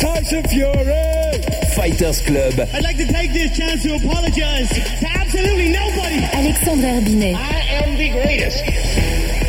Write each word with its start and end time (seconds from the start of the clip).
Tyson 0.00 0.42
Fury. 0.44 1.42
Fighters 1.76 2.22
Club. 2.22 2.54
I'd 2.72 2.82
like 2.82 2.96
to 2.96 3.06
take 3.06 3.32
this 3.32 3.56
chance 3.56 3.82
to 3.82 3.96
apologize 3.96 4.68
to 4.70 5.06
absolutely 5.06 5.68
nobody. 5.72 6.24
Alexandre 6.32 6.86
Herbinet. 6.86 7.34
I 7.34 7.84
am 7.84 7.96
the 7.96 8.08
greatest. 8.10 8.64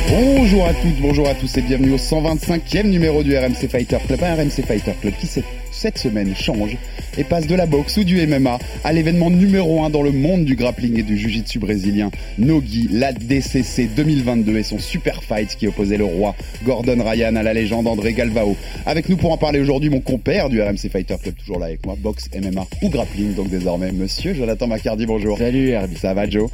Bonjour 0.10 0.66
à 0.66 0.74
toutes, 0.74 1.00
bonjour 1.00 1.28
à 1.30 1.36
tous 1.36 1.58
et 1.58 1.62
bienvenue 1.62 1.94
au 1.94 1.98
125e 1.98 2.84
numéro 2.84 3.24
du 3.24 3.38
RMC 3.38 3.70
Fighter 3.70 3.98
Club, 4.06 4.22
un 4.22 4.36
RMC 4.36 4.66
Fighter 4.68 4.94
Club 5.00 5.14
qui 5.20 5.28
cette 5.72 5.98
semaine 5.98 6.36
change 6.36 6.78
et 7.18 7.24
passe 7.24 7.48
de 7.48 7.56
la 7.56 7.66
boxe 7.66 7.98
ou 7.98 8.04
du 8.04 8.26
MMA 8.26 8.60
à 8.84 8.94
l'événement 8.94 9.30
numéro 9.30 9.84
1 9.84 9.90
dans 9.90 10.04
le 10.04 10.12
monde 10.12 10.46
du 10.46 10.56
grappling 10.56 11.00
et 11.00 11.04
du 11.04 11.18
jiu-jitsu 11.18 11.60
brésilien, 11.60 12.12
Nogi, 12.38 12.88
la 12.92 13.14
DCC 13.14 13.90
2022 13.96 14.58
et 14.58 14.64
son 14.64 14.80
super 14.80 15.24
fight 15.24 15.56
qui 15.56 15.68
opposait 15.68 15.98
le 15.98 16.06
roi 16.06 16.36
Gordon 16.64 17.04
Ryan 17.04 17.36
à 17.36 17.44
la 17.44 17.54
légende 17.54 17.88
André 17.88 18.14
Galvao. 18.14 18.56
Avec 18.86 19.10
nous 19.10 19.18
pour 19.18 19.32
en 19.32 19.38
parler 19.38 19.60
aujourd'hui, 19.60 19.90
mon 19.90 20.00
compère 20.00 20.50
du 20.50 20.62
RMC 20.62 20.90
Fighter 20.92 21.16
Club, 21.22 21.36
toujours 21.36 21.60
là 21.60 21.68
avec 21.68 21.86
moi, 21.86 21.96
boxe, 21.98 22.30
MMA 22.36 22.66
ou 22.82 22.90
grappling, 22.90 23.34
donc 23.36 23.50
désormais 23.50 23.92
monsieur 23.92 24.34
Jonathan 24.34 24.68
Macardy, 24.68 25.06
bonjour. 25.06 25.38
Salut 25.38 25.70
Herbie. 25.70 25.98
Ça 25.98 26.14
va 26.14 26.30
Joe? 26.30 26.50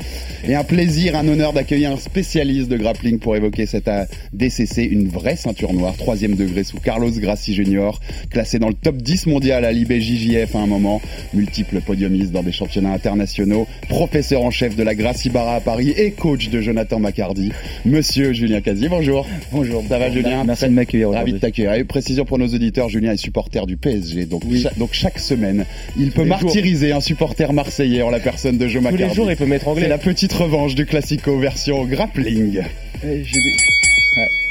Et 0.48 0.56
un 0.56 0.64
plaisir, 0.64 1.16
un 1.16 1.28
honneur 1.28 1.54
d'accueillir 1.54 1.92
un 1.92 1.98
spécialiste 1.98 2.70
de 2.70 2.78
grappling 2.78 3.20
pour 3.20 3.36
évoquer 3.36 3.66
cette 3.66 3.88
euh, 3.88 4.06
DCC, 4.34 4.84
une 4.84 5.08
vraie 5.08 5.36
ceinture 5.36 5.74
noire, 5.74 5.96
troisième 5.98 6.36
degré 6.36 6.64
sous 6.64 6.80
Carlos 6.80 7.12
Grassi 7.12 7.54
Jr., 7.54 7.92
classé 8.30 8.60
dans 8.60 8.68
le 8.68 8.74
top 8.74 8.98
10 8.98 9.07
mondial 9.26 9.64
à 9.66 9.72
l'IBJJF 9.72 10.56
à 10.56 10.60
un 10.60 10.68
moment, 10.68 11.02
multiple 11.34 11.82
podiumiste 11.82 12.32
dans 12.32 12.44
des 12.44 12.52
championnats 12.52 12.92
internationaux, 12.92 13.68
professeur 13.88 14.42
en 14.42 14.52
chef 14.52 14.76
de 14.76 14.84
la 14.84 14.96
Gracie 14.96 15.30
Barra 15.30 15.56
à 15.56 15.62
Paris 15.62 15.94
et 15.96 16.12
coach 16.12 16.50
de 16.50 16.62
Jonathan 16.62 17.00
Macardy, 17.00 17.52
monsieur 17.86 18.34
Julien 18.34 18.62
Casier, 18.62 18.90
bonjour. 18.90 19.26
Bonjour. 19.52 19.84
Ça 19.88 19.98
va 19.98 20.12
Julien 20.12 20.44
Merci 20.44 20.66
de 20.66 20.72
m'accueillir 20.72 21.12
Ravi 21.12 21.34
de 21.34 21.38
t'accueillir. 21.38 21.74
Et 21.74 21.84
précision 21.84 22.26
pour 22.26 22.38
nos 22.38 22.48
auditeurs, 22.48 22.90
Julien 22.90 23.14
est 23.14 23.18
supporter 23.18 23.66
du 23.66 23.78
PSG, 23.78 24.26
donc, 24.26 24.44
chaque, 24.62 24.78
donc 24.78 24.90
chaque 24.92 25.20
semaine, 25.20 25.66
il 25.98 26.12
peut 26.12 26.26
martyriser 26.26 26.92
un 26.92 27.02
supporter 27.02 27.54
marseillais 27.54 28.02
en 28.02 28.10
la 28.10 28.20
personne 28.20 28.58
de 28.58 28.68
Joe 28.68 28.84
Macardy. 28.84 29.04
Tous 29.04 29.10
les 29.10 29.16
jours, 29.16 29.32
il 29.32 29.38
peut 29.38 29.46
mettre 29.46 29.68
anglais. 29.70 29.84
C'est 29.84 29.90
la 29.90 29.98
petite 29.98 30.34
revanche 30.34 30.76
du 30.76 30.86
Classico 30.86 31.38
version 31.40 31.86
grappling. 31.86 32.62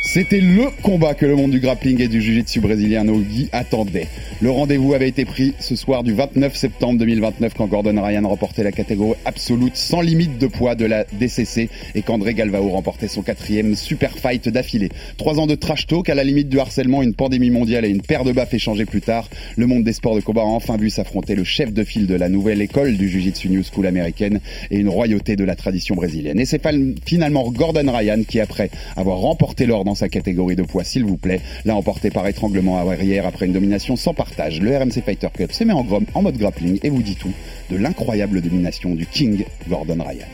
C'était 0.06 0.40
le 0.40 0.70
combat 0.82 1.14
que 1.14 1.26
le 1.26 1.34
monde 1.34 1.50
du 1.50 1.58
grappling 1.58 2.00
et 2.00 2.06
du 2.06 2.22
jiu-jitsu 2.22 2.60
brésilien 2.60 3.02
Nogi 3.02 3.48
attendait. 3.50 4.06
Le 4.40 4.50
rendez-vous 4.50 4.94
avait 4.94 5.08
été 5.08 5.24
pris 5.24 5.52
ce 5.58 5.74
soir 5.74 6.04
du 6.04 6.14
29 6.14 6.54
septembre 6.54 7.00
2029 7.00 7.54
quand 7.54 7.66
Gordon 7.66 8.00
Ryan 8.00 8.26
remportait 8.26 8.62
la 8.62 8.70
catégorie 8.70 9.18
absolue 9.24 9.72
sans 9.74 10.00
limite 10.00 10.38
de 10.38 10.46
poids 10.46 10.76
de 10.76 10.86
la 10.86 11.04
DCC 11.12 11.68
et 11.96 12.02
qu'André 12.02 12.34
Galvao 12.34 12.68
remportait 12.68 13.08
son 13.08 13.22
quatrième 13.22 13.74
super 13.74 14.16
fight 14.16 14.48
d'affilée. 14.48 14.90
Trois 15.18 15.40
ans 15.40 15.48
de 15.48 15.56
trash 15.56 15.88
talk 15.88 16.08
à 16.08 16.14
la 16.14 16.22
limite 16.22 16.48
du 16.48 16.60
harcèlement, 16.60 17.02
une 17.02 17.14
pandémie 17.14 17.50
mondiale 17.50 17.84
et 17.84 17.88
une 17.88 18.00
paire 18.00 18.22
de 18.22 18.32
baffes 18.32 18.54
échangées 18.54 18.86
plus 18.86 19.00
tard. 19.00 19.28
Le 19.56 19.66
monde 19.66 19.82
des 19.82 19.92
sports 19.92 20.14
de 20.14 20.20
combat 20.20 20.42
a 20.42 20.44
enfin 20.44 20.76
vu 20.76 20.88
s'affronter 20.88 21.34
le 21.34 21.44
chef 21.44 21.72
de 21.72 21.82
file 21.82 22.06
de 22.06 22.14
la 22.14 22.28
nouvelle 22.28 22.62
école 22.62 22.96
du 22.96 23.08
jiu-jitsu 23.08 23.48
New 23.48 23.64
School 23.64 23.86
américaine 23.86 24.40
et 24.70 24.78
une 24.78 24.88
royauté 24.88 25.34
de 25.34 25.44
la 25.44 25.56
tradition 25.56 25.96
brésilienne. 25.96 26.38
Et 26.38 26.46
c'est 26.46 26.62
finalement 27.04 27.50
Gordon 27.50 27.92
Ryan 27.92 28.22
qui, 28.26 28.38
après 28.38 28.70
avoir 28.96 29.18
remporté 29.18 29.66
l'or 29.66 29.84
sa 29.96 30.08
catégorie 30.08 30.54
de 30.54 30.62
poids, 30.62 30.84
s'il 30.84 31.04
vous 31.04 31.16
plaît, 31.16 31.40
l'a 31.64 31.74
emporté 31.74 32.10
par 32.10 32.26
étranglement 32.28 32.78
arrière 32.78 33.26
après 33.26 33.46
une 33.46 33.52
domination 33.52 33.96
sans 33.96 34.14
partage. 34.14 34.60
Le 34.60 34.76
RMC 34.76 35.02
Fighter 35.04 35.28
Cup 35.34 35.52
se 35.52 35.64
met 35.64 35.72
en, 35.72 35.86
en 36.14 36.22
mode 36.22 36.38
grappling 36.38 36.78
et 36.82 36.90
vous 36.90 37.02
dit 37.02 37.16
tout 37.16 37.32
de 37.70 37.76
l'incroyable 37.76 38.40
domination 38.40 38.94
du 38.94 39.06
King 39.06 39.44
Gordon 39.68 39.98
Ryan. 40.02 40.28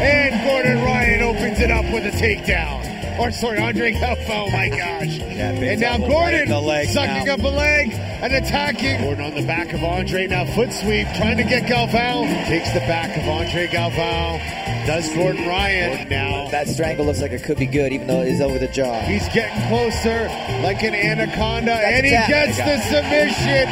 And 0.00 0.44
Gordon 0.44 0.82
Ryan 0.84 1.22
opens 1.22 1.60
it 1.60 1.70
up 1.70 1.84
with 1.92 2.06
a 2.06 2.16
takedown. 2.16 2.98
Or 3.18 3.32
sorry, 3.32 3.58
Andre 3.58 3.92
Galfo, 3.92 4.46
oh 4.46 4.50
my 4.50 4.68
gosh. 4.68 5.18
and 5.18 5.80
now 5.80 5.98
Gordon 5.98 6.46
sucking 6.86 7.26
now. 7.26 7.34
up 7.34 7.40
a 7.40 7.48
leg 7.48 7.90
and 7.92 8.32
attacking. 8.32 9.00
Gordon 9.02 9.24
on 9.24 9.34
the 9.34 9.46
back 9.46 9.72
of 9.72 9.82
Andre, 9.82 10.28
now 10.28 10.44
foot 10.44 10.72
sweep, 10.72 11.08
trying 11.16 11.36
to 11.36 11.42
get 11.42 11.64
Galvao. 11.64 12.26
Takes 12.46 12.72
the 12.72 12.80
back 12.80 13.16
of 13.16 13.28
Andre 13.28 13.66
Galvao. 13.66 14.67
Does 14.86 15.08
Gordon 15.14 15.46
Ryan 15.46 16.08
now. 16.08 16.48
That 16.50 16.68
strangle 16.68 17.06
looks 17.06 17.20
like 17.20 17.32
it 17.32 17.42
could 17.42 17.58
be 17.58 17.66
good, 17.66 17.92
even 17.92 18.06
though 18.06 18.22
it 18.22 18.28
is 18.28 18.40
over 18.40 18.58
the 18.58 18.68
jaw. 18.68 19.00
He's 19.00 19.28
getting 19.28 19.68
closer 19.68 20.28
like 20.62 20.82
an 20.82 20.94
anaconda, 20.94 21.74
and 21.74 22.04
he 22.06 22.12
gets 22.12 22.56
the 22.56 22.78
submission. 22.88 23.68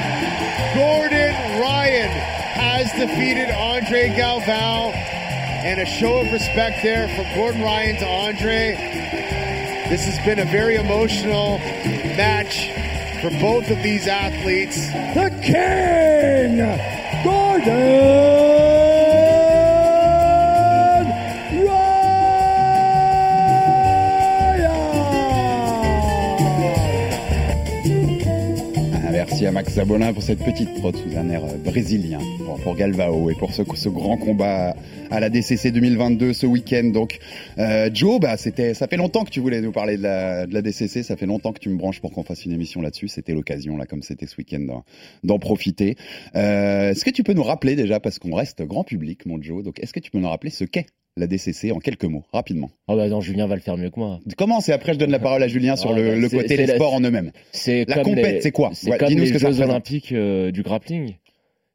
Gordon 0.75 1.61
Ryan 1.61 2.11
has 2.57 2.91
defeated 2.93 3.51
Andre 3.51 4.11
Galvao. 4.11 4.93
And 5.67 5.81
a 5.81 5.87
show 5.87 6.21
of 6.21 6.33
respect 6.33 6.83
there 6.85 7.09
from 7.17 7.25
Gordon 7.35 7.61
Ryan 7.61 7.97
to 7.97 8.07
Andre. 8.07 8.77
This 9.89 10.05
has 10.05 10.25
been 10.25 10.39
a 10.39 10.45
very 10.45 10.77
emotional 10.77 11.59
match 11.59 12.71
for 13.21 13.31
both 13.41 13.69
of 13.71 13.83
these 13.83 14.07
athletes. 14.07 14.77
The 15.15 15.31
King, 15.43 16.59
Gordon 17.25 18.46
Max 29.57 29.73
Zabolin 29.73 30.13
pour 30.13 30.23
cette 30.23 30.45
petite 30.45 30.75
prod 30.75 30.95
sous 30.95 31.17
un 31.17 31.31
air 31.31 31.41
brésilien 31.65 32.19
pour, 32.63 32.77
Galvao 32.77 33.31
et 33.31 33.35
pour 33.37 33.55
ce, 33.55 33.89
grand 33.89 34.19
combat 34.19 34.77
à 35.11 35.19
la 35.19 35.31
DCC 35.31 35.71
2022 35.71 36.35
ce 36.35 36.45
week-end. 36.45 36.91
Donc, 36.93 37.19
euh, 37.57 37.89
Joe, 37.91 38.21
bah, 38.21 38.37
c'était, 38.37 38.75
ça 38.75 38.87
fait 38.87 38.99
longtemps 38.99 39.25
que 39.25 39.31
tu 39.31 39.41
voulais 39.41 39.63
nous 39.63 39.73
parler 39.73 39.97
de 39.97 40.03
la, 40.03 40.47
de 40.47 40.53
la 40.53 40.61
DCC. 40.61 41.03
Ça 41.03 41.17
fait 41.17 41.25
longtemps 41.25 41.55
que 41.55 41.59
tu 41.59 41.71
me 41.71 41.79
branches 41.79 42.03
pour 42.03 42.13
qu'on 42.13 42.23
fasse 42.23 42.45
une 42.45 42.53
émission 42.53 42.83
là-dessus. 42.83 43.09
C'était 43.09 43.33
l'occasion, 43.33 43.79
là, 43.79 43.87
comme 43.87 44.03
c'était 44.03 44.27
ce 44.27 44.37
week-end, 44.37 44.83
d'en 45.25 45.39
profiter. 45.39 45.97
Euh, 46.35 46.91
est-ce 46.91 47.07
que 47.07 47.11
tu 47.11 47.23
peux 47.23 47.33
nous 47.33 47.43
rappeler 47.43 47.77
déjà, 47.77 47.99
parce 47.99 48.19
qu'on 48.19 48.35
reste 48.35 48.61
grand 48.61 48.85
public, 48.85 49.25
mon 49.25 49.41
Joe, 49.41 49.65
donc 49.65 49.81
est-ce 49.81 49.95
que 49.95 50.01
tu 50.01 50.11
peux 50.11 50.19
nous 50.19 50.29
rappeler 50.29 50.51
ce 50.51 50.65
qu'est 50.65 50.85
la 51.17 51.27
DCC 51.27 51.73
en 51.73 51.79
quelques 51.79 52.05
mots, 52.05 52.25
rapidement. 52.33 52.71
Oh 52.89 52.97
bah 52.97 53.09
non, 53.09 53.21
Julien 53.21 53.47
va 53.47 53.55
le 53.55 53.61
faire 53.63 53.77
mieux 53.77 53.91
que 53.91 53.99
moi. 53.99 54.21
Commence 54.37 54.69
et 54.69 54.73
après 54.73 54.93
je 54.93 54.99
donne 54.99 55.11
la 55.11 55.19
parole 55.19 55.43
à 55.43 55.49
Julien 55.49 55.75
sur 55.77 55.93
Ah 55.93 55.97
le, 55.97 56.09
bah, 56.11 56.17
le 56.17 56.29
c'est- 56.29 56.37
côté 56.37 56.57
des 56.57 56.67
sports 56.67 56.93
en 56.95 57.01
eux-mêmes. 57.01 57.33
C'est 57.53 57.89
La 57.89 58.03
compète, 58.03 58.43
c'est 58.43 58.53
quoi? 58.53 58.71
C'est 58.75 58.91
Ouais, 58.91 58.99
comme 58.99 59.09
les 59.09 59.27
ce 59.27 59.33
que 59.33 59.39
Jeux. 59.39 59.63
Olympiques 59.63 60.13
euh, 60.13 60.51
du 60.51 60.63
grappling. 60.63 61.17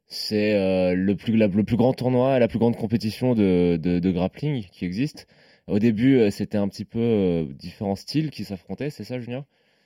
C'est 0.06 0.52
euh, 0.54 0.94
le 0.94 1.16
plus 1.16 1.36
la- 1.36 1.46
le 1.48 1.64
plus 1.64 1.76
grand 1.76 1.92
tournoi, 1.92 2.38
la 2.38 2.46
plus 2.48 2.58
grande 2.58 2.76
compétition 2.76 3.34
de, 3.34 3.78
de, 3.82 3.98
de 3.98 4.10
grappling 4.10 4.64
qui 4.70 4.84
existe. 4.84 5.26
Au 5.66 5.78
début, 5.78 6.18
euh, 6.18 6.30
c'était 6.30 6.58
un 6.58 6.68
petit 6.68 6.84
peu 6.84 6.98
euh, 7.00 7.44
différents 7.58 7.96
styles 7.96 8.30
qui 8.30 8.44
s'affrontaient, 8.44 8.90
c'est 8.90 9.04
ça, 9.04 9.18
Julien? 9.18 9.44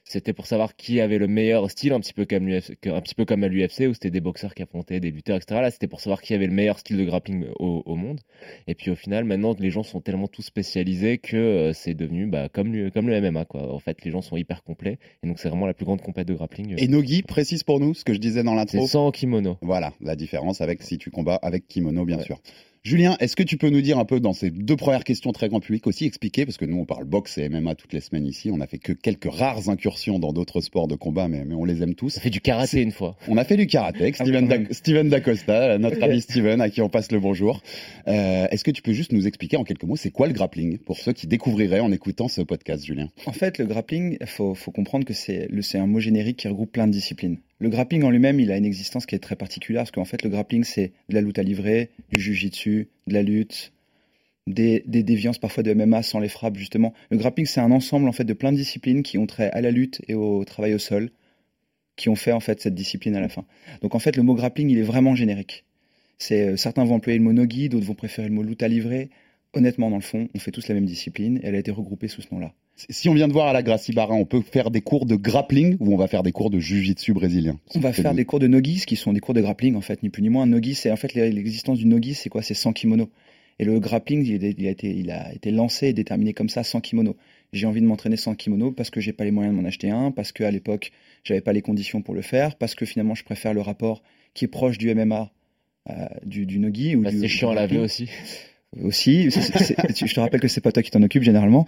C'était 0.09 0.33
pour 0.33 0.47
savoir 0.47 0.77
qui 0.77 1.01
avait 1.01 1.19
le 1.19 1.27
meilleur 1.27 1.69
style, 1.69 1.93
un 1.93 1.99
petit 1.99 2.13
peu 2.13 2.27
comme 2.27 2.47
l'UFC, 2.47 2.77
un 2.87 3.01
petit 3.01 3.17
peu 3.17 3.25
comme 3.25 3.43
à 3.43 3.49
l'UFC 3.49 3.89
où 3.89 3.93
c'était 3.93 4.11
des 4.11 4.21
boxeurs 4.21 4.55
qui 4.55 4.63
affrontaient 4.63 5.01
des 5.01 5.11
lutteurs, 5.11 5.37
etc. 5.37 5.61
Là, 5.61 5.71
c'était 5.73 5.89
pour 5.89 6.01
savoir 6.01 6.23
qui 6.23 6.33
avait 6.33 6.47
le 6.47 6.53
meilleur 6.53 6.79
style 6.79 6.97
de 6.97 7.05
grappling 7.05 7.47
au, 7.59 7.83
au 7.85 7.97
monde. 7.97 8.21
Et 8.69 8.77
puis 8.77 8.93
au 8.93 8.95
final, 8.95 9.25
maintenant, 9.25 9.57
les 9.59 9.71
gens 9.71 9.83
sont 9.83 10.01
tellement 10.01 10.29
tous 10.29 10.43
spécialisés 10.43 11.19
que 11.19 11.37
euh, 11.37 11.73
c'est 11.73 11.95
devenu 11.95 12.27
bah, 12.27 12.49
comme, 12.49 12.73
le, 12.73 12.91
comme 12.91 13.09
le 13.09 13.21
MMA. 13.21 13.47
Quoi. 13.47 13.75
En 13.75 13.81
fait, 13.81 14.05
les 14.05 14.13
gens 14.13 14.23
sont 14.23 14.37
hyper 14.37 14.63
complets. 14.63 14.99
Et 15.25 15.27
donc, 15.27 15.41
c'est 15.41 15.49
vraiment 15.49 15.67
la 15.67 15.75
plus 15.75 15.85
grande 15.85 16.01
compète 16.01 16.29
de 16.29 16.35
grappling. 16.35 16.75
euh. 16.75 16.77
Et 16.79 16.87
Nogi, 16.87 17.23
précise 17.23 17.65
pour 17.65 17.81
nous 17.81 17.93
ce 17.93 18.05
que 18.05 18.15
je 18.15 18.19
disais 18.21 18.45
dans 18.45 18.55
l'intro. 18.55 18.83
C'est 18.83 18.93
sans 18.93 19.11
kimono. 19.11 19.59
Voilà, 19.61 19.93
la 20.01 20.15
différence 20.15 20.61
avec 20.61 20.83
si 20.83 20.99
tu 20.99 21.11
combats 21.11 21.35
avec 21.43 21.67
kimono, 21.67 22.05
bien 22.05 22.21
sûr. 22.21 22.39
Julien, 22.87 23.17
est-ce 23.19 23.35
que 23.35 23.43
tu 23.43 23.57
peux 23.57 23.69
nous 23.69 23.81
dire 23.81 23.99
un 23.99 24.05
peu 24.05 24.21
dans 24.21 24.33
ces 24.33 24.49
deux 24.53 24.77
premières 24.77 25.03
questions 25.03 25.33
très 25.33 25.49
grand 25.49 25.59
public 25.59 25.89
aussi, 25.89 26.05
expliquer, 26.05 26.47
parce 26.47 26.57
que 26.57 26.65
nous 26.65 26.77
on 26.79 26.85
parle 26.85 27.03
boxe 27.05 27.37
et 27.37 27.49
MMA 27.49 27.75
toutes 27.75 27.93
les 27.93 28.01
semaines 28.01 28.25
ici, 28.29 28.49
on 28.53 28.61
a 28.61 28.69
fait 28.69 28.79
que 28.79 28.93
quelques 28.93 29.29
rares 29.29 29.69
incursions 29.69 30.21
dans 30.21 30.33
d'autres 30.33 30.61
sports 30.61 30.87
de 30.87 30.95
combat, 30.95 31.27
mais, 31.27 31.45
mais 31.45 31.57
on 31.57 31.65
les 31.65 31.83
aime 31.83 31.97
tous. 31.97 32.15
On 32.15 32.19
a 32.19 32.23
fait 32.23 32.31
du 32.31 32.41
karaté 32.41 32.83
une 32.83 32.93
fois. 32.93 33.17
On 33.27 33.39
a 33.39 33.45
fait 33.45 33.57
du 33.57 33.67
karaté 33.67 34.03
avec 34.03 34.15
Ah 34.21 34.25
Steven, 34.25 34.47
Da-. 34.47 34.73
Steven 34.73 35.09
Dacosta, 35.09 35.79
notre 35.79 36.01
ami 36.05 36.21
Steven, 36.21 36.61
à 36.61 36.71
qui 36.71 36.81
on 36.81 36.89
passe 36.89 37.11
le 37.11 37.19
bonjour. 37.19 37.61
Euh, 38.07 38.47
est-ce 38.53 38.63
que 38.63 38.71
tu 38.71 38.83
peux 38.83 38.93
juste 38.93 39.11
nous 39.11 39.27
expliquer 39.27 39.57
en 39.57 39.65
quelques 39.65 39.83
mots, 39.83 39.97
c'est 39.97 40.13
quoi 40.13 40.29
le 40.29 40.33
grappling, 40.33 40.79
pour 40.79 40.97
ceux 40.99 41.13
qui 41.13 41.27
découvriraient 41.27 41.81
en 41.81 41.91
écoutant 41.91 42.29
ce 42.29 42.41
podcast, 42.41 42.85
Julien? 42.87 43.09
En 43.27 43.33
fait, 43.33 43.59
le 43.59 43.67
grappling, 43.67 44.17
il 44.21 44.27
faut, 44.29 44.55
faut 44.55 44.71
comprendre 44.71 45.05
que 45.05 45.13
c'est 45.13 45.49
le- 45.51 45.63
c'est 45.63 45.79
un 45.79 45.89
mot 45.89 45.99
générique 45.99 46.37
qui 46.37 46.47
regroupe 46.47 46.71
plein 46.71 46.87
de 46.87 46.93
disciplines. 46.93 47.39
Le 47.59 47.69
grappling 47.71 48.03
en 48.03 48.11
lui-même, 48.11 48.39
il 48.39 48.53
a 48.53 48.57
une 48.57 48.67
existence 48.67 49.07
qui 49.07 49.15
est 49.15 49.19
très 49.19 49.37
particulière 49.37 49.83
parce 49.83 49.91
qu'en 49.91 50.05
fait, 50.05 50.23
le 50.23 50.29
grappling, 50.29 50.65
c'est 50.65 50.93
de 51.09 51.15
la 51.15 51.23
lutte 51.23 51.39
à 51.39 51.43
livrer, 51.43 51.91
du 52.13 52.21
jujitsu, 52.21 52.89
de 53.07 53.15
la 53.15 53.23
lutte, 53.23 53.73
des, 54.47 54.83
déviances 54.87 55.39
parfois 55.39 55.63
de 55.63 55.73
MMA 55.73 56.03
sans 56.03 56.21
les 56.21 56.29
frappes, 56.29 56.57
justement. 56.57 56.93
Le 57.11 57.17
grappling, 57.17 57.47
c'est 57.47 57.61
un 57.61 57.71
ensemble 57.71 58.09
en 58.09 58.13
fait 58.13 58.25
de 58.25 58.35
plein 58.35 58.53
de 58.53 58.57
disciplines 58.57 59.03
qui 59.03 59.17
ont 59.19 59.27
trait 59.27 59.51
à 59.51 59.61
la 59.61 59.71
lutte 59.71 60.03
et 60.07 60.15
au 60.15 60.45
travail 60.45 60.75
au 60.75 60.79
sol. 60.79 61.11
qui 61.97 62.11
ont 62.11 62.15
fait 62.15 62.33
en 62.33 62.41
fait 62.41 62.61
cette 62.61 62.75
discipline 62.75 63.17
à 63.17 63.21
la 63.21 63.31
fin. 63.31 63.47
Donc 63.81 63.95
en 63.95 63.99
fait, 63.99 64.17
le 64.17 64.23
mot 64.23 64.35
grappling, 64.35 64.69
il 64.69 64.77
est 64.79 64.83
vraiment 64.83 65.15
générique. 65.15 65.65
Euh, 66.31 66.57
certains 66.57 66.85
vont 66.85 66.97
employer 66.97 67.19
le 67.19 67.25
mot 67.25 67.33
nogi, 67.33 67.71
d'autres 67.71 67.87
vont 67.87 67.95
préférer 67.95 68.29
le 68.29 68.35
mot 68.35 68.43
lutte 68.43 68.63
à 68.63 68.69
livrer. 68.69 69.09
Honnêtement, 69.55 69.89
dans 69.89 69.97
le 69.97 70.03
fond, 70.03 70.29
on 70.35 70.39
fait 70.39 70.51
tous 70.51 70.69
la 70.69 70.75
même 70.75 70.85
discipline 70.85 71.39
et 71.39 71.47
elle 71.47 71.55
a 71.55 71.59
été 71.59 71.71
regroupée 71.71 72.09
sous 72.09 72.21
ce 72.21 72.29
nom-là. 72.33 72.53
Si 72.77 73.09
on 73.09 73.15
vient 73.15 73.27
de 73.27 73.33
voir 73.33 73.49
à 73.49 73.53
la 73.55 73.63
Gracie 73.63 73.93
Barra, 73.93 74.15
on 74.15 74.27
peut 74.27 74.43
faire 74.43 74.71
des 74.71 74.83
cours 74.83 75.07
de 75.07 75.17
grappling 75.17 75.77
ou 75.81 75.95
on 75.95 75.97
va 75.97 76.09
faire 76.09 76.23
des 76.23 76.33
cours 76.33 76.51
de 76.51 76.59
jiu-jitsu 76.59 77.15
brésilien 77.15 77.59
On 77.75 77.81
va 77.81 77.93
faire 77.93 78.13
des 78.13 78.27
cours 78.27 78.39
de 78.39 78.47
nogi, 78.47 78.85
qui 78.87 78.97
sont 78.97 79.15
des 79.15 79.21
cours 79.21 79.33
de 79.33 79.41
grappling 79.41 79.77
en 79.77 79.81
fait, 79.81 80.03
ni 80.03 80.11
plus 80.11 80.23
ni 80.23 80.29
moins. 80.29 80.47
Nogi, 80.47 80.75
c'est 80.75 80.91
en 80.91 80.97
fait 80.97 81.15
l'existence 81.15 81.79
du 81.79 81.87
nogi, 81.87 82.15
c'est 82.15 82.29
quoi? 82.29 82.43
C'est 82.43 82.55
sans 82.55 82.73
kimono. 82.73 83.09
Et 83.59 83.65
le 83.65 83.81
grappling, 83.81 84.27
il 84.27 84.45
a, 84.45 84.71
été, 84.71 84.91
il 84.91 85.11
a 85.11 85.33
été 85.33 85.51
lancé 85.51 85.87
et 85.87 85.93
déterminé 85.95 86.35
comme 86.35 86.51
ça, 86.51 86.63
sans 86.63 86.83
kimono. 86.83 87.17
J'ai 87.55 87.67
envie 87.67 87.81
de 87.81 87.87
m'entraîner 87.87 88.19
sans 88.19 88.35
kimono 88.35 88.71
parce 88.73 88.91
que 88.91 89.01
j'ai 89.01 89.15
pas 89.15 89.25
les 89.25 89.31
moyens 89.31 89.57
de 89.57 89.61
m'en 89.61 89.67
acheter 89.67 89.89
un, 89.89 90.11
parce 90.11 90.33
qu'à 90.33 90.51
l'époque, 90.51 90.93
j'avais 91.25 91.41
pas 91.41 91.55
les 91.55 91.63
conditions 91.63 92.03
pour 92.03 92.15
le 92.15 92.21
faire, 92.21 92.57
parce 92.57 92.75
que 92.75 92.85
finalement, 92.85 93.15
je 93.15 93.25
préfère 93.25 93.55
le 93.55 93.63
rapport 93.63 94.03
qui 94.35 94.45
est 94.45 94.49
proche 94.49 94.77
du 94.77 94.95
MMA, 94.95 95.31
euh, 95.89 95.95
du, 96.27 96.45
du 96.45 96.59
nogi. 96.59 96.95
Bah, 96.97 97.11
c'est 97.11 97.29
chiant 97.29 97.53
à 97.53 97.55
laver 97.55 97.79
aussi 97.79 98.11
aussi. 98.83 99.31
je 99.31 100.15
te 100.15 100.21
rappelle 100.21 100.41
que 100.41 100.49
c'est 100.49 100.61
pas 100.61 100.73
toi 100.73 100.83
qui 100.83 100.91
t'en 100.91 101.03
occupe 101.03 101.23
généralement. 101.23 101.67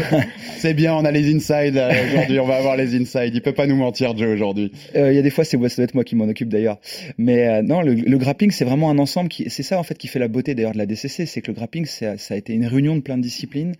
c'est 0.58 0.74
bien, 0.74 0.94
on 0.94 1.04
a 1.04 1.10
les 1.10 1.34
inside 1.34 1.80
aujourd'hui. 2.10 2.40
On 2.40 2.46
va 2.46 2.56
avoir 2.56 2.76
les 2.76 2.94
inside. 2.94 3.34
Il 3.34 3.42
peut 3.42 3.52
pas 3.52 3.66
nous 3.66 3.76
mentir, 3.76 4.16
Joe, 4.16 4.28
aujourd'hui. 4.28 4.72
Euh, 4.96 5.12
il 5.12 5.16
y 5.16 5.18
a 5.18 5.22
des 5.22 5.30
fois, 5.30 5.44
c'est 5.44 5.58
ça 5.68 5.76
doit 5.76 5.84
être 5.84 5.94
moi 5.94 6.04
qui 6.04 6.16
m'en 6.16 6.24
occupe 6.24 6.48
d'ailleurs. 6.48 6.78
Mais 7.16 7.48
euh, 7.48 7.62
non, 7.62 7.82
le, 7.82 8.18
grappling, 8.18 8.50
c'est 8.50 8.64
vraiment 8.64 8.90
un 8.90 8.98
ensemble 8.98 9.28
qui. 9.28 9.48
C'est 9.50 9.62
ça 9.62 9.78
en 9.78 9.82
fait 9.82 9.96
qui 9.96 10.08
fait 10.08 10.18
la 10.18 10.28
beauté 10.28 10.54
d'ailleurs 10.54 10.72
de 10.72 10.78
la 10.78 10.86
DCC, 10.86 11.26
c'est 11.26 11.42
que 11.42 11.50
le 11.50 11.54
grappling, 11.54 11.86
ça 11.86 12.14
a 12.30 12.36
été 12.36 12.52
une 12.52 12.66
réunion 12.66 12.96
de 12.96 13.00
plein 13.00 13.16
de 13.16 13.22
disciplines 13.22 13.74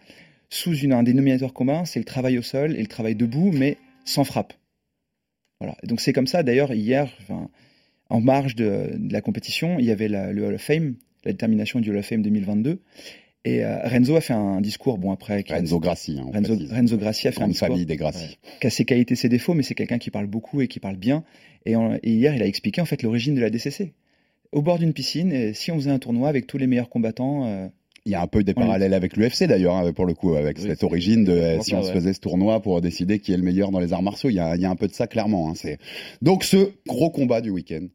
sous 0.51 0.75
une, 0.75 0.93
un 0.93 1.03
dénominateur 1.03 1.53
commun, 1.53 1.85
c'est 1.85 1.99
le 1.99 2.07
travail 2.07 2.39
au 2.39 2.43
sol 2.43 2.75
et 2.75 2.81
le 2.81 2.87
travail 2.87 3.15
debout, 3.15 3.53
mais 3.53 3.77
sans 4.05 4.25
frappe. 4.25 4.55
Voilà. 5.61 5.77
Donc 5.83 6.01
c'est 6.01 6.13
comme 6.13 6.27
ça. 6.27 6.43
D'ailleurs, 6.43 6.73
hier, 6.73 7.13
en 8.09 8.21
marge 8.21 8.55
de, 8.55 8.99
la 9.11 9.21
compétition, 9.21 9.79
il 9.79 9.85
y 9.85 9.91
avait 9.91 10.09
le 10.09 10.47
Hall 10.47 10.55
of 10.55 10.63
Fame 10.63 10.95
la 11.25 11.33
détermination 11.33 11.81
du 11.81 11.91
Hall 11.91 11.99
of 11.99 12.07
Fame 12.07 12.23
2022. 12.23 12.81
Et 13.45 13.65
euh, 13.65 13.79
Renzo 13.85 14.17
a 14.17 14.21
fait 14.21 14.35
un 14.35 14.61
discours, 14.61 14.99
bon 14.99 15.13
après... 15.13 15.45
Renzo 15.49 15.79
Grassi. 15.79 16.19
Hein, 16.21 16.31
Renzo, 16.35 16.55
Renzo, 16.71 16.97
Grassi 16.97 17.29
a 17.29 17.33
fait 17.33 17.43
un 17.43 17.49
discours... 17.49 17.69
famille 17.69 17.87
des 17.87 17.97
Grassi. 17.97 18.39
Qui 18.61 18.67
a 18.67 18.71
ses 18.71 18.85
qualités, 18.85 19.15
ses 19.15 19.29
défauts, 19.29 19.55
mais 19.55 19.63
c'est 19.63 19.75
quelqu'un 19.75 19.99
qui 19.99 20.11
parle 20.11 20.27
beaucoup 20.27 20.61
et 20.61 20.69
qui 20.69 20.81
parle 20.81 20.97
bien. 20.97 21.25
Et, 21.65 21.75
hier, 22.05 22.35
il 22.35 22.43
a 22.43 22.47
expliqué 22.47 22.81
en 22.81 22.85
fait 22.85 23.03
l'origine 23.03 23.35
de 23.35 23.41
la 23.41 23.51
DCC. 23.51 23.95
Au 24.53 24.63
bord 24.63 24.79
d'une 24.79 24.93
piscine, 24.93 25.55
si 25.55 25.71
on 25.71 25.77
faisait 25.77 25.91
un 25.91 25.99
tournoi 25.99 26.29
avec 26.29 26.47
tous 26.47 26.59
les 26.59 26.67
meilleurs 26.67 26.89
combattants... 26.89 27.47
Euh, 27.47 27.69
il 28.05 28.13
y 28.13 28.15
a 28.15 28.23
un 28.23 28.27
peu 28.27 28.43
des 28.43 28.55
parallèles 28.55 28.95
avec 28.95 29.19
l'UFC 29.19 29.45
d'ailleurs, 29.45 29.77
hein, 29.77 29.93
pour 29.93 30.07
le 30.07 30.15
coup, 30.15 30.35
avec 30.35 30.59
cette 30.59 30.83
origine 30.83 31.25
de 31.25 31.59
si 31.61 31.75
on 31.75 31.83
se 31.83 31.93
faisait 31.93 32.15
ce 32.15 32.21
tournoi 32.21 32.63
pour 32.63 32.81
décider 32.81 33.19
qui 33.19 33.35
est 33.35 33.37
le 33.37 33.43
meilleur 33.43 33.71
dans 33.71 33.81
les 33.81 33.93
arts 33.93 34.03
martiaux. 34.03 34.31
Il 34.31 34.37
y 34.37 34.41
a, 34.41 34.57
il 34.57 34.63
y 34.63 34.65
a 34.65 34.71
un 34.71 34.77
peu 34.77 34.89
de 34.89 34.95
ça 34.95 35.07
clairement. 35.07 35.51
Hein, 35.51 35.75
Donc 36.23 36.43
ce 36.43 36.71
gros 36.87 37.11
combat 37.11 37.43
du 37.43 37.51
week-end, 37.51 37.87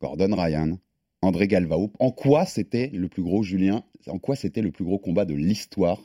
Gordon 0.00 0.34
Ryan 0.34 0.78
André 1.22 1.48
Galvao. 1.48 1.92
En 1.98 2.10
quoi 2.10 2.46
c'était 2.46 2.90
le 2.92 3.08
plus 3.08 3.22
gros, 3.22 3.42
Julien 3.42 3.84
En 4.06 4.18
quoi 4.18 4.36
c'était 4.36 4.62
le 4.62 4.70
plus 4.70 4.84
gros 4.84 4.98
combat 4.98 5.24
de 5.24 5.34
l'histoire 5.34 6.00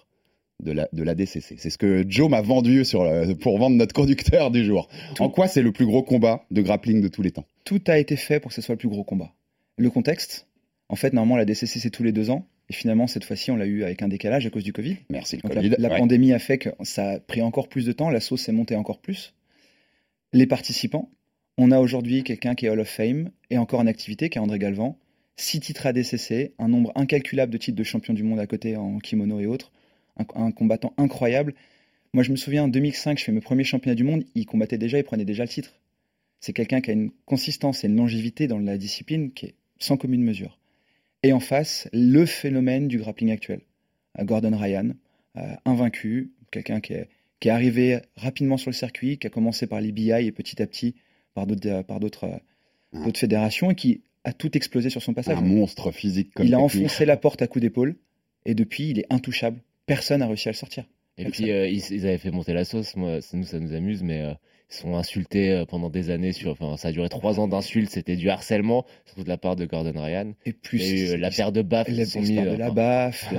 de 0.61 0.71
la, 0.71 0.87
de 0.93 1.03
la 1.03 1.15
DCC 1.15 1.55
C'est 1.57 1.69
ce 1.69 1.77
que 1.77 2.05
Joe 2.07 2.29
m'a 2.29 2.41
vendu 2.41 2.85
sur, 2.85 3.07
pour 3.41 3.57
vendre 3.57 3.75
notre 3.75 3.93
conducteur 3.93 4.51
du 4.51 4.63
jour. 4.63 4.89
En 5.19 5.29
quoi 5.29 5.47
c'est 5.47 5.61
le 5.61 5.71
plus 5.71 5.85
gros 5.85 6.03
combat 6.03 6.45
de 6.51 6.61
grappling 6.61 7.01
de 7.01 7.07
tous 7.07 7.21
les 7.21 7.31
temps? 7.31 7.45
Tout 7.65 7.81
a 7.87 7.99
été 7.99 8.15
fait 8.15 8.39
pour 8.39 8.49
que 8.49 8.55
ce 8.55 8.61
soit 8.61 8.73
le 8.73 8.79
plus 8.79 8.89
gros 8.89 9.03
combat. 9.03 9.33
Le 9.77 9.89
contexte 9.89 10.47
En 10.89 10.95
fait, 10.95 11.13
normalement, 11.13 11.37
la 11.37 11.45
DCC, 11.45 11.79
c'est 11.79 11.89
tous 11.89 12.03
les 12.03 12.11
deux 12.11 12.29
ans. 12.29 12.47
Et 12.69 12.73
finalement, 12.73 13.07
cette 13.07 13.25
fois-ci, 13.25 13.51
on 13.51 13.55
l'a 13.55 13.65
eu 13.65 13.83
avec 13.83 14.01
un 14.01 14.07
décalage 14.07 14.45
à 14.45 14.49
cause 14.49 14.63
du 14.63 14.71
Covid. 14.71 14.97
Merci, 15.09 15.37
le 15.43 15.49
Covid. 15.49 15.75
La, 15.77 15.89
pandémie 15.89 16.33
a 16.33 16.39
fait 16.39 16.57
que 16.57 16.69
ça 16.81 17.11
a 17.11 17.19
pris 17.19 17.41
encore 17.41 17.67
plus 17.67 17.85
de 17.85 17.91
temps, 17.91 18.09
la 18.09 18.21
sauce 18.21 18.43
s'est 18.43 18.51
montée 18.51 18.75
encore 18.75 18.99
plus. 18.99 19.33
Les 20.31 20.47
participants, 20.47 21.11
on 21.57 21.71
a 21.71 21.79
aujourd'hui 21.79 22.23
quelqu'un 22.23 22.55
qui 22.55 22.65
est 22.65 22.69
Hall 22.69 22.79
of 22.79 22.87
Fame 22.87 23.31
et 23.49 23.57
encore 23.57 23.79
en 23.81 23.87
activité, 23.87 24.29
qui 24.29 24.37
est 24.37 24.41
André 24.41 24.59
Galvan, 24.59 24.97
6 25.37 25.59
titres 25.61 25.85
ADCC, 25.87 26.53
un 26.59 26.67
nombre 26.67 26.91
incalculable 26.95 27.51
de 27.51 27.57
titres 27.57 27.77
de 27.77 27.83
champion 27.83 28.13
du 28.13 28.23
monde 28.23 28.39
à 28.39 28.47
côté 28.47 28.75
en 28.75 28.99
kimono 28.99 29.39
et 29.39 29.45
autres, 29.45 29.71
un, 30.17 30.51
combattant 30.51 30.93
incroyable. 30.97 31.55
Moi, 32.13 32.23
je 32.23 32.31
me 32.31 32.35
souviens 32.35 32.65
en 32.65 32.67
2005, 32.67 33.17
je 33.17 33.23
fais 33.23 33.31
mes 33.31 33.41
premiers 33.41 33.63
championnats 33.63 33.95
du 33.95 34.03
monde, 34.03 34.23
il 34.35 34.45
combattait 34.45 34.77
déjà, 34.77 34.99
il 34.99 35.03
prenait 35.03 35.25
déjà 35.25 35.43
le 35.43 35.49
titre. 35.49 35.73
C'est 36.39 36.53
quelqu'un 36.53 36.81
qui 36.81 36.91
a 36.91 36.93
une 36.93 37.11
consistance 37.25 37.83
et 37.83 37.87
une 37.87 37.95
longévité 37.95 38.47
dans 38.47 38.59
la 38.59 38.77
discipline 38.77 39.31
qui 39.31 39.47
est 39.47 39.55
sans 39.79 39.97
commune 39.97 40.23
mesure. 40.23 40.59
Et 41.23 41.33
en 41.33 41.39
face, 41.39 41.87
le 41.93 42.25
phénomène 42.25 42.87
du 42.87 42.97
grappling 42.97 43.31
actuel. 43.31 43.61
Gordon 44.19 44.55
Ryan, 44.55 44.91
euh, 45.37 45.55
invaincu, 45.65 46.31
quelqu'un 46.51 46.81
qui 46.81 46.93
est, 46.93 47.09
qui 47.39 47.47
est 47.47 47.51
arrivé 47.51 47.99
rapidement 48.15 48.57
sur 48.57 48.69
le 48.69 48.75
circuit, 48.75 49.17
qui 49.17 49.25
a 49.25 49.29
commencé 49.29 49.65
par 49.65 49.81
l'IBI 49.81 50.11
et 50.11 50.31
petit 50.31 50.61
à 50.61 50.67
petit 50.67 50.95
par 51.33 51.47
d'autres, 51.47 51.81
par 51.81 51.99
d'autres, 51.99 52.25
euh, 52.25 52.37
ah. 52.93 53.03
d'autres 53.03 53.19
fédérations 53.19 53.71
et 53.71 53.75
qui 53.75 54.01
a 54.23 54.33
tout 54.33 54.55
explosé 54.55 54.89
sur 54.89 55.01
son 55.01 55.13
passage. 55.13 55.37
Un 55.37 55.41
monstre 55.41 55.91
physique 55.91 56.33
comme 56.33 56.45
Il 56.45 56.53
a 56.53 56.59
enfoncé 56.59 57.05
la 57.05 57.17
porte 57.17 57.41
à 57.41 57.47
coups 57.47 57.61
d'épaule 57.61 57.95
et 58.45 58.55
depuis, 58.55 58.89
il 58.89 58.99
est 58.99 59.05
intouchable. 59.09 59.59
Personne 59.85 60.19
n'a 60.19 60.27
réussi 60.27 60.49
à 60.49 60.51
le 60.51 60.57
sortir. 60.57 60.85
Et 61.17 61.25
puis, 61.25 61.51
euh, 61.51 61.67
ils, 61.67 62.07
avaient 62.07 62.17
fait 62.17 62.31
monter 62.31 62.53
la 62.53 62.65
sauce. 62.65 62.95
Moi, 62.95 63.19
nous, 63.33 63.43
ça 63.43 63.59
nous 63.59 63.73
amuse, 63.73 64.01
mais 64.01 64.21
euh, 64.21 64.33
ils 64.71 64.75
sont 64.75 64.95
insultés 64.95 65.51
euh, 65.51 65.65
pendant 65.65 65.89
des 65.89 66.09
années. 66.09 66.31
Sur, 66.31 66.51
enfin, 66.51 66.75
ça 66.75 66.87
a 66.87 66.91
duré 66.91 67.07
trois 67.09 67.39
ans 67.39 67.47
d'insultes. 67.47 67.91
C'était 67.91 68.15
du 68.15 68.29
harcèlement, 68.29 68.85
surtout 69.05 69.23
de 69.23 69.29
la 69.29 69.37
part 69.37 69.55
de 69.55 69.65
Gordon 69.65 70.01
Ryan. 70.01 70.33
Et 70.45 70.53
plus, 70.53 70.79
il 70.79 70.99
y 70.99 71.11
a 71.11 71.15
eu 71.15 71.17
la 71.17 71.29
paire 71.29 71.51
de 71.51 71.61
baffes. 71.61 71.87
La 71.89 72.05
sont 72.05 72.21
mis, 72.21 72.35
de 72.35 72.57
la 72.57 72.71
baffe. 72.71 73.31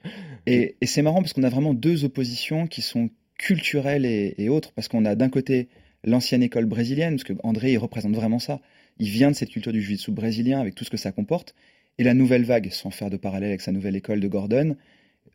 et, 0.46 0.76
et 0.80 0.86
c'est 0.86 1.02
marrant 1.02 1.22
parce 1.22 1.32
qu'on 1.32 1.44
a 1.44 1.48
vraiment 1.48 1.74
deux 1.74 2.04
oppositions 2.04 2.66
qui 2.66 2.82
sont 2.82 3.08
culturelles 3.38 4.04
et, 4.04 4.34
et 4.36 4.48
autres. 4.50 4.72
Parce 4.72 4.88
qu'on 4.88 5.06
a 5.06 5.14
d'un 5.14 5.30
côté 5.30 5.68
l'ancienne 6.04 6.42
école 6.42 6.66
brésilienne, 6.66 7.14
parce 7.16 7.24
que 7.24 7.34
André, 7.42 7.72
il 7.72 7.78
représente 7.78 8.14
vraiment 8.14 8.38
ça. 8.38 8.60
Il 8.98 9.08
vient 9.08 9.30
de 9.30 9.36
cette 9.36 9.50
culture 9.50 9.72
du 9.72 9.80
jiu-jitsu 9.80 10.10
brésilien 10.10 10.60
avec 10.60 10.74
tout 10.74 10.84
ce 10.84 10.90
que 10.90 10.96
ça 10.96 11.12
comporte. 11.12 11.54
Et 11.98 12.04
la 12.04 12.14
nouvelle 12.14 12.44
vague, 12.44 12.70
sans 12.70 12.90
faire 12.90 13.10
de 13.10 13.16
parallèle 13.16 13.50
avec 13.50 13.60
sa 13.60 13.72
nouvelle 13.72 13.96
école 13.96 14.20
de 14.20 14.28
Gordon, 14.28 14.76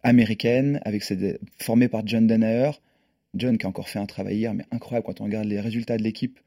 américaine, 0.04 0.80
avec 0.86 1.04
formée 1.60 1.88
par 1.88 2.06
John 2.06 2.28
Danaher. 2.28 2.72
John 3.36 3.58
qui 3.58 3.66
a 3.66 3.69
encore 3.69 3.90
fait 3.90 4.00
un 4.00 4.06
travail 4.06 4.38
hier, 4.38 4.54
mais 4.54 4.66
incroyable 4.72 5.06
quand 5.06 5.22
on 5.22 5.25
regarde 5.25 5.48
les 5.48 5.60
résultats 5.60 5.98
de 5.98 6.04
l'équipe 6.04 6.40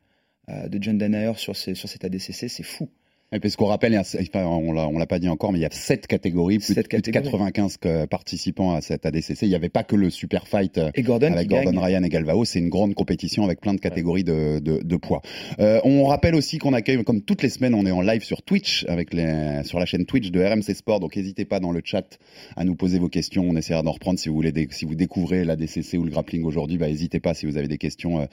euh, 0.48 0.68
de 0.68 0.82
John 0.82 0.98
Danaher 0.98 1.34
sur, 1.36 1.56
sur 1.56 1.76
cette 1.76 2.04
ADCC, 2.04 2.48
c'est 2.48 2.62
fou. 2.62 2.88
Et 3.32 3.38
parce 3.38 3.54
qu'on 3.54 3.66
rappelle, 3.66 3.96
on 4.34 4.72
l'a, 4.72 4.90
l'a 4.90 5.06
pas 5.06 5.20
dit 5.20 5.28
encore, 5.28 5.52
mais 5.52 5.60
il 5.60 5.62
y 5.62 5.66
a 5.66 5.70
sept 5.70 6.08
catégories, 6.08 6.58
plus, 6.58 6.74
de 6.74 6.82
95 6.82 7.78
participants 8.10 8.74
à 8.74 8.80
cette 8.80 9.06
ADCC. 9.06 9.42
Il 9.42 9.50
n'y 9.50 9.54
avait 9.54 9.68
pas 9.68 9.84
que 9.84 9.94
le 9.94 10.10
super 10.10 10.48
fight 10.48 10.78
euh, 10.78 10.90
et 10.96 11.02
Gordon 11.02 11.32
avec 11.32 11.48
Gordon 11.48 11.80
Ryan 11.80 12.02
et 12.02 12.08
Galvao. 12.08 12.44
C'est 12.44 12.58
une 12.58 12.70
grande 12.70 12.94
compétition 12.94 13.44
avec 13.44 13.60
plein 13.60 13.72
de 13.72 13.78
catégories 13.78 14.24
de, 14.24 14.58
de, 14.58 14.96
poids. 14.96 15.22
Euh, 15.60 15.80
on 15.84 16.06
rappelle 16.06 16.34
aussi 16.34 16.58
qu'on 16.58 16.72
accueille, 16.72 17.04
comme 17.04 17.22
toutes 17.22 17.44
les 17.44 17.50
semaines, 17.50 17.74
on 17.74 17.86
est 17.86 17.92
en 17.92 18.00
live 18.00 18.24
sur 18.24 18.42
Twitch 18.42 18.84
avec 18.88 19.14
les, 19.14 19.62
sur 19.62 19.78
la 19.78 19.86
chaîne 19.86 20.06
Twitch 20.06 20.32
de 20.32 20.42
RMC 20.42 20.74
Sport. 20.74 20.98
Donc 20.98 21.14
n'hésitez 21.14 21.44
pas 21.44 21.60
dans 21.60 21.70
le 21.70 21.82
chat 21.84 22.18
à 22.56 22.64
nous 22.64 22.74
poser 22.74 22.98
vos 22.98 23.08
questions. 23.08 23.44
On 23.48 23.54
essaiera 23.54 23.84
d'en 23.84 23.92
reprendre 23.92 24.18
si 24.18 24.28
vous 24.28 24.34
voulez, 24.34 24.52
si 24.72 24.84
vous 24.84 24.96
découvrez 24.96 25.44
la 25.44 25.54
DCC 25.54 25.98
ou 25.98 26.04
le 26.04 26.10
grappling 26.10 26.42
aujourd'hui. 26.42 26.78
Bah 26.78 26.88
n'hésitez 26.88 27.20
pas 27.20 27.34
si 27.34 27.46
vous 27.46 27.56
avez 27.56 27.68
des 27.68 27.78
questions. 27.78 28.22
Euh, 28.22 28.26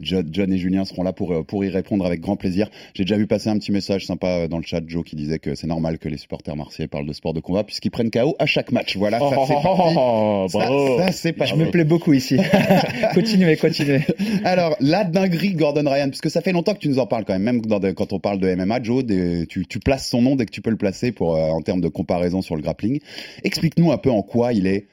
John, 0.00 0.52
et 0.52 0.58
Julien 0.58 0.84
seront 0.84 1.02
là 1.02 1.12
pour 1.12 1.44
pour 1.44 1.64
y 1.64 1.70
répondre 1.70 2.06
avec 2.06 2.20
grand 2.20 2.36
plaisir. 2.36 2.70
J'ai 2.94 3.02
déjà 3.02 3.16
vu 3.16 3.26
passer 3.26 3.48
un 3.48 3.58
petit 3.58 3.72
message 3.72 4.06
sympa 4.06 4.43
dans 4.48 4.58
le 4.58 4.64
chat, 4.64 4.80
Joe, 4.86 5.04
qui 5.04 5.16
disait 5.16 5.38
que 5.38 5.54
c'est 5.54 5.66
normal 5.66 5.98
que 5.98 6.08
les 6.08 6.16
supporters 6.16 6.56
marseillais 6.56 6.88
parlent 6.88 7.06
de 7.06 7.12
sport 7.12 7.34
de 7.34 7.40
combat 7.40 7.64
puisqu'ils 7.64 7.90
prennent 7.90 8.10
KO 8.10 8.36
à 8.38 8.46
chaque 8.46 8.72
match. 8.72 8.96
Voilà, 8.96 9.18
ça 9.18 9.30
c'est 9.46 9.54
oh, 9.64 10.46
bravo. 10.52 10.98
Ça, 10.98 11.12
c'est 11.12 11.32
pas. 11.32 11.46
Je 11.46 11.54
me 11.54 11.70
plais 11.70 11.84
beaucoup 11.84 12.12
ici. 12.12 12.38
continuez, 13.14 13.56
continuez. 13.56 14.00
Alors 14.44 14.76
la 14.80 15.04
dinguerie 15.04 15.54
Gordon 15.54 15.88
Ryan, 15.90 16.08
puisque 16.08 16.30
ça 16.30 16.40
fait 16.40 16.52
longtemps 16.52 16.74
que 16.74 16.80
tu 16.80 16.88
nous 16.88 16.98
en 16.98 17.06
parles 17.06 17.24
quand 17.24 17.38
même, 17.38 17.42
même 17.42 17.94
quand 17.94 18.12
on 18.12 18.20
parle 18.20 18.38
de 18.38 18.54
MMA, 18.54 18.82
Joe, 18.82 19.04
tu, 19.48 19.66
tu, 19.66 19.78
places 19.78 20.08
son 20.08 20.22
nom 20.22 20.36
dès 20.36 20.46
que 20.46 20.52
tu 20.52 20.62
peux 20.62 20.70
le 20.70 20.76
placer 20.76 21.12
pour 21.12 21.36
euh, 21.36 21.48
en 21.48 21.60
termes 21.60 21.80
de 21.80 21.88
comparaison 21.88 22.42
sur 22.42 22.56
le 22.56 22.62
grappling. 22.62 23.00
Explique-nous 23.42 23.92
un 23.92 23.98
peu 23.98 24.10
en 24.10 24.22
quoi 24.22 24.52
il 24.52 24.66
est 24.66 24.86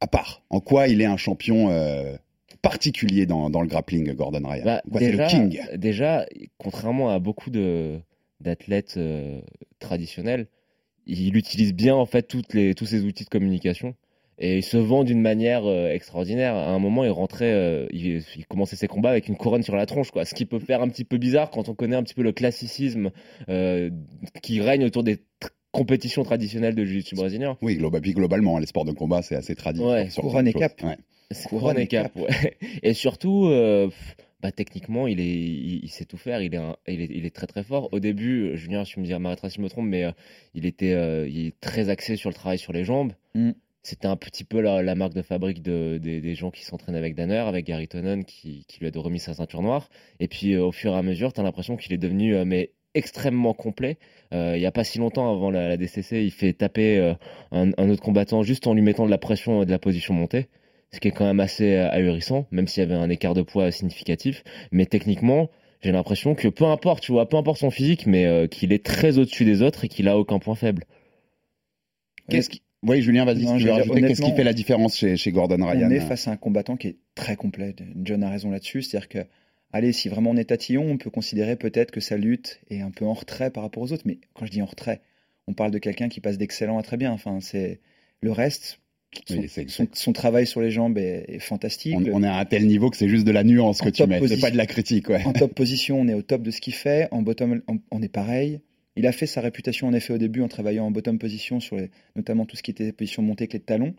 à 0.00 0.06
part, 0.06 0.42
en 0.50 0.60
quoi 0.60 0.88
il 0.88 1.00
est 1.00 1.06
un 1.06 1.16
champion. 1.16 1.70
Euh, 1.70 2.16
particulier 2.62 3.26
dans, 3.26 3.48
dans, 3.48 3.60
le 3.60 3.68
grappling, 3.68 4.12
Gordon 4.14 4.42
Ryan. 4.44 4.64
Bah, 4.64 4.82
déjà, 4.98 5.24
le 5.24 5.28
king. 5.28 5.60
Déjà, 5.76 6.26
contrairement 6.58 7.10
à 7.10 7.20
beaucoup 7.20 7.50
de, 7.50 8.00
d'athlètes 8.40 8.94
euh, 8.96 9.40
traditionnels, 9.78 10.46
il 11.06 11.36
utilise 11.36 11.72
bien 11.72 11.94
en 11.94 12.06
fait 12.06 12.22
toutes 12.22 12.52
les, 12.54 12.74
tous 12.74 12.86
ces 12.86 13.04
outils 13.04 13.24
de 13.24 13.28
communication 13.28 13.94
et 14.38 14.58
il 14.58 14.62
se 14.62 14.76
vend 14.76 15.04
d'une 15.04 15.22
manière 15.22 15.64
euh, 15.64 15.88
extraordinaire. 15.90 16.54
À 16.54 16.68
un 16.68 16.78
moment, 16.78 17.04
il 17.04 17.10
rentrait, 17.10 17.52
euh, 17.52 17.86
il, 17.90 18.22
commençait 18.48 18.76
ses 18.76 18.88
combats 18.88 19.10
avec 19.10 19.28
une 19.28 19.36
couronne 19.36 19.62
sur 19.62 19.76
la 19.76 19.86
tronche, 19.86 20.10
quoi. 20.10 20.24
Ce 20.26 20.34
qui 20.34 20.44
peut 20.44 20.58
faire 20.58 20.82
un 20.82 20.88
petit 20.88 21.04
peu 21.04 21.16
bizarre 21.16 21.50
quand 21.50 21.68
on 21.68 21.74
connaît 21.74 21.96
un 21.96 22.02
petit 22.02 22.14
peu 22.14 22.22
le 22.22 22.32
classicisme 22.32 23.10
qui 24.42 24.60
règne 24.60 24.84
autour 24.84 25.04
des 25.04 25.22
compétitions 25.72 26.22
traditionnelles 26.22 26.74
de 26.74 26.84
jiu-jitsu 26.84 27.14
brésilien. 27.14 27.56
Oui, 27.62 27.76
globalement, 27.76 28.58
les 28.58 28.66
sports 28.66 28.84
de 28.84 28.92
combat, 28.92 29.22
c'est 29.22 29.36
assez 29.36 29.54
traditionnel. 29.54 30.10
couronne 30.16 30.48
et 30.48 30.52
cap. 30.52 30.82
Couronne 31.48 31.78
et 31.78 31.86
cap, 31.86 32.14
ouais. 32.16 32.56
Et 32.82 32.92
surtout, 32.92 33.48
bah, 34.40 34.52
techniquement, 34.52 35.06
il, 35.06 35.18
est, 35.20 35.24
il, 35.34 35.88
sait 35.88 36.04
tout 36.04 36.18
faire. 36.18 36.40
Il 36.42 36.54
est, 36.54 36.60
il, 36.88 37.24
est, 37.24 37.34
très 37.34 37.46
très 37.46 37.62
fort. 37.64 37.88
Au 37.92 38.00
début, 38.00 38.56
Julien, 38.56 38.82
tu 38.84 39.00
me 39.00 39.18
m'arrêteras 39.18 39.48
si 39.50 39.56
je 39.56 39.62
me 39.62 39.68
trompe, 39.68 39.86
mais 39.86 40.04
euh, 40.04 40.12
il 40.54 40.66
était 40.66 40.92
euh, 40.92 41.26
il 41.28 41.46
est 41.46 41.60
très 41.60 41.88
axé 41.88 42.16
sur 42.16 42.28
le 42.30 42.34
travail 42.34 42.58
sur 42.58 42.72
les 42.72 42.84
jambes. 42.84 43.12
Mm. 43.34 43.50
c'était 43.82 44.08
un 44.08 44.16
petit 44.16 44.44
peu 44.44 44.60
la, 44.60 44.82
la 44.82 44.94
marque 44.94 45.14
de 45.14 45.22
fabrique 45.22 45.62
de, 45.62 45.98
des- 46.02 46.20
des 46.20 46.34
gens 46.34 46.50
qui 46.50 46.64
s'entraînent 46.64 46.96
avec 46.96 47.14
Danner, 47.14 47.38
avec 47.38 47.64
Gary 47.66 47.86
Tonnen 47.88 48.24
qui, 48.24 48.64
qui 48.68 48.80
lui 48.80 48.88
a 48.88 49.00
remis 49.00 49.20
sa 49.20 49.32
ceinture 49.34 49.62
noire. 49.62 49.88
Et 50.20 50.26
puis 50.28 50.54
euh, 50.54 50.64
au 50.64 50.72
fur 50.72 50.92
et 50.92 50.96
à 50.96 51.02
mesure, 51.02 51.32
tu 51.32 51.40
as 51.40 51.44
l'impression 51.44 51.76
qu'il 51.76 51.92
est 51.92 51.98
devenu 51.98 52.34
euh, 52.34 52.44
mais 52.44 52.72
extrêmement 52.94 53.52
complet. 53.54 53.98
Euh, 54.34 54.52
il 54.56 54.60
n'y 54.60 54.66
a 54.66 54.72
pas 54.72 54.82
si 54.84 54.98
longtemps 54.98 55.30
avant 55.30 55.50
la, 55.50 55.68
la 55.68 55.76
DCC, 55.76 56.24
il 56.24 56.30
fait 56.32 56.52
taper 56.54 56.98
euh, 56.98 57.14
un, 57.52 57.70
un 57.78 57.90
autre 57.90 58.02
combattant 58.02 58.42
juste 58.42 58.66
en 58.66 58.74
lui 58.74 58.82
mettant 58.82 59.04
de 59.06 59.10
la 59.10 59.18
pression 59.18 59.62
et 59.62 59.66
de 59.66 59.70
la 59.70 59.78
position 59.78 60.14
montée. 60.14 60.48
Ce 60.92 61.00
qui 61.00 61.08
est 61.08 61.12
quand 61.12 61.26
même 61.26 61.40
assez 61.40 61.74
euh, 61.74 61.90
ahurissant, 61.90 62.46
même 62.50 62.68
s'il 62.68 62.82
y 62.82 62.86
avait 62.86 62.94
un 62.94 63.10
écart 63.10 63.34
de 63.34 63.42
poids 63.42 63.70
significatif. 63.70 64.44
Mais 64.70 64.86
techniquement, 64.86 65.50
j'ai 65.82 65.92
l'impression 65.92 66.34
que 66.34 66.48
peu 66.48 66.64
importe, 66.64 67.02
tu 67.02 67.12
vois, 67.12 67.28
peu 67.28 67.36
importe 67.36 67.58
son 67.58 67.70
physique, 67.70 68.06
mais 68.06 68.26
euh, 68.26 68.46
qu'il 68.46 68.72
est 68.72 68.84
très 68.84 69.18
au-dessus 69.18 69.44
des 69.44 69.62
autres 69.62 69.84
et 69.84 69.88
qu'il 69.88 70.08
a 70.08 70.18
aucun 70.18 70.38
point 70.38 70.54
faible. 70.54 70.84
Qu'est-ce 72.28 72.50
qui... 72.50 72.62
Oui, 72.82 73.02
Julien, 73.02 73.24
vas-y, 73.24 73.44
qu'est-ce 73.44 74.22
qui 74.22 74.32
fait 74.32 74.44
la 74.44 74.52
différence 74.52 74.96
chez, 74.96 75.16
chez 75.16 75.32
Gordon 75.32 75.66
Ryan 75.66 75.88
On 75.88 75.90
est 75.90 76.00
face 76.00 76.28
à 76.28 76.32
un 76.32 76.36
combattant 76.36 76.76
qui 76.76 76.88
est 76.88 76.96
très 77.14 77.34
complet. 77.34 77.74
John 77.96 78.22
a 78.22 78.30
raison 78.30 78.50
là-dessus. 78.50 78.82
C'est-à-dire 78.82 79.08
que, 79.08 79.18
allez, 79.72 79.92
si 79.92 80.08
vraiment 80.08 80.30
on 80.30 80.36
est 80.36 80.44
tatillon, 80.44 80.84
on 80.88 80.96
peut 80.96 81.10
considérer 81.10 81.56
peut-être 81.56 81.90
que 81.90 82.00
sa 82.00 82.16
lutte 82.16 82.60
est 82.70 82.80
un 82.80 82.90
peu 82.90 83.04
en 83.04 83.14
retrait 83.14 83.50
par 83.50 83.62
rapport 83.62 83.82
aux 83.82 83.92
autres. 83.92 84.04
Mais 84.06 84.18
quand 84.34 84.46
je 84.46 84.50
dis 84.52 84.62
en 84.62 84.66
retrait, 84.66 85.00
on 85.48 85.54
parle 85.54 85.70
de 85.70 85.78
quelqu'un 85.78 86.08
qui 86.08 86.20
passe 86.20 86.38
d'excellent 86.38 86.78
à 86.78 86.82
très 86.82 86.96
bien. 86.96 87.10
Enfin, 87.10 87.40
c'est 87.40 87.80
le 88.20 88.30
reste. 88.30 88.80
Son, 89.26 89.38
Oui, 89.38 89.48
c'est- 89.48 89.68
son- 89.70 89.88
son 89.92 90.12
travail 90.12 90.46
sur 90.46 90.60
les 90.60 90.70
jambes 90.70 90.98
est, 90.98 91.24
est 91.28 91.38
fantastique. 91.38 91.94
on, 91.96 92.22
est 92.22 92.26
à 92.26 92.36
un 92.36 92.44
tel 92.44 92.66
niveau 92.66 92.90
que 92.90 92.96
c'est 92.96 93.08
juste 93.08 93.26
de 93.26 93.30
la 93.32 93.44
nuance 93.44 93.80
En 93.80 93.84
que 93.86 93.90
tu 93.90 94.06
mets, 94.06 94.20
c'est 94.28 94.40
pas 94.40 94.50
de 94.50 94.56
la 94.56 94.66
critique, 94.66 95.08
ouais. 95.08 95.24
En 95.24 95.32
top 95.32 95.54
position, 95.54 96.00
on 96.00 96.08
est 96.08 96.14
au 96.14 96.22
top 96.22 96.42
de 96.42 96.50
ce 96.50 96.60
qu'il 96.60 96.74
fait. 96.74 97.08
En 97.10 97.22
bottom, 97.22 97.62
on, 97.68 97.78
on 97.90 98.02
est 98.02 98.08
pareil. 98.08 98.60
Il 98.96 99.06
a 99.06 99.12
fait 99.12 99.26
sa 99.26 99.40
réputation 99.40 99.88
en 99.88 99.92
effet 99.92 100.14
au 100.14 100.18
début 100.18 100.40
en 100.42 100.48
travaillant 100.48 100.86
en 100.86 100.90
bottom 100.90 101.18
position 101.18 101.60
sur 101.60 101.76
les, 101.76 101.90
notamment 102.16 102.46
tout 102.46 102.56
ce 102.56 102.62
qui 102.62 102.70
était 102.70 102.92
position 102.92 103.22
montée 103.22 103.46
clé 103.46 103.58
de 103.58 103.64
talon. 103.64 103.94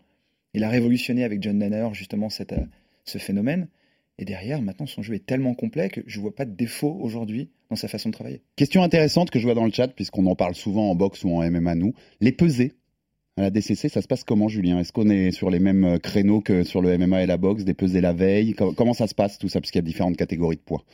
Il 0.54 0.64
a 0.64 0.68
révolutionné 0.68 1.24
avec 1.24 1.42
John 1.42 1.58
Danner 1.58 1.88
justement 1.92 2.30
cette, 2.30 2.52
euh, 2.52 2.64
ce 3.04 3.18
phénomène. 3.18 3.68
Et 4.20 4.24
derrière, 4.24 4.60
maintenant, 4.60 4.86
son 4.86 5.02
jeu 5.02 5.14
est 5.14 5.24
tellement 5.24 5.54
complet 5.54 5.88
que 5.90 6.00
je 6.06 6.18
vois 6.18 6.34
pas 6.34 6.44
de 6.44 6.50
défaut 6.50 6.98
aujourd'hui 7.00 7.50
dans 7.70 7.76
sa 7.76 7.86
façon 7.86 8.08
de 8.08 8.14
travailler. 8.14 8.40
Question 8.56 8.82
intéressante 8.82 9.30
que 9.30 9.38
je 9.38 9.44
vois 9.44 9.54
dans 9.54 9.64
le 9.64 9.70
chat, 9.70 9.86
puisqu'on 9.86 10.26
en 10.26 10.34
parle 10.34 10.56
souvent 10.56 10.90
en 10.90 10.96
boxe 10.96 11.22
ou 11.22 11.30
en 11.30 11.48
MMA, 11.48 11.76
nous. 11.76 11.94
Les 12.20 12.32
pesées 12.32 12.72
à 13.38 13.42
la 13.42 13.50
DCC, 13.50 13.88
ça 13.88 14.02
se 14.02 14.08
passe 14.08 14.24
comment, 14.24 14.48
Julien? 14.48 14.78
Est-ce 14.80 14.92
qu'on 14.92 15.08
est 15.10 15.30
sur 15.30 15.48
les 15.50 15.58
mêmes 15.60 15.84
euh, 15.84 15.98
créneaux 15.98 16.40
que 16.40 16.64
sur 16.64 16.82
le 16.82 16.96
MMA 16.98 17.22
et 17.22 17.26
la 17.26 17.36
boxe, 17.36 17.64
des 17.64 17.74
pesées 17.74 18.00
la 18.00 18.12
veille? 18.12 18.52
Com- 18.54 18.74
Comment 18.74 18.94
ça 18.94 19.06
se 19.06 19.14
passe 19.14 19.38
tout 19.38 19.48
ça, 19.48 19.60
puisqu'il 19.60 19.78
y 19.78 19.80
a 19.80 19.82
différentes 19.82 20.16
catégories 20.16 20.56
de 20.56 20.60
poids 20.62 20.84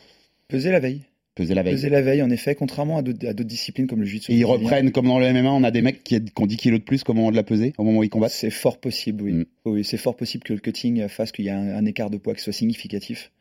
Peser 0.48 0.70
la 0.70 0.78
veille. 0.80 1.02
Peser 1.34 1.54
la 1.54 1.62
veille. 1.64 1.74
Peser 1.74 1.88
la 1.88 2.00
veille, 2.02 2.22
en 2.22 2.30
effet, 2.30 2.54
contrairement 2.54 2.98
à 2.98 3.02
d'autres 3.02 3.42
disciplines 3.42 3.88
comme 3.88 3.98
le 4.00 4.06
jiu-jitsu. 4.06 4.32
Ils 4.32 4.44
reprennent, 4.44 4.92
comme 4.92 5.06
dans 5.06 5.18
le 5.18 5.32
MMA, 5.32 5.50
on 5.50 5.64
a 5.64 5.70
des 5.72 5.82
mecs 5.82 6.04
qui, 6.04 6.22
qui 6.22 6.32
ont 6.42 6.46
10 6.46 6.56
kilos 6.56 6.78
de 6.78 6.84
plus 6.84 7.02
qu'au 7.02 7.12
moment 7.14 7.30
de 7.32 7.36
la 7.36 7.42
peser, 7.42 7.72
au 7.78 7.82
moment 7.82 7.98
où 7.98 8.04
ils 8.04 8.08
combattent? 8.10 8.30
C'est 8.30 8.50
fort 8.50 8.78
possible, 8.78 9.22
oui. 9.24 9.32
Mm. 9.32 9.44
Oui, 9.64 9.82
c'est 9.84 9.96
fort 9.96 10.14
possible 10.16 10.44
que 10.44 10.52
le 10.52 10.60
cutting 10.60 11.08
fasse 11.08 11.32
qu'il 11.32 11.46
y 11.46 11.50
a 11.50 11.58
un, 11.58 11.74
un 11.74 11.84
écart 11.86 12.08
de 12.10 12.18
poids 12.18 12.34
qui 12.34 12.42
soit 12.42 12.52
significatif. 12.52 13.32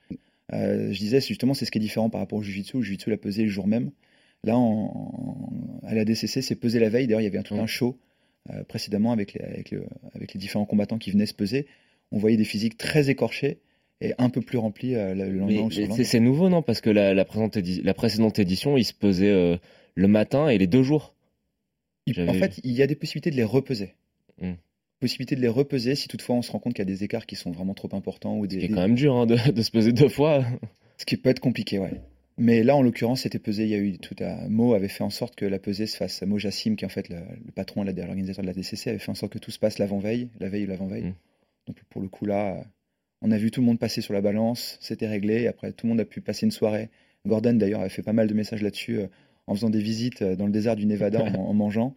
Euh, 0.54 0.92
je 0.92 0.98
disais, 1.00 1.22
justement, 1.22 1.54
c'est 1.54 1.66
ce 1.66 1.72
qui 1.72 1.78
est 1.78 1.82
différent 1.82 2.10
par 2.10 2.20
rapport 2.22 2.40
au 2.40 2.42
jiu-jitsu. 2.44 2.78
Le 2.78 2.84
jiu-jitsu 2.84 3.10
l'a 3.12 3.18
pesé 3.18 3.44
le 3.44 3.50
jour 3.50 3.68
même. 3.68 3.92
Là, 4.44 4.58
en, 4.58 5.50
à 5.86 5.94
la 5.94 6.04
DCC, 6.04 6.42
c'est 6.42 6.56
pesé 6.56 6.80
la 6.80 6.90
veille. 6.90 7.06
D'ailleurs, 7.08 7.22
il 7.22 7.26
y 7.26 7.28
avait 7.28 7.38
un, 7.38 7.44
tout 7.44 7.56
un 7.56 7.68
show 7.68 7.98
euh, 8.52 8.64
précédemment 8.64 9.12
avec 9.12 9.34
les, 9.34 9.42
avec, 9.42 9.72
le- 9.72 9.86
avec 10.14 10.34
les 10.34 10.40
différents 10.40 10.66
combattants 10.66 10.98
qui 10.98 11.12
venaient 11.12 11.26
se 11.26 11.34
peser. 11.34 11.66
On 12.12 12.18
voyait 12.18 12.38
des 12.38 12.44
physiques 12.46 12.78
très 12.78 13.10
écorchés 13.10 13.60
et 14.02 14.14
un 14.18 14.30
peu 14.30 14.42
plus 14.42 14.58
remplis 14.58 14.96
euh, 14.96 15.14
le 15.16 15.30
le 15.30 15.40
lendemain 15.40 15.70
c'est 16.04 16.20
nouveau, 16.20 16.50
non? 16.50 16.62
Parce 16.62 16.82
que 16.82 16.90
la, 16.90 17.14
la, 17.14 17.26
précédente 17.26 17.58
édi- 17.58 17.82
la 17.84 17.94
précédente 17.94 18.40
édition, 18.40 18.78
il 18.78 18.84
se 18.84 18.94
pesait 18.94 19.30
euh, 19.32 19.58
le 19.96 20.08
matin 20.08 20.50
et 20.50 20.58
les 20.58 20.68
deux 20.68 20.84
jours. 20.84 21.14
Il- 22.06 22.20
En 22.30 22.34
fait, 22.34 22.60
il 22.64 22.72
y 22.72 22.82
a 22.82 22.88
des 22.88 22.96
possibilités 22.96 23.32
de 23.32 23.36
les 23.38 23.44
repeser. 23.46 23.94
Mm. 24.42 24.54
Possibilité 25.00 25.36
de 25.36 25.42
les 25.42 25.48
repeser 25.48 25.96
si 25.96 26.08
toutefois 26.08 26.36
on 26.36 26.42
se 26.42 26.52
rend 26.52 26.60
compte 26.60 26.74
qu'il 26.74 26.82
y 26.88 26.88
a 26.90 26.94
des 26.94 27.04
écarts 27.04 27.26
qui 27.26 27.36
sont 27.36 27.52
vraiment 27.52 27.74
trop 27.74 27.90
importants 27.94 28.38
ou 28.38 28.46
des, 28.48 28.62
C'est 28.62 28.68
des- 28.68 28.74
quand 28.74 28.82
même 28.82 28.96
dur 28.96 29.16
hein, 29.16 29.26
de, 29.26 29.36
de 29.52 29.62
se 29.62 29.72
peser 29.72 29.92
deux 29.94 30.10
fois. 30.10 30.46
Ce 30.98 31.06
qui 31.06 31.18
peut 31.18 31.30
être 31.30 31.40
compliqué, 31.40 31.80
ouais. 31.80 31.92
Mais 32.38 32.64
là, 32.64 32.76
en 32.76 32.82
l'occurrence, 32.82 33.22
c'était 33.22 33.40
pesé. 33.40 33.64
Il 33.64 33.70
y 33.70 33.76
a 33.76 33.78
eu 33.78 33.98
tout 34.00 34.16
à. 34.20 34.48
Mo 34.50 34.74
avait 34.74 34.88
fait 34.88 35.04
en 35.04 35.10
sorte 35.10 35.36
que 35.36 35.46
la 35.46 35.60
pesée 35.60 35.86
se 35.86 35.98
fasse. 35.98 36.24
Mo 36.24 36.40
Jassim, 36.40 36.76
qui 36.76 36.84
est 36.84 36.88
en 36.88 36.90
fait 36.90 37.10
le, 37.10 37.18
le 37.46 37.52
patron, 37.52 37.84
l'organisateur 37.84 38.42
de 38.44 38.48
la 38.48 38.54
DCC, 38.54 38.90
avait 38.90 39.00
fait 39.00 39.12
en 39.12 39.16
sorte 39.16 39.34
que 39.34 39.40
tout 39.40 39.52
se 39.52 39.60
passe 39.60 39.78
l'avant-veille, 39.78 40.30
la 40.40 40.50
veille 40.50 40.66
ou 40.66 40.68
l'avant-veille. 40.68 41.04
Mm. 41.04 41.16
Donc 41.68 41.84
pour 41.90 42.02
le 42.02 42.08
coup, 42.08 42.26
là, 42.26 42.64
on 43.22 43.32
a 43.32 43.38
vu 43.38 43.52
tout 43.52 43.62
le 43.62 43.68
monde 43.68 43.80
passer 43.80 44.02
sur 44.02 44.14
la 44.14 44.22
balance, 44.22 44.78
c'était 44.82 45.08
réglé. 45.08 45.48
Après, 45.48 45.72
tout 45.72 45.86
le 45.86 45.92
monde 45.92 46.00
a 46.02 46.06
pu 46.06 46.22
passer 46.22 46.46
une 46.46 46.52
soirée. 46.52 46.90
Gordon, 47.26 47.54
d'ailleurs, 47.54 47.80
avait 47.80 47.90
fait 47.90 48.04
pas 48.04 48.14
mal 48.14 48.28
de 48.28 48.34
messages 48.34 48.62
là-dessus 48.62 49.00
euh, 49.00 49.08
en 49.48 49.56
faisant 49.56 49.70
des 49.70 49.82
visites 49.82 50.22
euh, 50.22 50.36
dans 50.36 50.46
le 50.46 50.52
désert 50.52 50.76
du 50.76 50.86
Nevada 50.86 51.24
en, 51.24 51.36
en 51.36 51.54
mangeant. 51.54 51.96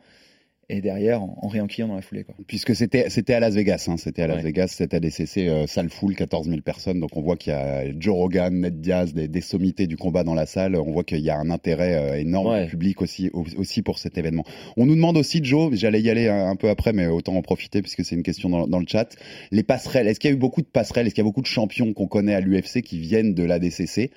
Et 0.68 0.80
derrière, 0.80 1.22
en, 1.22 1.38
en 1.42 1.46
réenquillant 1.46 1.86
dans 1.86 1.94
la 1.94 2.02
foulée. 2.02 2.24
Quoi. 2.24 2.34
Puisque 2.48 2.74
c'était 2.74 3.08
c'était 3.08 3.34
à 3.34 3.40
Las 3.40 3.54
Vegas, 3.54 3.86
hein, 3.88 3.96
c'était 3.96 4.22
à 4.22 4.26
Las 4.26 4.38
Ouais. 4.38 4.42
Vegas, 4.42 4.74
c'était 4.76 4.96
à 4.96 5.00
DCC, 5.00 5.46
euh, 5.48 5.66
salle 5.68 5.90
full, 5.90 6.16
14 6.16 6.48
000 6.48 6.60
personnes. 6.62 6.98
Donc 6.98 7.16
on 7.16 7.22
voit 7.22 7.36
qu'il 7.36 7.52
y 7.52 7.56
a 7.56 7.84
Joe 8.00 8.14
Rogan, 8.16 8.52
Ned 8.52 8.80
Diaz, 8.80 9.14
des, 9.14 9.28
des 9.28 9.40
sommités 9.40 9.86
du 9.86 9.96
combat 9.96 10.24
dans 10.24 10.34
la 10.34 10.44
salle. 10.44 10.74
On 10.74 10.90
voit 10.90 11.04
qu'il 11.04 11.20
y 11.20 11.30
a 11.30 11.38
un 11.38 11.50
intérêt 11.50 11.94
euh, 11.94 12.18
énorme 12.18 12.48
Ouais. 12.48 12.64
du 12.64 12.70
public 12.70 13.00
aussi, 13.00 13.30
au- 13.32 13.44
aussi 13.56 13.82
pour 13.82 14.00
cet 14.00 14.18
événement. 14.18 14.44
On 14.76 14.86
nous 14.86 14.96
demande 14.96 15.16
aussi, 15.16 15.38
Joe, 15.44 15.72
j'allais 15.74 16.00
y 16.00 16.10
aller 16.10 16.26
un, 16.26 16.48
un 16.48 16.56
peu 16.56 16.68
après, 16.68 16.92
mais 16.92 17.06
autant 17.06 17.36
en 17.36 17.42
profiter 17.42 17.80
puisque 17.80 18.04
c'est 18.04 18.16
une 18.16 18.24
question 18.24 18.48
dans, 18.48 18.66
dans 18.66 18.80
le 18.80 18.86
chat. 18.88 19.14
Les 19.52 19.62
passerelles, 19.62 20.08
est-ce 20.08 20.18
qu'il 20.18 20.30
y 20.30 20.32
a 20.32 20.36
eu 20.36 20.40
beaucoup 20.40 20.62
de 20.62 20.66
passerelles? 20.66 21.06
Est-ce 21.06 21.14
qu'il 21.14 21.22
y 21.22 21.26
a 21.26 21.30
beaucoup 21.30 21.42
de 21.42 21.46
champions 21.46 21.92
qu'on 21.92 22.08
connaît 22.08 22.34
à 22.34 22.40
l'UFC 22.40 22.82
qui 22.82 22.98
viennent 22.98 23.34
de 23.34 23.44
la 23.44 23.60
DCC 23.60 24.10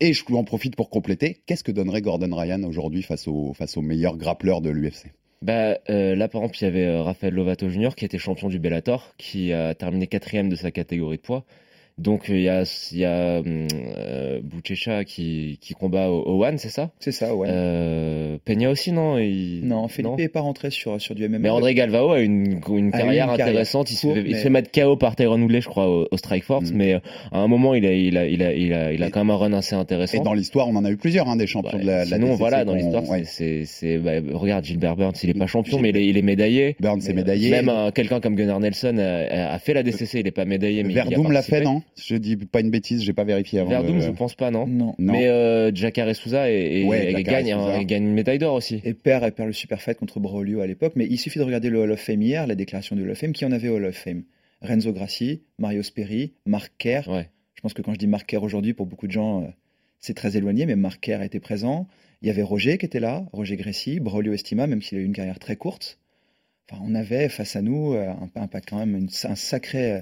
et 0.00 0.12
je 0.12 0.22
en 0.34 0.44
profite 0.44 0.76
pour 0.76 0.90
compléter. 0.90 1.38
Qu'est-ce 1.46 1.62
que 1.64 1.72
donnerait 1.72 2.02
Gordon 2.02 2.34
Ryan 2.36 2.62
aujourd'hui 2.64 3.02
face 3.02 3.26
aux 3.28 3.54
face 3.54 3.76
aux 3.76 3.80
meilleurs 3.80 4.16
grappleurs 4.18 4.60
de 4.60 4.68
l'UFC 4.68 5.06
Bah, 5.44 5.76
euh, 5.90 6.16
là, 6.16 6.26
par 6.26 6.40
exemple, 6.40 6.56
il 6.62 6.64
y 6.64 6.66
avait 6.66 6.86
euh, 6.86 7.02
Rafael 7.02 7.34
Lovato 7.34 7.68
Jr. 7.68 7.90
qui 7.94 8.06
était 8.06 8.16
champion 8.16 8.48
du 8.48 8.58
Bellator, 8.58 9.12
qui 9.18 9.52
a 9.52 9.74
terminé 9.74 10.06
quatrième 10.06 10.48
de 10.48 10.56
sa 10.56 10.70
catégorie 10.70 11.18
de 11.18 11.22
poids. 11.22 11.44
Donc, 11.96 12.28
euh, 12.28 12.34
il 12.36 12.42
y 12.42 12.48
a, 12.48 12.64
y 12.92 13.04
a 13.04 13.38
hum, 13.38 13.68
euh, 13.96 14.40
Buchecha 14.42 15.04
qui, 15.04 15.58
qui 15.60 15.74
combat 15.74 16.08
au, 16.10 16.22
au 16.22 16.44
One, 16.44 16.58
c'est 16.58 16.68
ça? 16.68 16.90
C'est 16.98 17.12
ça, 17.12 17.36
ouais. 17.36 17.46
euh, 17.50 18.36
Peña 18.44 18.68
aussi, 18.68 18.90
non? 18.90 19.16
Il- 19.18 19.60
non, 19.64 19.86
Philippe 19.86 20.18
n'est 20.18 20.28
pas 20.28 20.40
rentré 20.40 20.70
sur, 20.70 21.00
sur 21.00 21.14
du 21.14 21.28
MMA. 21.28 21.38
Mais 21.38 21.50
André 21.50 21.72
Galvao 21.74 22.10
a 22.10 22.20
une, 22.20 22.58
une 22.68 22.86
A 22.86 22.88
eu 22.88 22.90
carrière 22.90 23.30
une 23.30 23.36
carrière 23.36 23.46
intéressante. 23.46 23.92
il, 23.92 23.94
se 23.94 24.12
fait, 24.12 24.24
il 24.26 24.34
se 24.36 24.40
fait 24.42 24.50
mettre 24.50 24.72
KO 24.72 24.96
par 24.96 25.14
Tyron 25.14 25.40
Woodley, 25.40 25.60
je 25.60 25.68
crois, 25.68 25.88
au, 25.88 26.08
au 26.10 26.16
Strike 26.16 26.42
Force. 26.42 26.72
Mm. 26.72 26.76
Mais 26.76 26.94
euh, 26.94 26.98
à 27.30 27.38
un 27.38 27.46
moment, 27.46 27.74
il 27.74 27.86
a, 27.86 27.92
il 27.92 28.18
a, 28.18 28.26
il 28.26 28.42
a, 28.42 28.52
il 28.52 28.72
a, 28.74 28.92
il 28.92 29.00
a 29.02 29.10
quand 29.10 29.20
même 29.20 29.30
un 29.30 29.36
run 29.36 29.52
assez 29.52 29.76
intéressant. 29.76 30.18
Et 30.20 30.24
dans 30.24 30.34
l'histoire, 30.34 30.66
on 30.66 30.74
en 30.74 30.84
a 30.84 30.90
eu 30.90 30.96
plusieurs, 30.96 31.28
hein, 31.28 31.36
des 31.36 31.46
champions 31.46 31.78
Ouais, 31.78 31.82
de 31.84 31.86
la, 31.86 32.04
de 32.04 32.10
la 32.10 32.16
sinon, 32.16 32.26
DCC 32.30 32.38
voilà, 32.40 32.64
dans 32.64 32.74
l'histoire, 32.74 33.08
ouais. 33.08 33.22
c'est, 33.24 33.98
bah, 33.98 34.14
regarde 34.32 34.64
Gilbert 34.64 34.96
Burns, 34.96 35.14
il 35.22 35.30
est 35.30 35.34
pas 35.34 35.46
champion, 35.46 35.78
Gilbert- 35.78 35.92
mais 35.94 36.00
il 36.00 36.06
est, 36.08 36.10
il 36.10 36.18
est 36.18 36.22
médaillé. 36.22 36.76
Burns 36.80 36.98
Mais, 37.04 37.10
euh, 37.10 37.14
médaillé. 37.14 37.50
Même 37.50 37.68
un- 37.68 37.92
quelqu'un 37.92 38.18
comme 38.20 38.34
Gunnar 38.34 38.58
Nelson 38.58 38.98
a, 38.98 39.52
a 39.54 39.58
fait 39.60 39.74
la 39.74 39.84
DCC, 39.84 40.18
il 40.20 40.26
est 40.26 40.32
pas 40.32 40.44
médaillé, 40.44 40.82
mais 40.82 40.92
Verdum 40.94 41.30
l'a 41.30 41.42
fait, 41.42 41.60
non? 41.62 41.82
Je 41.96 42.16
dis 42.16 42.36
pas 42.36 42.60
une 42.60 42.70
bêtise, 42.70 43.02
j'ai 43.02 43.12
pas 43.12 43.24
vérifié 43.24 43.60
avant. 43.60 43.70
Verdum, 43.70 43.96
de- 43.96 44.00
je 44.00 44.10
pense 44.10 44.34
pas, 44.34 44.50
non. 44.50 44.66
Non. 44.66 44.94
Non. 44.98 45.12
Mais 45.12 45.28
euh, 45.28 45.70
Jacare 45.74 46.14
Souza 46.14 46.50
et, 46.50 46.80
et- 46.80 46.84
Ouais, 46.84 47.08
et 47.08 47.12
Jacare 47.12 47.34
gagne, 47.42 47.52
Souza. 47.52 47.76
un- 47.76 47.80
il 47.80 47.86
gagne 47.86 48.04
une 48.04 48.14
médaille 48.14 48.38
d'or 48.38 48.54
aussi. 48.54 48.80
Et 48.84 48.94
perd, 48.94 49.24
et 49.24 49.30
perd 49.30 49.46
le 49.48 49.52
super 49.52 49.80
fight 49.80 49.98
contre 49.98 50.20
Braulio 50.20 50.60
à 50.60 50.66
l'époque. 50.66 50.92
Mais 50.96 51.06
il 51.08 51.18
suffit 51.18 51.38
de 51.38 51.44
regarder 51.44 51.70
le 51.70 51.80
Hall 51.80 51.90
of 51.92 52.00
Fame 52.00 52.22
hier, 52.22 52.46
la 52.46 52.54
déclaration 52.54 52.96
du 52.96 53.02
Hall 53.02 53.10
of 53.10 53.18
Fame, 53.18 53.32
qui 53.32 53.44
en 53.44 53.52
avait 53.52 53.68
au 53.68 53.76
Hall 53.76 53.84
of 53.86 53.96
Fame? 53.96 54.24
Renzo 54.62 54.92
Grassi, 54.92 55.42
Mario 55.58 55.82
Sperry, 55.82 56.32
Mark 56.46 56.72
Kerr. 56.78 57.08
Ouais. 57.08 57.28
Je 57.54 57.60
pense 57.60 57.74
que 57.74 57.82
quand 57.82 57.92
je 57.92 57.98
dis 57.98 58.06
Mark 58.06 58.26
Kerr 58.26 58.42
aujourd'hui, 58.42 58.72
pour 58.74 58.86
beaucoup 58.86 59.06
de 59.06 59.12
gens, 59.12 59.42
euh, 59.42 59.46
c'est 60.00 60.14
très 60.14 60.36
éloigné, 60.36 60.64
mais 60.66 60.76
Mark 60.76 61.00
Kerr 61.00 61.22
était 61.22 61.40
présent. 61.40 61.86
Il 62.22 62.28
y 62.28 62.30
avait 62.30 62.42
Roger 62.42 62.78
qui 62.78 62.86
était 62.86 63.00
là, 63.00 63.26
Roger 63.32 63.56
Gressi, 63.56 64.00
Braulio 64.00 64.32
Estima, 64.32 64.66
même 64.66 64.80
s'il 64.82 64.96
a 64.98 65.00
eu 65.02 65.04
une 65.04 65.12
carrière 65.12 65.38
très 65.38 65.56
courte. 65.56 65.98
Enfin, 66.70 66.82
on 66.86 66.94
avait 66.94 67.28
face 67.28 67.56
à 67.56 67.62
nous 67.62 67.92
euh, 67.92 68.08
un, 68.08 68.30
un, 68.42 68.48
quand 68.66 68.78
même 68.78 68.96
une- 68.96 69.08
un 69.24 69.34
sacré 69.34 69.92
euh, 69.92 70.00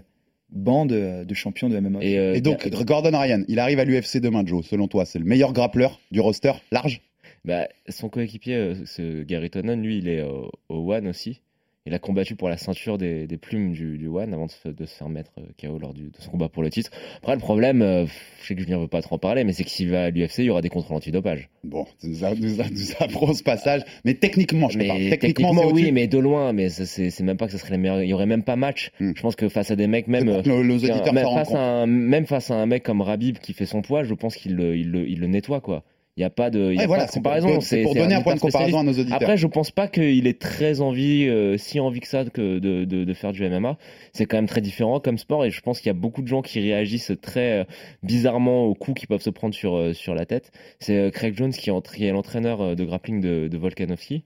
banc 0.52 0.87
de, 0.87 1.25
de 1.25 1.35
champions 1.35 1.68
de 1.68 1.78
MMA. 1.80 1.99
Et, 2.02 2.18
euh, 2.18 2.35
Et 2.35 2.40
donc, 2.40 2.68
Ga- 2.68 2.85
Gordon 2.85 3.18
Ryan, 3.18 3.42
il 3.49 3.59
arrive 3.59 3.78
à 3.78 3.85
l'UFC 3.85 4.18
demain, 4.21 4.44
Joe. 4.47 4.64
Selon 4.66 4.87
toi, 4.88 5.04
c'est 5.04 5.18
le 5.18 5.25
meilleur 5.25 5.52
grappleur 5.52 5.99
du 6.11 6.21
roster 6.21 6.52
large? 6.71 7.00
Bah, 7.44 7.66
son 7.88 8.09
coéquipier, 8.09 8.54
euh, 8.54 8.75
ce 8.87 9.23
Gary 9.25 9.50
Tonnen, 9.50 9.82
lui, 9.82 9.99
il 9.99 10.09
est 10.09 10.23
au, 10.23 10.50
au 10.68 10.92
One 10.92 11.09
aussi. 11.09 11.40
Il 11.85 11.95
a 11.95 11.99
combattu 11.99 12.37
pour 12.37 12.49
la 12.49 12.57
ceinture 12.57 12.97
des, 12.97 13.27
des 13.27 13.37
plumes 13.37 13.73
du, 13.73 13.99
du 13.99 14.07
One 14.07 14.33
avant 14.33 14.47
de 14.47 14.53
se, 14.53 14.69
de 14.69 14.87
se 14.87 14.95
faire 14.95 15.09
mettre 15.09 15.33
euh, 15.39 15.43
KO 15.61 15.81
lors 15.81 15.93
du, 15.93 16.03
de 16.05 16.17
son 16.21 16.31
combat 16.31 16.49
pour 16.49 16.62
le 16.62 16.71
titre. 16.71 16.93
Après, 17.19 17.35
le 17.35 17.41
problème, 17.41 17.83
euh, 17.83 18.07
je 18.41 18.47
sais 18.47 18.55
que 18.55 18.61
Julien 18.61 18.79
veut 18.79 18.87
pas 18.87 19.03
trop 19.03 19.17
en 19.17 19.19
parler, 19.19 19.43
mais 19.43 19.53
c'est 19.53 19.65
que 19.65 19.71
s'il 19.71 19.91
va 19.91 20.05
à 20.05 20.11
l'UFC, 20.11 20.39
il 20.39 20.45
y 20.45 20.51
aura 20.51 20.62
des 20.62 20.69
contrôles 20.69 20.97
antidopage. 20.97 21.51
Bon, 21.65 21.85
tu 22.01 22.07
nous, 22.07 22.25
a- 22.25 22.37
nous, 22.37 22.61
a- 22.61 22.71
nous 22.71 22.93
apprends 23.01 23.35
ce 23.35 23.43
passage. 23.43 23.83
Mais 24.05 24.15
techniquement, 24.15 24.69
je 24.69 24.79
Mais 24.79 24.87
parle. 24.87 25.01
techniquement, 25.11 25.49
Techniquement, 25.51 25.73
oui, 25.75 25.91
mais 25.91 26.07
de 26.07 26.19
loin. 26.19 26.53
Mais 26.53 26.69
c'est 26.69 27.21
même 27.21 27.37
pas 27.37 27.47
que 27.47 27.53
ce 27.53 27.59
serait 27.59 27.73
les 27.73 27.79
meilleurs. 27.79 28.01
Il 28.01 28.09
y 28.09 28.15
aurait 28.15 28.27
même 28.27 28.45
pas 28.45 28.55
match. 28.55 28.93
Hmm. 29.01 29.11
Je 29.17 29.21
pense 29.21 29.35
que 29.35 29.49
face 29.49 29.73
à 29.73 29.77
des 29.77 29.89
mecs, 29.89 30.07
même. 30.07 30.27
Tiens, 30.45 31.12
même, 31.12 31.25
face 31.35 31.53
à 31.53 31.59
un, 31.61 31.87
même 31.89 32.27
face 32.27 32.51
à 32.53 32.55
un 32.55 32.67
mec 32.67 32.85
comme 32.85 33.01
Rabib 33.01 33.39
qui 33.39 33.55
fait 33.55 33.67
son 33.67 33.83
poids, 33.83 34.05
je 34.05 34.15
pense 34.15 34.37
qu'il 34.37 34.55
le, 34.55 34.77
il 34.77 34.89
le, 34.93 35.09
il 35.09 35.19
le 35.19 35.27
nettoie, 35.27 35.61
quoi. 35.61 35.83
Il 36.19 36.21
n'y 36.21 36.25
a 36.25 36.31
pas 36.31 36.50
de, 36.50 36.75
y 36.75 36.78
a 36.78 36.87
voilà, 36.87 37.07
de 37.07 37.11
comparaison. 37.11 37.62
c'est 37.62 37.83
pour 37.83 37.95
donner 37.95 38.14
un 38.14 38.21
point 38.21 38.35
de 38.35 38.40
comparaison 38.40 38.81
à 38.81 38.83
nos 38.83 38.92
auditeurs. 38.92 39.16
Après, 39.16 39.38
je 39.38 39.47
pense 39.47 39.71
pas 39.71 39.88
qu'il 39.88 40.26
ait 40.26 40.35
très 40.35 40.83
envie, 40.83 41.26
euh, 41.26 41.57
si 41.57 41.81
envie 41.81 42.00
que 42.00 42.07
ça, 42.07 42.26
que 42.26 42.59
de, 42.59 42.85
de, 42.85 43.04
de 43.04 43.14
faire 43.14 43.33
du 43.33 43.49
MMA. 43.49 43.78
C'est 44.12 44.26
quand 44.26 44.37
même 44.37 44.47
très 44.47 44.61
différent 44.61 45.00
comme 45.00 45.16
sport 45.16 45.47
et 45.47 45.50
je 45.50 45.61
pense 45.62 45.81
qu'il 45.81 45.87
y 45.87 45.90
a 45.90 45.99
beaucoup 45.99 46.21
de 46.21 46.28
gens 46.28 46.42
qui 46.42 46.61
réagissent 46.61 47.12
très 47.23 47.61
euh, 47.61 47.64
bizarrement 48.02 48.64
aux 48.66 48.75
coups 48.75 49.00
qui 49.00 49.07
peuvent 49.07 49.23
se 49.23 49.31
prendre 49.31 49.54
sur, 49.54 49.75
euh, 49.75 49.95
sur 49.95 50.14
la 50.14 50.26
tête. 50.26 50.50
C'est 50.81 51.11
Craig 51.12 51.35
Jones 51.35 51.52
qui, 51.52 51.71
est 51.71 52.11
l'entraîneur 52.11 52.76
de 52.76 52.85
grappling 52.85 53.23
de, 53.23 53.49
de 53.49 53.57
Volkanovski. 53.57 54.25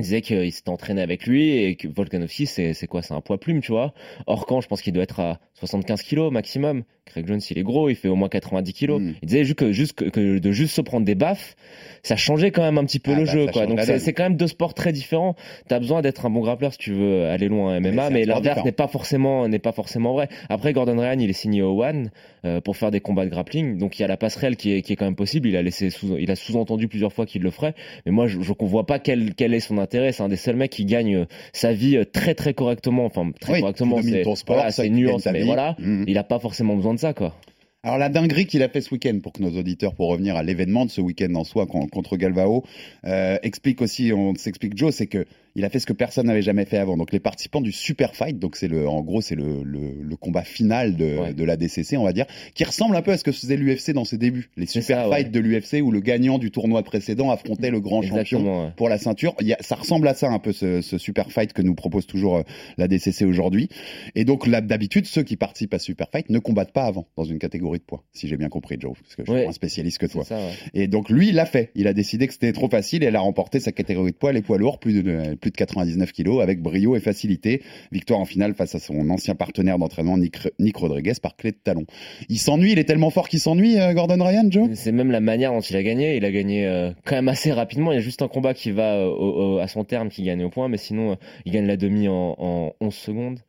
Il 0.00 0.04
disait 0.04 0.20
qu'il 0.22 0.50
s'était 0.50 0.70
entraîné 0.70 1.02
avec 1.02 1.26
lui 1.26 1.50
et 1.50 1.76
que 1.76 1.88
Volkanovski 1.88 2.46
c'est 2.46 2.72
c'est 2.72 2.86
quoi? 2.86 3.02
C'est 3.02 3.14
un 3.14 3.20
poids 3.20 3.38
plume 3.38 3.60
tu 3.60 3.72
vois? 3.72 3.92
Orkan 4.26 4.60
je 4.60 4.68
pense 4.68 4.82
qu'il 4.82 4.92
doit 4.92 5.02
être 5.02 5.20
à 5.20 5.38
75 5.54 6.02
kilos 6.02 6.32
maximum. 6.32 6.84
Craig 7.04 7.26
Jones 7.26 7.40
il 7.50 7.58
est 7.58 7.62
gros 7.62 7.88
il 7.88 7.96
fait 7.96 8.08
au 8.08 8.14
moins 8.14 8.28
90 8.28 8.72
kilos. 8.72 9.00
Mm. 9.00 9.14
il 9.22 9.26
disait 9.26 9.44
juste 9.44 9.58
que 9.58 9.72
juste 9.72 10.10
que, 10.10 10.38
de 10.38 10.52
juste 10.52 10.74
se 10.74 10.80
prendre 10.80 11.04
des 11.04 11.14
baffes 11.14 11.56
ça 12.02 12.16
changeait 12.16 12.50
quand 12.50 12.62
même 12.62 12.78
un 12.78 12.84
petit 12.84 12.98
peu 12.98 13.12
Ah 13.12 13.18
le 13.18 13.24
bah, 13.24 13.32
jeu 13.32 13.46
quoi. 13.48 13.66
donc 13.66 13.80
c'est 13.80 14.12
quand 14.12 14.22
même 14.22 14.36
deux 14.36 14.46
sports 14.46 14.74
très 14.74 14.92
différents. 14.92 15.36
T'as 15.68 15.78
besoin 15.78 16.00
d'être 16.00 16.24
un 16.24 16.30
bon 16.30 16.40
grappleur 16.40 16.72
si 16.72 16.78
tu 16.78 16.92
veux 16.92 17.26
aller 17.26 17.48
loin 17.48 17.76
en 17.76 17.80
Mais 17.80 17.92
MMA 17.92 18.10
mais 18.10 18.22
sport 18.24 18.36
l'inverse 18.36 18.64
n'est 18.64 18.72
pas 18.72 18.88
forcément 18.88 19.48
n'est 19.48 19.58
pas 19.58 19.72
forcément 19.72 20.14
vrai. 20.14 20.28
Après 20.48 20.72
Gordon 20.72 20.98
Ryan 20.98 21.18
il 21.18 21.28
est 21.28 21.34
signé 21.34 21.62
au 21.62 21.82
One 21.82 22.10
euh, 22.44 22.60
pour 22.60 22.76
faire 22.76 22.90
des 22.90 23.00
combats 23.00 23.24
de 23.24 23.30
grappling. 23.30 23.76
Donc 23.76 23.98
il 23.98 24.02
y 24.02 24.04
a 24.04 24.08
la 24.08 24.16
passerelle 24.16 24.56
qui 24.56 24.72
est 24.72 24.82
qui 24.82 24.92
est 24.94 24.96
quand 24.96 25.04
même 25.04 25.16
possible. 25.16 25.48
Il 25.48 25.56
a 25.56 25.62
laissé 25.62 25.90
sous 25.90 26.16
il 26.16 26.30
a 26.30 26.36
sous-entendu 26.36 26.88
plusieurs 26.88 27.12
fois 27.12 27.26
qu'il 27.26 27.42
le 27.42 27.50
ferait. 27.50 27.74
Mais 28.06 28.12
moi 28.12 28.26
je 28.28 28.38
ne 28.38 28.66
vois 28.66 28.86
pas 28.86 28.98
quel 28.98 29.34
quel 29.34 29.52
est 29.52 29.60
son 29.60 29.76
intérêt 29.78 29.89
c'est 30.12 30.22
un 30.22 30.28
des 30.28 30.36
seuls 30.36 30.56
mecs 30.56 30.70
qui 30.70 30.84
gagne 30.84 31.14
euh, 31.16 31.24
sa 31.52 31.72
vie 31.72 31.96
euh, 31.96 32.04
très 32.04 32.34
très 32.34 32.54
correctement. 32.54 33.04
Enfin 33.04 33.30
très 33.40 33.54
Oui, 33.54 33.60
correctement 33.60 33.96
c'est 34.02 34.22
voilà, 34.54 34.70
nuance 34.88 35.26
mais 35.32 35.42
voilà. 35.46 35.76
Mhm. 35.78 36.04
il 36.08 36.18
a 36.18 36.24
pas 36.24 36.38
forcément 36.38 36.76
besoin 36.76 36.94
de 36.94 37.00
ça 37.00 37.12
quoi. 37.14 37.34
Alors 37.82 37.96
la 37.96 38.10
dinguerie 38.10 38.44
qu'il 38.44 38.62
a 38.62 38.68
fait 38.68 38.82
ce 38.82 38.92
week-end 38.92 39.18
pour 39.22 39.32
que 39.32 39.42
nos 39.42 39.58
auditeurs, 39.58 39.94
pour 39.94 40.08
revenir 40.08 40.36
à 40.36 40.42
l'événement 40.42 40.84
de 40.84 40.90
ce 40.90 41.00
week-end 41.00 41.34
en 41.34 41.44
soi 41.44 41.66
con- 41.66 41.86
contre 41.88 42.18
Galvao, 42.18 42.62
euh, 43.06 43.38
explique 43.42 43.80
aussi, 43.80 44.12
on 44.12 44.34
s'explique 44.34 44.76
Joe, 44.76 44.94
c'est 44.94 45.06
que 45.06 45.24
il 45.54 45.64
a 45.64 45.70
fait 45.70 45.78
ce 45.78 45.86
que 45.86 45.92
personne 45.92 46.26
n'avait 46.26 46.42
jamais 46.42 46.64
fait 46.64 46.78
avant. 46.78 46.96
Donc 46.96 47.12
les 47.12 47.20
participants 47.20 47.60
du 47.60 47.72
Super 47.72 48.14
Fight, 48.14 48.38
donc 48.38 48.56
c'est 48.56 48.68
le, 48.68 48.88
en 48.88 49.02
gros 49.02 49.20
c'est 49.20 49.34
le, 49.34 49.62
le, 49.64 50.02
le 50.02 50.16
combat 50.16 50.42
final 50.44 50.96
de, 50.96 51.10
Ouais. 51.18 51.34
de 51.34 51.44
la 51.44 51.56
DCC, 51.56 51.96
on 51.96 52.04
va 52.04 52.12
dire, 52.12 52.26
qui 52.54 52.64
ressemble 52.64 52.96
un 52.96 53.02
peu 53.02 53.10
à 53.12 53.16
ce 53.16 53.24
que 53.24 53.32
faisait 53.32 53.56
l'UFC 53.56 53.90
dans 53.92 54.04
ses 54.04 54.16
débuts, 54.18 54.50
les 54.56 54.66
Super 54.66 55.02
ça, 55.02 55.08
ouais. 55.08 55.16
Fights 55.22 55.32
de 55.32 55.40
l'UFC 55.40 55.82
où 55.82 55.90
le 55.90 56.00
gagnant 56.00 56.38
du 56.38 56.50
tournoi 56.50 56.82
précédent 56.82 57.30
affrontait 57.30 57.70
le 57.70 57.80
grand 57.80 58.02
champion 58.02 58.64
ouais. 58.66 58.70
pour 58.76 58.88
la 58.88 58.98
ceinture. 58.98 59.34
Il 59.40 59.46
y 59.48 59.52
a, 59.52 59.56
ça 59.60 59.74
ressemble 59.74 60.06
à 60.08 60.14
ça 60.14 60.28
un 60.30 60.38
peu 60.38 60.52
ce, 60.52 60.80
ce 60.80 60.98
super 60.98 61.30
fight 61.32 61.52
que 61.52 61.62
nous 61.62 61.74
propose 61.74 62.06
toujours 62.06 62.36
euh, 62.38 62.42
la 62.78 62.86
DCC 62.88 63.24
aujourd'hui. 63.24 63.68
Et 64.14 64.24
donc 64.24 64.46
là, 64.46 64.60
d'habitude, 64.60 65.06
ceux 65.06 65.22
qui 65.22 65.36
participent 65.36 65.74
à 65.74 65.78
super 65.78 66.08
fight 66.10 66.30
ne 66.30 66.38
combattent 66.38 66.72
pas 66.72 66.84
avant 66.84 67.06
dans 67.16 67.24
une 67.24 67.38
catégorie 67.38 67.78
de 67.78 67.84
poids, 67.84 68.04
si 68.12 68.28
j'ai 68.28 68.36
bien 68.36 68.48
compris, 68.48 68.76
Joe, 68.78 68.92
parce 69.02 69.16
que 69.16 69.22
je 69.22 69.30
suis 69.30 69.32
Ouais. 69.38 69.44
moins 69.44 69.52
spécialiste 69.52 69.98
que 69.98 70.06
toi. 70.06 70.24
ça 70.24 70.36
ouais. 70.36 70.52
Et 70.74 70.86
donc 70.88 71.10
lui, 71.10 71.28
il 71.30 71.34
l'a 71.34 71.46
fait. 71.46 71.70
Il 71.74 71.86
a 71.86 71.92
décidé 71.92 72.26
que 72.26 72.32
c'était 72.32 72.52
trop 72.52 72.68
facile 72.68 73.02
et 73.02 73.06
elle 73.06 73.16
a 73.16 73.20
remporté 73.20 73.60
sa 73.60 73.72
catégorie 73.72 74.12
de 74.12 74.16
poids, 74.16 74.32
les 74.32 74.42
poids 74.42 74.58
lourds, 74.58 74.78
plus 74.78 75.02
de 75.02 75.34
plus 75.40 75.50
de 75.50 75.56
99 75.56 76.12
kilos, 76.12 76.42
avec 76.42 76.60
brio 76.60 76.96
et 76.96 77.00
facilité. 77.00 77.62
Victoire 77.92 78.20
en 78.20 78.24
finale 78.24 78.54
face 78.54 78.74
à 78.74 78.78
son 78.78 79.08
ancien 79.10 79.34
partenaire 79.34 79.78
d'entraînement 79.78 80.18
Nick, 80.18 80.76
Rodriguez 80.76 81.14
par 81.22 81.36
clé 81.36 81.52
de 81.52 81.56
talon. 81.56 81.84
Il 82.28 82.38
s'ennuie, 82.38 82.72
il 82.72 82.78
est 82.78 82.84
tellement 82.84 83.10
fort 83.10 83.28
qu'il 83.28 83.40
s'ennuie, 83.40 83.78
euh, 83.78 83.92
Gordon 83.94 84.22
Ryan, 84.22 84.50
Joe? 84.50 84.68
C'est 84.74 84.92
même 84.92 85.10
la 85.10 85.20
manière 85.20 85.52
dont 85.52 85.60
il 85.60 85.76
a 85.76 85.82
gagné. 85.82 86.16
Il 86.16 86.24
a 86.24 86.30
gagné 86.30 86.66
euh, 86.66 86.92
quand 87.04 87.16
même 87.16 87.28
assez 87.28 87.52
rapidement. 87.52 87.92
Il 87.92 87.96
y 87.96 87.98
a 87.98 88.02
juste 88.02 88.22
un 88.22 88.28
combat 88.28 88.54
qui 88.54 88.70
va 88.70 88.96
euh, 88.96 89.58
à 89.58 89.68
son 89.68 89.84
terme 89.84 90.08
qui 90.08 90.22
gagne 90.22 90.44
au 90.44 90.50
point, 90.50 90.68
mais 90.68 90.76
sinon, 90.76 91.16
il 91.44 91.52
gagne 91.52 91.66
la 91.66 91.76
demi 91.76 92.08
en, 92.08 92.36
en 92.38 92.72
11 92.80 92.94
secondes. 92.94 93.40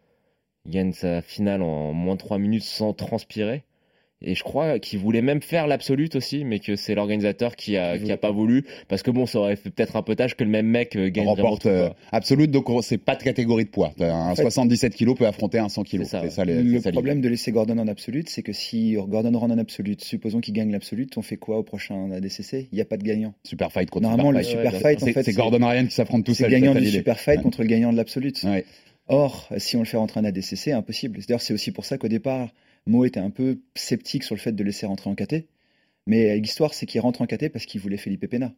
Il 0.65 0.71
gagne 0.71 0.93
sa 0.93 1.21
finale 1.21 1.61
en 1.61 1.93
moins 1.93 2.15
de 2.15 2.19
3 2.19 2.37
minutes 2.37 2.63
sans 2.63 2.93
transpirer. 2.93 3.63
Et 4.23 4.35
je 4.35 4.43
crois 4.43 4.77
qu'il 4.77 4.99
voulait 4.99 5.21
même 5.23 5.41
faire 5.41 5.65
l'absolute 5.65 6.15
aussi, 6.15 6.45
mais 6.45 6.59
que 6.59 6.75
c'est 6.75 6.93
l'organisateur 6.93 7.55
qui 7.55 7.75
a, 7.77 7.97
qui 7.97 8.11
a 8.11 8.17
pas 8.17 8.29
voulu. 8.31 8.65
Parce 8.87 9.01
que 9.01 9.09
bon, 9.09 9.25
ça 9.25 9.39
aurait 9.39 9.55
fait 9.55 9.71
peut-être 9.71 9.95
un 9.95 10.03
peu 10.03 10.15
tâche 10.15 10.35
que 10.35 10.43
le 10.43 10.49
même 10.51 10.67
mec 10.67 10.95
euh, 10.95 11.09
gagne 11.09 11.25
vraiment 11.25 11.43
remporte 11.43 11.63
tout, 11.63 11.69
euh, 11.69 11.89
absolute, 12.11 12.51
donc 12.51 12.69
on- 12.69 12.81
c'est 12.83 12.99
pas 12.99 13.15
de 13.15 13.23
catégorie 13.23 13.65
de 13.65 13.69
poids. 13.69 13.91
Un 13.99 14.35
fait- 14.35 14.43
77 14.43 14.93
kilos 14.93 15.17
peut 15.17 15.25
affronter 15.25 15.57
un 15.57 15.69
100 15.69 15.83
kilos. 15.83 16.05
C'est 16.07 16.11
ça, 16.11 16.19
C'est 16.19 16.25
ouais. 16.25 16.29
ça, 16.31 16.45
les- 16.45 16.61
Le 16.61 16.77
c'est 16.77 16.83
ça 16.83 16.91
problème 16.91 17.19
de 17.21 17.27
laisser 17.29 17.51
Gordon 17.51 17.77
en 17.79 17.87
absolute, 17.87 18.29
c'est 18.29 18.43
que 18.43 18.53
si 18.53 18.93
Gordon 19.07 19.37
rentre 19.39 19.53
en 19.53 19.57
absolute, 19.57 20.03
supposons 20.03 20.39
qu'il 20.39 20.53
gagne 20.53 20.71
l'absolute, 20.71 21.17
on 21.17 21.21
fait 21.23 21.37
quoi 21.37 21.57
au 21.57 21.63
prochain 21.63 22.11
ADCC 22.11 22.67
Il 22.71 22.75
n'y 22.75 22.81
a 22.81 22.85
pas 22.85 22.97
de 22.97 23.03
gagnant. 23.03 23.33
Super 23.43 23.71
fight 23.71 23.89
contre 23.89 24.03
Normalement, 24.07 24.31
le 24.31 24.43
super 24.43 24.65
super 24.65 24.73
ouais, 24.73 24.79
fight, 24.79 25.01
en 25.01 25.05
C'est 25.07 25.13
fait, 25.13 25.23
c'est 25.23 25.33
Gordon 25.33 25.65
Ryan 25.67 25.85
qui 25.87 25.93
s'affronte 25.95 26.25
tout 26.25 26.33
c'est 26.35 26.43
seul. 26.43 26.51
le 26.51 26.57
gagnant 26.59 26.73
c'est 26.75 26.81
du 26.81 26.89
super 26.91 27.19
fight 27.19 27.37
Ouais. 27.37 27.43
contre 27.43 27.61
le 27.61 27.67
gagnant 27.67 27.91
de 27.91 27.97
l'absolute. 27.97 28.43
Ouais. 28.43 28.65
Or, 29.07 29.49
si 29.57 29.75
on 29.77 29.79
le 29.79 29.85
fait 29.85 29.97
rentrer 29.97 30.19
en 30.19 30.25
ADCC, 30.25 30.71
impossible. 30.71 31.19
D'ailleurs, 31.27 31.41
c'est 31.41 31.53
aussi 31.53 31.71
pour 31.71 31.85
ça 31.85 31.97
qu'au 31.97 32.07
départ, 32.07 32.49
Mo 32.87 33.05
était 33.05 33.19
un 33.19 33.29
peu 33.29 33.59
sceptique 33.75 34.23
sur 34.23 34.35
le 34.35 34.39
fait 34.39 34.51
de 34.53 34.63
laisser 34.63 34.85
rentrer 34.85 35.09
en 35.09 35.15
KT. 35.15 35.45
Mais 36.07 36.37
l'histoire, 36.39 36.73
c'est 36.73 36.85
qu'il 36.85 36.99
rentre 37.01 37.21
en 37.21 37.27
KT 37.27 37.49
parce 37.49 37.65
qu'il 37.65 37.79
voulait 37.81 37.97
Felipe 37.97 38.27
Pena. 38.27 38.53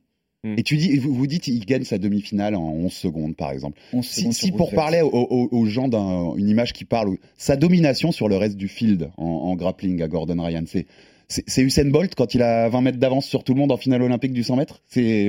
Et 0.58 0.63
tu 0.63 0.75
dis, 0.75 0.98
vous, 0.98 1.13
vous 1.13 1.25
dites, 1.27 1.48
il 1.48 1.65
gagne 1.65 1.86
sa 1.86 1.98
demi-finale 1.98 2.56
en 2.56 2.70
11 2.74 2.92
secondes, 2.92 3.36
par 3.36 3.51
exemple. 3.51 3.80
11 3.94 4.05
Si, 4.05 4.51
pour 4.57 4.72
parler 4.75 5.01
aux, 5.01 5.07
aux- 5.09 5.48
aux 5.51 5.66
gens 5.66 5.88
d'une 5.88 6.50
image 6.50 6.74
qui 6.74 6.83
parle, 6.83 7.18
sa 7.38 7.55
domination 7.55 8.12
sur 8.12 8.27
le 8.27 8.36
reste 8.36 8.57
du 8.57 8.68
field 8.68 9.09
en, 9.18 9.24
en 9.25 9.55
grappling 9.55 10.01
à 10.01 10.07
Gordon 10.09 10.42
Ryan, 10.44 10.64
c'est 10.68 10.86
c'est 11.29 11.62
Usain 11.62 11.86
Bolt 11.90 12.14
quand 12.14 12.36
il 12.36 12.42
a 12.44 12.68
20 12.70 12.81
mètres 12.81 12.98
d'avance 13.00 13.25
sur 13.25 13.44
tout 13.46 13.53
le 13.53 13.59
monde 13.59 13.72
en 13.72 13.77
finale 13.77 14.01
olympique 14.03 14.33
du 14.33 14.44
100 14.44 14.57
mètres? 14.57 14.81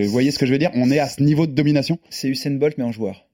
Vous 0.05 0.11
voyez 0.11 0.33
ce 0.33 0.39
que 0.41 0.45
je 0.47 0.53
veux 0.53 0.59
dire? 0.59 0.71
On 0.75 0.91
est 0.91 0.99
à 0.99 1.09
ce 1.09 1.23
niveau 1.23 1.47
de 1.47 1.53
domination? 1.53 1.99
C'est 2.11 2.29
Usain 2.29 2.51
Bolt, 2.51 2.77
mais 2.77 2.85
en 2.85 2.93
joueur. 2.93 3.27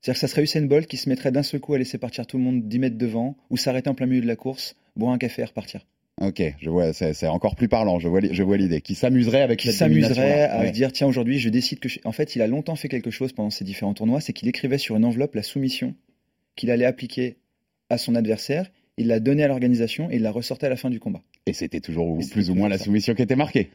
C'est-à-dire 0.00 0.14
que 0.20 0.26
ça 0.26 0.28
serait 0.28 0.42
Usain 0.42 0.62
Bolt 0.62 0.86
qui 0.86 0.96
se 0.96 1.08
mettrait 1.08 1.30
d'un 1.32 1.42
seul 1.42 1.60
coup 1.60 1.74
à 1.74 1.78
laisser 1.78 1.98
partir 1.98 2.26
tout 2.26 2.38
le 2.38 2.42
monde 2.44 2.66
10 2.68 2.78
mètres 2.78 2.96
devant, 2.98 3.36
ou 3.50 3.56
s'arrêter 3.56 3.90
en 3.90 3.94
plein 3.94 4.06
milieu 4.06 4.22
de 4.22 4.26
la 4.26 4.36
course, 4.36 4.74
boire 4.96 5.12
un 5.12 5.18
café 5.18 5.42
et 5.42 5.44
repartir. 5.44 5.86
Ok, 6.22 6.42
je 6.60 6.68
vois, 6.68 6.92
c'est 6.92 7.26
encore 7.26 7.56
plus 7.56 7.68
parlant. 7.68 7.98
Je 7.98 8.08
vois, 8.08 8.20
li- 8.20 8.28
je 8.32 8.42
vois 8.42 8.58
l'idée. 8.58 8.82
Qui 8.82 8.94
s'amuserait 8.94 9.40
avec 9.40 9.58
Qui 9.60 9.72
s'amuserait 9.72 10.42
à 10.44 10.60
Ouais. 10.60 10.70
dire 10.70 10.92
tiens, 10.92 11.06
aujourd'hui, 11.06 11.38
je 11.38 11.48
décide 11.48 11.78
que. 11.80 11.88
je- 11.88 11.98
En 12.04 12.12
fait, 12.12 12.36
il 12.36 12.42
a 12.42 12.46
longtemps 12.46 12.76
fait 12.76 12.88
quelque 12.88 13.10
chose 13.10 13.32
pendant 13.32 13.48
ces 13.50 13.64
différents 13.64 13.94
tournois, 13.94 14.20
c'est 14.20 14.32
qu'il 14.34 14.46
écrivait 14.48 14.76
sur 14.78 14.96
une 14.96 15.04
enveloppe 15.06 15.34
la 15.34 15.42
soumission 15.42 15.94
qu'il 16.56 16.70
allait 16.70 16.84
appliquer 16.84 17.36
à 17.88 17.96
son 17.96 18.14
adversaire, 18.14 18.70
il 18.98 19.06
l'a 19.06 19.18
donnée 19.18 19.44
à 19.44 19.48
l'organisation 19.48 20.10
et 20.10 20.16
il 20.16 20.22
la 20.22 20.30
ressortait 20.30 20.66
à 20.66 20.70
la 20.70 20.76
fin 20.76 20.90
du 20.90 21.00
combat. 21.00 21.22
Et 21.46 21.54
c'était 21.54 21.80
toujours 21.80 22.20
Et 22.20 22.26
plus 22.26 22.50
ou 22.50 22.54
moins 22.54 22.68
la 22.68 22.76
soumission 22.78 23.14
qui 23.14 23.22
était 23.22 23.36
marquée. 23.36 23.70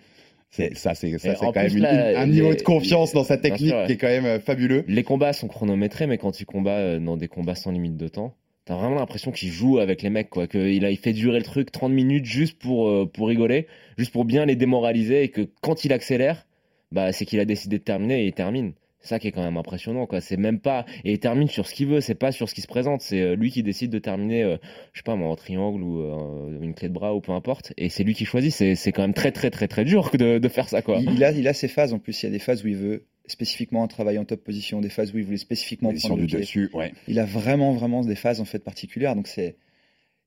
C'est 0.52 0.76
ça, 0.78 0.96
c'est 0.96 1.12
quand 1.12 1.54
même 1.56 1.78
une- 1.78 1.86
un 1.86 2.28
niveau 2.28 2.52
les- 2.52 2.56
de 2.56 2.62
confiance 2.62 3.12
dans 3.14 3.24
sa 3.26 3.38
technique 3.38 3.70
sûr, 3.70 3.78
ouais. 3.78 3.86
qui 3.88 3.92
est 3.94 3.98
quand 3.98 4.08
même 4.08 4.26
euh, 4.26 4.40
fabuleux. 4.40 4.86
Les 4.88 5.04
combats 5.04 5.34
sont 5.34 5.48
chronométrés, 5.50 6.08
mais 6.08 6.18
quand 6.18 6.40
il 6.40 6.46
combat 6.46 6.78
euh, 6.78 7.00
dans 7.00 7.18
des 7.18 7.28
combats 7.28 7.56
sans 7.56 7.72
limite 7.72 7.98
de 7.98 8.08
temps, 8.08 8.34
t'as 8.64 8.76
vraiment 8.76 8.96
l'impression 8.96 9.32
qu'il 9.32 9.50
joue 9.52 9.80
avec 9.80 10.02
les 10.02 10.10
mecs, 10.10 10.30
quoi. 10.30 10.48
Qu'il 10.48 10.86
a, 10.86 10.92
il 10.92 10.98
fait 10.98 11.12
durer 11.14 11.40
le 11.40 11.44
truc 11.46 11.72
30 11.74 11.92
minutes 11.92 12.26
juste 12.26 12.58
pour, 12.58 12.88
euh, 12.88 13.06
pour 13.06 13.28
rigoler, 13.28 13.68
juste 13.98 14.14
pour 14.14 14.24
bien 14.24 14.46
les 14.46 14.56
démoraliser, 14.56 15.24
et 15.24 15.30
que 15.30 15.42
quand 15.62 15.84
il 15.84 15.92
accélère, 15.92 16.48
bah, 16.92 17.12
c'est 17.12 17.26
qu'il 17.26 17.40
a 17.42 17.46
décidé 17.46 17.78
de 17.80 17.84
terminer 17.84 18.24
et 18.24 18.28
il 18.28 18.34
termine. 18.34 18.74
C'est 19.06 19.10
ça 19.10 19.20
qui 19.20 19.28
est 19.28 19.32
quand 19.32 19.44
même 19.44 19.58
impressionnant, 19.58 20.08
quoi. 20.08 20.20
C'est 20.20 20.36
même 20.36 20.60
pas, 20.60 20.84
et 21.04 21.14
il 21.14 21.20
termine 21.20 21.48
sur 21.48 21.68
ce 21.68 21.76
qu'il 21.76 21.86
veut, 21.88 22.02
c'est 22.02 22.16
pas 22.16 22.32
sur 22.32 22.50
ce 22.50 22.56
qui 22.56 22.62
se 22.62 22.68
présente, 22.68 23.02
c'est 23.02 23.22
euh, 23.22 23.36
lui 23.36 23.52
qui 23.52 23.62
décide 23.62 23.92
de 23.92 24.00
terminer, 24.00 24.42
euh, 24.42 24.58
je 24.94 25.00
sais 25.00 25.04
pas, 25.04 25.16
moi, 25.16 25.30
en 25.30 25.36
triangle 25.36 25.84
ou 25.84 26.02
euh, 26.02 26.60
une 26.60 26.74
clé 26.74 26.90
de 26.90 26.94
bras 26.94 27.14
ou 27.14 27.22
peu 27.22 27.32
importe, 27.32 27.72
et 27.78 27.90
c'est 27.90 28.04
lui 28.04 28.16
qui 28.16 28.26
choisit. 28.26 28.52
C'est, 28.52 28.74
c'est 28.74 28.92
quand 28.92 29.04
même 29.04 29.14
très, 29.14 29.32
très, 29.32 29.52
très, 29.52 29.68
très 29.68 29.86
dur 29.86 30.10
de, 30.18 30.40
de 30.40 30.48
faire 30.48 30.68
ça, 30.68 30.82
quoi. 30.82 30.98
Il, 31.00 31.12
il 31.14 31.24
a, 31.24 31.32
il 31.32 31.48
a 31.48 31.54
ses 31.54 31.68
phases 31.68 31.94
en 31.94 32.00
plus. 32.00 32.24
Il 32.24 32.26
y 32.26 32.30
a 32.30 32.32
des 32.32 32.40
phases 32.40 32.64
où 32.64 32.68
il 32.68 32.76
veut 32.76 33.06
spécifiquement 33.28 33.84
un 33.84 33.88
travail 33.88 34.18
en 34.18 34.26
top 34.26 34.44
position, 34.44 34.82
des 34.82 34.90
phases 34.90 35.14
où 35.14 35.20
il 35.20 35.24
voulait 35.24 35.38
spécifiquement 35.38 35.92
Sur 35.96 36.10
prendre 36.10 36.16
le 36.18 36.22
le 36.24 36.28
pied. 36.28 36.40
dessus, 36.40 36.70
ouais. 36.74 36.92
Il 37.08 37.20
a 37.20 37.26
vraiment, 37.26 37.74
vraiment 37.74 38.04
des 38.04 38.16
phases 38.16 38.42
en 38.42 38.46
fait 38.46 38.60
particulières. 38.60 39.16
Donc 39.16 39.28
c'est, 39.28 39.56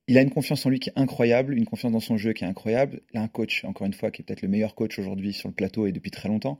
il 0.06 0.16
a 0.18 0.22
une 0.22 0.30
confiance 0.30 0.64
en 0.66 0.70
lui 0.70 0.78
qui 0.78 0.90
est 0.90 0.98
incroyable, 0.98 1.54
une 1.54 1.66
confiance 1.66 1.92
dans 1.92 2.00
son 2.00 2.16
jeu 2.16 2.32
qui 2.32 2.44
est 2.44 2.46
incroyable. 2.46 3.00
Il 3.12 3.18
a 3.18 3.22
un 3.22 3.28
coach, 3.28 3.64
encore 3.64 3.86
une 3.86 3.92
fois, 3.92 4.10
qui 4.10 4.22
est 4.22 4.24
peut-être 4.24 4.42
le 4.42 4.48
meilleur 4.48 4.74
coach 4.74 4.98
aujourd'hui 4.98 5.32
sur 5.32 5.48
le 5.48 5.54
plateau 5.54 5.86
et 5.86 5.92
depuis 5.92 6.10
très 6.10 6.28
longtemps. 6.28 6.58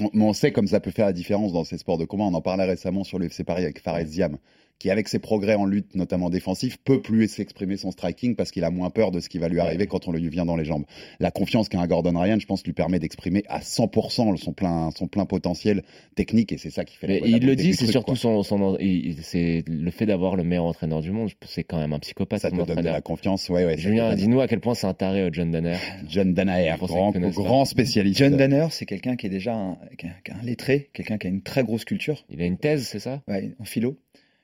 On, 0.00 0.10
mais 0.12 0.24
on 0.24 0.32
sait 0.32 0.52
comme 0.52 0.66
ça 0.66 0.80
peut 0.80 0.90
faire 0.90 1.06
la 1.06 1.12
différence 1.12 1.52
dans 1.52 1.64
ces 1.64 1.78
sports 1.78 1.98
de 1.98 2.04
combat. 2.04 2.24
On 2.24 2.34
en 2.34 2.42
parlait 2.42 2.64
récemment 2.64 3.04
sur 3.04 3.18
le 3.18 3.26
FC 3.26 3.44
Paris 3.44 3.64
avec 3.64 3.80
Fares 3.80 4.04
Diam, 4.04 4.38
qui 4.80 4.90
avec 4.90 5.06
ses 5.06 5.20
progrès 5.20 5.54
en 5.54 5.66
lutte, 5.66 5.94
notamment 5.94 6.30
défensif, 6.30 6.78
peut 6.82 7.00
plus 7.00 7.28
s'exprimer 7.28 7.76
son 7.76 7.92
striking 7.92 8.34
parce 8.34 8.50
qu'il 8.50 8.64
a 8.64 8.70
moins 8.70 8.90
peur 8.90 9.12
de 9.12 9.20
ce 9.20 9.28
qui 9.28 9.38
va 9.38 9.48
lui 9.48 9.60
arriver 9.60 9.86
quand 9.86 10.08
on 10.08 10.12
lui 10.12 10.28
vient 10.28 10.44
dans 10.46 10.56
les 10.56 10.64
jambes. 10.64 10.84
La 11.20 11.30
confiance 11.30 11.68
qu'a 11.68 11.78
un 11.78 11.86
Gordon 11.86 12.18
Ryan, 12.18 12.38
je 12.40 12.46
pense, 12.46 12.64
lui 12.64 12.72
permet 12.72 12.98
d'exprimer 12.98 13.44
à 13.48 13.60
100% 13.60 14.36
son 14.36 14.52
plein, 14.52 14.90
son 14.96 15.06
plein 15.06 15.26
potentiel 15.26 15.84
technique 16.16 16.50
et 16.50 16.58
c'est 16.58 16.70
ça 16.70 16.84
qui 16.84 16.96
fait. 16.96 17.06
la- 17.06 17.14
Mais 17.14 17.20
la 17.20 17.26
il 17.36 17.46
le 17.46 17.54
dit, 17.56 17.74
c'est 17.74 17.86
surtout 17.86 18.12
quoi. 18.12 18.16
son, 18.16 18.42
son 18.42 18.76
il- 18.80 19.16
c'est 19.22 19.62
le 19.68 19.90
fait 19.90 20.06
d'avoir 20.06 20.34
le 20.34 20.42
meilleur 20.44 20.64
entraîneur 20.64 21.00
du 21.02 21.12
monde. 21.12 21.30
C'est 21.46 21.62
quand 21.62 21.78
même 21.78 21.92
un 21.92 21.98
psychopathe. 21.98 22.40
Ça 22.40 22.50
te 22.50 22.56
donne 22.56 22.76
de 22.76 22.82
la 22.82 23.00
confiance, 23.02 23.48
ouais, 23.50 23.64
ouais. 23.66 23.76
Julien, 23.76 24.14
dis-nous 24.14 24.40
à 24.40 24.48
quel 24.48 24.60
point 24.60 24.74
c'est 24.74 24.86
un 24.86 24.94
taré, 24.94 25.20
euh, 25.22 25.30
John 25.32 25.50
Danner. 25.50 25.76
John 26.08 26.34
ceux 26.34 26.86
grand, 26.86 27.12
grand 27.42 27.64
spécialiste. 27.66 28.18
John 28.18 28.36
Danner, 28.36 28.66
c'est 28.70 28.86
quelqu'un 28.86 29.16
qui 29.16 29.26
est 29.26 29.30
déjà 29.30 29.54
un, 29.54 29.76
qui 29.98 30.06
a- 30.06 30.10
qui 30.24 30.32
a 30.32 30.36
un 30.36 30.42
lettré, 30.42 30.88
quelqu'un 30.94 31.18
qui 31.18 31.26
a 31.26 31.30
une 31.30 31.42
très 31.42 31.64
grosse 31.64 31.84
culture 31.84 32.24
Il 32.30 32.40
a 32.40 32.46
une 32.46 32.56
thèse, 32.58 32.86
c'est 32.86 32.98
ça? 32.98 33.22
Ouais, 33.28 33.50
en 33.60 33.64
philo. 33.64 33.96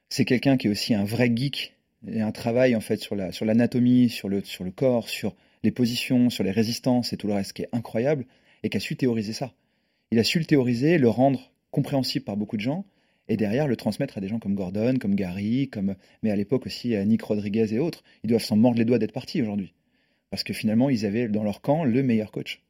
C'est 0.09 0.25
quelqu'un 0.25 0.57
qui 0.57 0.69
est 0.69 0.71
aussi 0.71 0.95
un 0.95 1.05
vrai 1.05 1.31
geek 1.35 1.75
et 2.09 2.21
un 2.21 2.33
travail 2.33 2.77
en 2.77 2.81
fait 2.81 2.99
sur 2.99 3.17
la 3.17 3.33
sur 3.33 3.45
l'anatomie, 3.45 4.09
sur 4.09 4.29
le 4.29 4.45
sur 4.45 4.65
le 4.65 4.71
corps, 4.71 5.09
sur 5.09 5.35
les 5.63 5.71
positions, 5.71 6.31
sur 6.31 6.45
les 6.45 6.53
résistances 6.53 7.13
et 7.13 7.17
tout 7.17 7.27
le 7.27 7.35
reste 7.35 7.53
qui 7.53 7.63
est 7.63 7.69
incroyable 7.73 8.27
et 8.63 8.69
qui 8.69 8.77
a 8.77 8.81
su 8.81 8.97
théoriser 8.97 9.33
ça. 9.33 9.53
Il 10.13 10.19
a 10.19 10.25
su 10.25 10.39
le 10.39 10.45
théoriser, 10.45 10.99
le 10.99 11.09
rendre 11.09 11.51
compréhensible 11.71 12.25
par 12.25 12.37
beaucoup 12.37 12.57
de 12.57 12.63
gens 12.63 12.85
et 13.29 13.37
derrière 13.37 13.67
le 13.67 13.77
transmettre 13.77 14.19
à 14.19 14.21
des 14.21 14.29
gens 14.29 14.39
comme 14.39 14.55
Gordon, 14.55 14.97
comme 15.01 15.17
Gary, 15.17 15.69
comme 15.69 15.97
mais 16.23 16.31
à 16.31 16.37
l'époque 16.37 16.67
aussi 16.67 16.95
à 16.95 17.05
Nick 17.05 17.23
Rodriguez 17.23 17.75
et 17.75 17.81
autres. 17.81 18.05
Ils 18.23 18.31
doivent 18.31 18.45
s'en 18.45 18.57
mordre 18.57 18.79
les 18.79 18.85
doigts 18.85 18.99
d'être 18.99 19.13
partis 19.13 19.43
aujourd'hui 19.43 19.75
parce 20.31 20.45
que 20.45 20.53
finalement 20.53 20.91
ils 20.91 21.07
avaient 21.07 21.29
dans 21.29 21.43
leur 21.43 21.61
camp 21.61 21.85
le 21.85 22.03
meilleur 22.03 22.31
coach. 22.31 22.63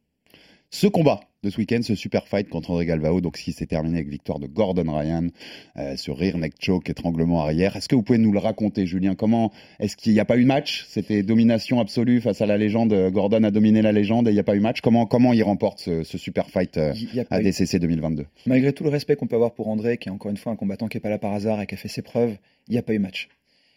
Ce 0.71 0.87
combat 0.87 1.21
de 1.47 1.51
ce 1.51 1.59
week-end, 1.59 1.81
ce 1.83 1.95
super 1.95 2.29
fight 2.29 2.49
contre 2.49 2.71
André 2.71 2.87
Galvao, 2.87 3.21
donc 3.21 3.37
ce 3.37 3.45
qui 3.45 3.53
s'est 3.53 3.67
terminé 3.67 3.97
avec 3.97 4.09
victoire 4.09 4.39
de 4.39 4.47
Gordon 4.47 4.93
Ryan, 4.93 5.29
euh, 5.77 5.97
ce 5.97 6.11
rear 6.11 6.37
neck 6.39 6.55
choke, 6.61 6.91
étranglement 6.91 7.41
arrière. 7.41 7.77
Est-ce 7.77 7.89
que 7.89 7.95
vous 7.95 8.03
pouvez 8.03 8.19
nous 8.19 8.33
le 8.33 8.39
raconter, 8.39 8.87
Julien? 8.87 9.15
Comment 9.15 9.53
est-ce 9.81 9.97
qu'il 9.97 10.13
n'y 10.13 10.21
a 10.21 10.25
pas 10.25 10.37
eu 10.37 10.45
match? 10.45 10.85
C'était 10.89 11.23
domination 11.23 11.81
absolue 11.81 12.21
face 12.21 12.43
à 12.43 12.47
la 12.47 12.59
légende. 12.59 12.95
Gordon 13.11 13.45
a 13.45 13.51
dominé 13.51 13.81
la 13.83 13.93
légende 13.93 14.29
et 14.29 14.31
il 14.31 14.35
n'y 14.35 14.41
a 14.41 14.45
pas 14.45 14.57
eu 14.57 14.61
match. 14.61 14.81
Comment 14.81 15.07
comment 15.07 15.33
il 15.33 15.43
remporte 15.43 15.81
ce, 15.81 16.03
ce 16.03 16.19
super 16.19 16.51
fight 16.51 16.77
euh, 16.77 16.93
à 17.31 17.41
DCC 17.41 17.79
2022 17.79 18.27
Malgré 18.47 18.73
tout 18.73 18.85
le 18.85 18.91
respect 18.91 19.17
qu'on 19.17 19.27
peut 19.27 19.37
avoir 19.37 19.55
pour 19.55 19.69
André, 19.69 19.99
qui 19.99 20.09
est 20.09 20.13
encore 20.13 20.31
une 20.31 20.37
fois 20.37 20.53
un 20.53 20.57
combattant 20.57 20.89
qui 20.89 20.97
n'est 20.97 21.03
pas 21.03 21.11
là 21.11 21.19
par 21.19 21.33
hasard 21.33 21.61
et 21.61 21.67
qui 21.67 21.75
a 21.75 21.79
fait 21.79 21.89
ses 21.89 22.03
preuves, 22.03 22.37
il 22.69 22.73
n'y 22.73 22.79
a 22.79 22.83
pas 22.83 22.95
eu 22.95 22.99
match. 22.99 23.29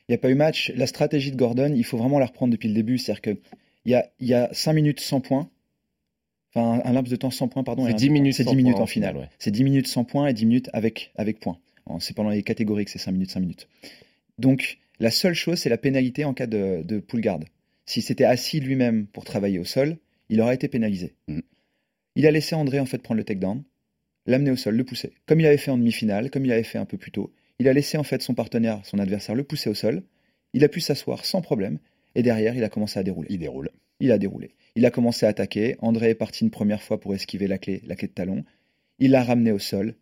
Il 0.08 0.14
n'y 0.14 0.16
a 0.16 0.18
pas 0.18 0.30
eu 0.30 0.36
match. 0.36 0.72
La 0.76 0.88
stratégie 0.88 1.32
de 1.32 1.38
Gordon, 1.38 1.72
il 1.76 1.84
faut 1.84 1.98
vraiment 1.98 2.18
la 2.18 2.26
reprendre 2.26 2.52
depuis 2.52 2.68
le 2.68 2.74
début. 2.74 2.98
C'est-à-dire 2.98 3.22
qu'il 3.22 3.38
y 3.86 3.94
a, 3.94 4.10
y 4.20 4.34
a 4.34 4.50
5 4.52 4.74
minutes 4.74 5.00
sans 5.00 5.22
points. 5.22 5.50
Enfin, 6.54 6.82
un, 6.84 6.94
laps 6.94 7.12
de 7.12 7.16
temps 7.16 7.32
sans 7.32 7.48
points, 7.48 7.64
pardon. 7.64 7.84
C'est 7.84 7.92
et 7.92 7.94
un- 7.94 7.98
10 7.98 8.10
minutes 8.10 8.34
C'est 8.34 8.44
sans 8.44 8.52
10 8.52 8.56
minutes 8.58 8.76
points 8.76 8.84
en 8.84 8.88
finale, 8.88 9.18
ouais. 9.18 9.30
C'est 9.38 9.52
10 9.52 9.64
minutes 9.64 9.88
sans 9.88 10.04
points 10.04 10.28
et 10.28 10.34
10 10.34 10.46
minutes 10.46 10.70
avec, 10.74 11.12
avec 11.16 11.40
points. 11.40 11.58
C'est 12.00 12.16
pendant 12.16 12.30
les 12.30 12.44
catégories 12.44 12.86
que 12.86 12.92
c'est 12.92 13.00
5 13.00 13.12
minutes, 13.12 13.32
5 13.32 13.40
minutes. 13.40 13.68
Donc, 14.38 14.78
la 15.00 15.12
seule 15.12 15.34
chose, 15.34 15.60
c'est 15.60 15.70
la 15.70 15.78
pénalité 15.78 16.26
en 16.26 16.34
cas 16.34 16.48
de, 16.48 16.82
de 16.84 17.00
pull 17.00 17.22
guard. 17.22 17.40
S'il 17.86 18.04
s'était 18.04 18.26
assis 18.26 18.60
lui-même 18.60 19.08
pour 19.08 19.24
travailler 19.26 19.58
au 19.60 19.64
sol, 19.66 19.98
il 20.30 20.42
aurait 20.42 20.56
été 20.56 20.68
pénalisé. 20.68 21.16
Mhm. 21.28 21.42
Il 22.16 22.28
a 22.28 22.32
laissé 22.32 22.54
André 22.56 22.80
en 22.80 22.86
fait 22.86 23.00
prendre 23.00 23.18
le 23.18 23.24
takedown, 23.24 23.64
l'amener 24.26 24.52
au 24.52 24.56
sol, 24.56 24.76
le 24.76 24.84
pousser. 24.84 25.14
Comme 25.26 25.40
il 25.40 25.46
avait 25.46 25.58
fait 25.58 25.72
en 25.72 25.78
demi-finale, 25.78 26.30
comme 26.30 26.46
il 26.46 26.52
avait 26.52 26.64
fait 26.64 26.78
un 26.78 26.86
peu 26.86 26.98
plus 26.98 27.12
tôt, 27.12 27.32
il 27.60 27.68
a 27.68 27.74
laissé 27.74 27.98
en 27.98 28.04
fait 28.04 28.22
son 28.22 28.34
partenaire, 28.34 28.82
son 28.84 29.00
adversaire, 29.00 29.36
le 29.36 29.44
pousser 29.44 29.70
au 29.70 29.74
sol. 29.74 30.04
Il 30.54 30.64
a 30.64 30.70
pu 30.70 30.82
s'asseoir 30.82 31.26
sans 31.26 31.42
problème. 31.42 31.80
Et 32.16 32.24
derrière, 32.24 32.56
il 32.56 32.64
a 32.64 32.70
commencé 32.70 33.00
à 33.00 33.04
dérouler. 33.04 33.28
Il 33.32 33.40
déroule. 33.40 33.70
Il 34.00 34.12
a 34.12 34.18
déroulé. 34.18 34.52
Il 34.76 34.86
a 34.86 34.92
commencé 34.92 35.26
à 35.26 35.30
attaquer. 35.30 35.76
André 35.80 36.10
est 36.10 36.16
parti 36.16 36.44
une 36.44 36.52
première 36.52 36.82
fois 36.82 37.00
pour 37.00 37.14
esquiver 37.14 37.48
la 37.48 37.58
clé, 37.58 37.82
la 37.86 37.96
clé 37.96 38.08
de 38.08 38.14
talon. 38.14 38.44
Il 39.00 39.12
l'a 39.12 39.24
ramené 39.24 39.52
au 39.52 39.60
sol, 39.60 39.96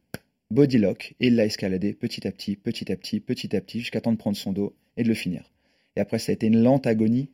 body 0.51 0.77
lock, 0.77 1.15
et 1.19 1.27
il 1.27 1.35
l'a 1.35 1.45
escaladé 1.45 1.93
petit 1.93 2.27
à 2.27 2.31
petit, 2.31 2.55
petit 2.55 2.91
à 2.91 2.95
petit, 2.95 3.19
petit 3.19 3.55
à 3.55 3.61
petit, 3.61 3.79
jusqu'à 3.79 4.01
temps 4.01 4.11
de 4.11 4.17
prendre 4.17 4.37
son 4.37 4.53
dos 4.53 4.75
et 4.97 5.03
de 5.03 5.07
le 5.07 5.15
finir. 5.15 5.51
Et 5.95 5.99
après, 5.99 6.19
ça 6.19 6.31
a 6.31 6.33
été 6.33 6.47
une 6.47 6.61
lente 6.61 6.87
agonie. 6.87 7.29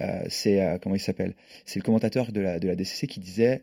Euh, 0.00 0.24
c'est 0.28 0.60
euh, 0.60 0.78
comment 0.78 0.94
il 0.94 1.00
s'appelle? 1.00 1.34
C'est 1.64 1.78
le 1.78 1.84
commentateur 1.84 2.32
de 2.32 2.40
la, 2.40 2.58
de 2.58 2.66
la 2.66 2.74
DCC 2.74 3.06
qui 3.06 3.20
disait 3.20 3.62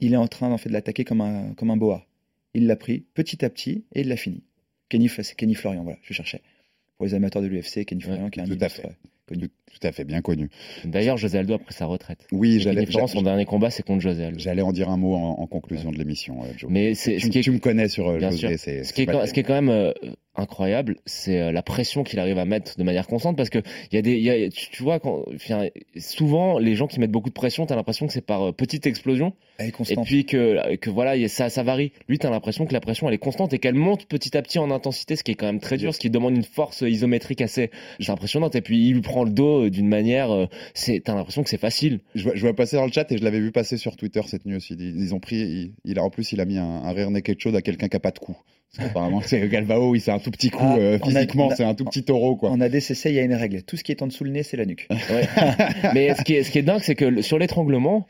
il 0.00 0.12
est 0.12 0.16
en 0.16 0.28
train 0.28 0.50
en 0.50 0.58
fait 0.58 0.68
de 0.68 0.74
l'attaquer 0.74 1.04
comme 1.04 1.20
un, 1.20 1.54
comme 1.54 1.70
un 1.70 1.76
boa. 1.76 2.06
Il 2.54 2.66
l'a 2.66 2.76
pris 2.76 3.00
petit 3.14 3.44
à 3.44 3.50
petit 3.50 3.84
et 3.94 4.00
il 4.00 4.08
l'a 4.08 4.16
fini. 4.16 4.42
Kenny, 4.88 5.10
Kenny 5.36 5.54
Florian, 5.54 5.82
voilà, 5.82 5.98
je 6.02 6.12
cherchais. 6.14 6.40
Pour 6.96 7.06
les 7.06 7.14
amateurs 7.14 7.42
de 7.42 7.46
l'UFC, 7.46 7.84
Kenny 7.84 8.00
Florian 8.00 8.30
qui 8.30 8.40
est 8.40 8.42
un 8.42 8.46
illustre, 8.46 8.80
connu. 9.28 9.48
Tout 9.48 9.86
à 9.86 9.92
fait, 9.92 10.04
bien 10.04 10.20
connu. 10.22 10.48
D'ailleurs, 10.84 11.16
José 11.18 11.38
Aldo 11.38 11.54
a 11.54 11.58
pris 11.58 11.74
sa 11.74 11.86
retraite. 11.86 12.26
Oui, 12.32 12.58
j'allais 12.60 12.86
son 13.06 13.22
dernier 13.22 13.44
combat, 13.44 13.70
c'est 13.70 13.84
contre 13.84 14.00
José 14.00 14.24
Aldo. 14.24 14.38
j'allais 14.38 14.62
en 14.62 14.72
dire 14.72 14.88
un 14.88 14.96
mot 14.96 15.14
en, 15.14 15.40
en 15.40 15.46
conclusion 15.46 15.90
de 15.90 15.98
l'émission, 15.98 16.42
euh, 16.42 16.46
Joe. 16.56 16.70
Mais 16.70 16.92
tu, 16.94 17.20
ce 17.20 17.28
qui 17.28 17.38
est 17.38 17.42
tu 17.42 17.50
me 17.52 17.58
connais 17.58 17.88
sur 17.88 18.08
euh, 18.08 18.18
José, 18.18 18.36
Ce 18.56 18.62
qui, 18.64 18.70
est, 18.70 18.84
c'est 18.84 19.06
quand- 19.06 19.12
pas 19.12 19.26
ce 19.26 19.32
qui 19.34 19.40
est 19.40 19.44
quand 19.44 19.54
même 19.54 19.68
euh, 19.68 19.92
incroyable, 20.38 20.96
c'est 21.04 21.40
euh, 21.40 21.52
la 21.52 21.62
pression 21.62 22.04
qu'il 22.04 22.18
arrive 22.18 22.38
à 22.38 22.44
mettre 22.44 22.78
de 22.78 22.82
manière 22.84 23.06
constante 23.06 23.36
parce 23.36 23.50
que 23.50 23.58
il 23.90 23.96
y 23.96 23.98
a 23.98 24.02
des, 24.02 24.12
il 24.16 24.22
y 24.22 24.30
a- 24.30 24.48
tu, 24.48 24.82
vois, 24.82 25.00
quand, 25.00 25.24
souvent 25.98 26.58
les 26.58 26.74
gens 26.74 26.86
qui 26.86 27.00
mettent 27.00 27.10
beaucoup 27.10 27.28
de 27.28 27.34
pression, 27.34 27.66
t'as 27.66 27.76
l'impression 27.76 28.06
que 28.06 28.12
c'est 28.12 28.24
par 28.24 28.42
euh, 28.48 28.52
petite 28.52 28.86
explosion 28.86 29.34
et 29.92 29.96
puis 30.04 30.24
que, 30.24 30.76
que 30.76 30.90
voilà, 30.90 31.28
ça, 31.28 31.50
ça 31.50 31.62
varie. 31.62 31.92
Lui, 32.08 32.18
t'as 32.18 32.30
l'impression 32.30 32.66
que 32.66 32.72
la 32.72 32.80
pression 32.80 33.08
elle 33.08 33.14
est 33.14 33.18
constante 33.18 33.52
et 33.52 33.58
qu'elle 33.58 33.74
monte 33.74 34.06
petit 34.06 34.36
à 34.36 34.42
petit 34.42 34.58
en 34.58 34.70
intensité, 34.70 35.16
ce 35.16 35.24
qui 35.24 35.32
est 35.32 35.34
quand 35.34 35.46
même 35.46 35.60
très 35.60 35.76
dur, 35.76 35.94
ce 35.94 35.98
qui 35.98 36.10
demande 36.10 36.36
une 36.36 36.44
force 36.44 36.82
isométrique 36.82 37.40
assez, 37.40 37.70
impressionnante. 38.08 38.54
Et 38.54 38.60
puis 38.60 38.88
il 38.88 38.94
lui 38.94 39.00
prend 39.02 39.24
le 39.24 39.30
dos 39.30 39.64
euh, 39.64 39.70
d'une 39.70 39.88
manière, 39.88 40.30
euh, 40.30 40.46
c'est, 40.74 41.00
t'as 41.00 41.14
l'impression 41.14 41.42
que 41.42 41.50
c'est 41.50 41.58
facile. 41.58 42.00
Je 42.14 42.22
vois, 42.24 42.34
je 42.34 42.40
vois 42.42 42.54
passer 42.54 42.76
dans 42.76 42.86
le 42.86 42.92
chat 42.92 43.10
et 43.10 43.18
je 43.18 43.24
l'avais 43.24 43.40
vu 43.40 43.50
passer 43.52 43.76
sur 43.76 43.96
Twitter 43.96 44.20
cette 44.26 44.46
nuit 44.46 44.56
aussi. 44.56 44.74
Ils, 44.78 45.00
ils 45.00 45.14
ont 45.14 45.20
pris, 45.20 45.36
il, 45.36 45.74
il 45.84 45.98
a 45.98 46.04
en 46.04 46.10
plus 46.10 46.30
il 46.32 46.40
a 46.40 46.44
mis 46.44 46.58
un, 46.58 46.64
un 46.64 46.92
rear 46.92 47.10
naked 47.10 47.40
choke 47.40 47.54
à 47.54 47.62
quelqu'un 47.62 47.88
qui 47.88 47.96
a 47.96 48.00
pas 48.00 48.10
de 48.12 48.18
cou. 48.18 48.36
Parce 48.76 48.88
qu'apparemment 48.88 49.20
c'est 49.22 49.48
Galvao, 49.48 49.94
il 49.94 50.00
c'est 50.00 50.10
un 50.10 50.18
tout 50.18 50.30
petit 50.30 50.50
coup 50.50 50.58
Ah, 50.62 50.76
euh, 50.78 50.98
on 51.02 51.06
a- 51.06 51.10
physiquement, 51.20 51.50
c'est 51.56 51.64
un 51.64 51.74
tout 51.74 51.84
petit 51.84 52.04
taureau 52.04 52.36
quoi. 52.36 52.50
En 52.50 52.60
ADCC, 52.60 53.06
il 53.06 53.14
y 53.14 53.18
a 53.18 53.22
une 53.22 53.34
règle. 53.34 53.62
Tout 53.62 53.76
ce 53.76 53.84
qui 53.84 53.92
est 53.92 54.02
en 54.02 54.06
dessous 54.06 54.24
le 54.24 54.30
nez, 54.30 54.42
c'est 54.42 54.56
la 54.56 54.66
nuque. 54.66 54.86
Ouais. 54.90 55.26
Mais 55.94 56.14
ce 56.14 56.22
qui 56.22 56.34
est, 56.34 56.42
ce 56.42 56.50
qui 56.50 56.58
est 56.58 56.62
dingue, 56.62 56.80
c'est 56.82 56.94
que 56.94 57.22
sur 57.22 57.38
l'étranglement, 57.38 58.06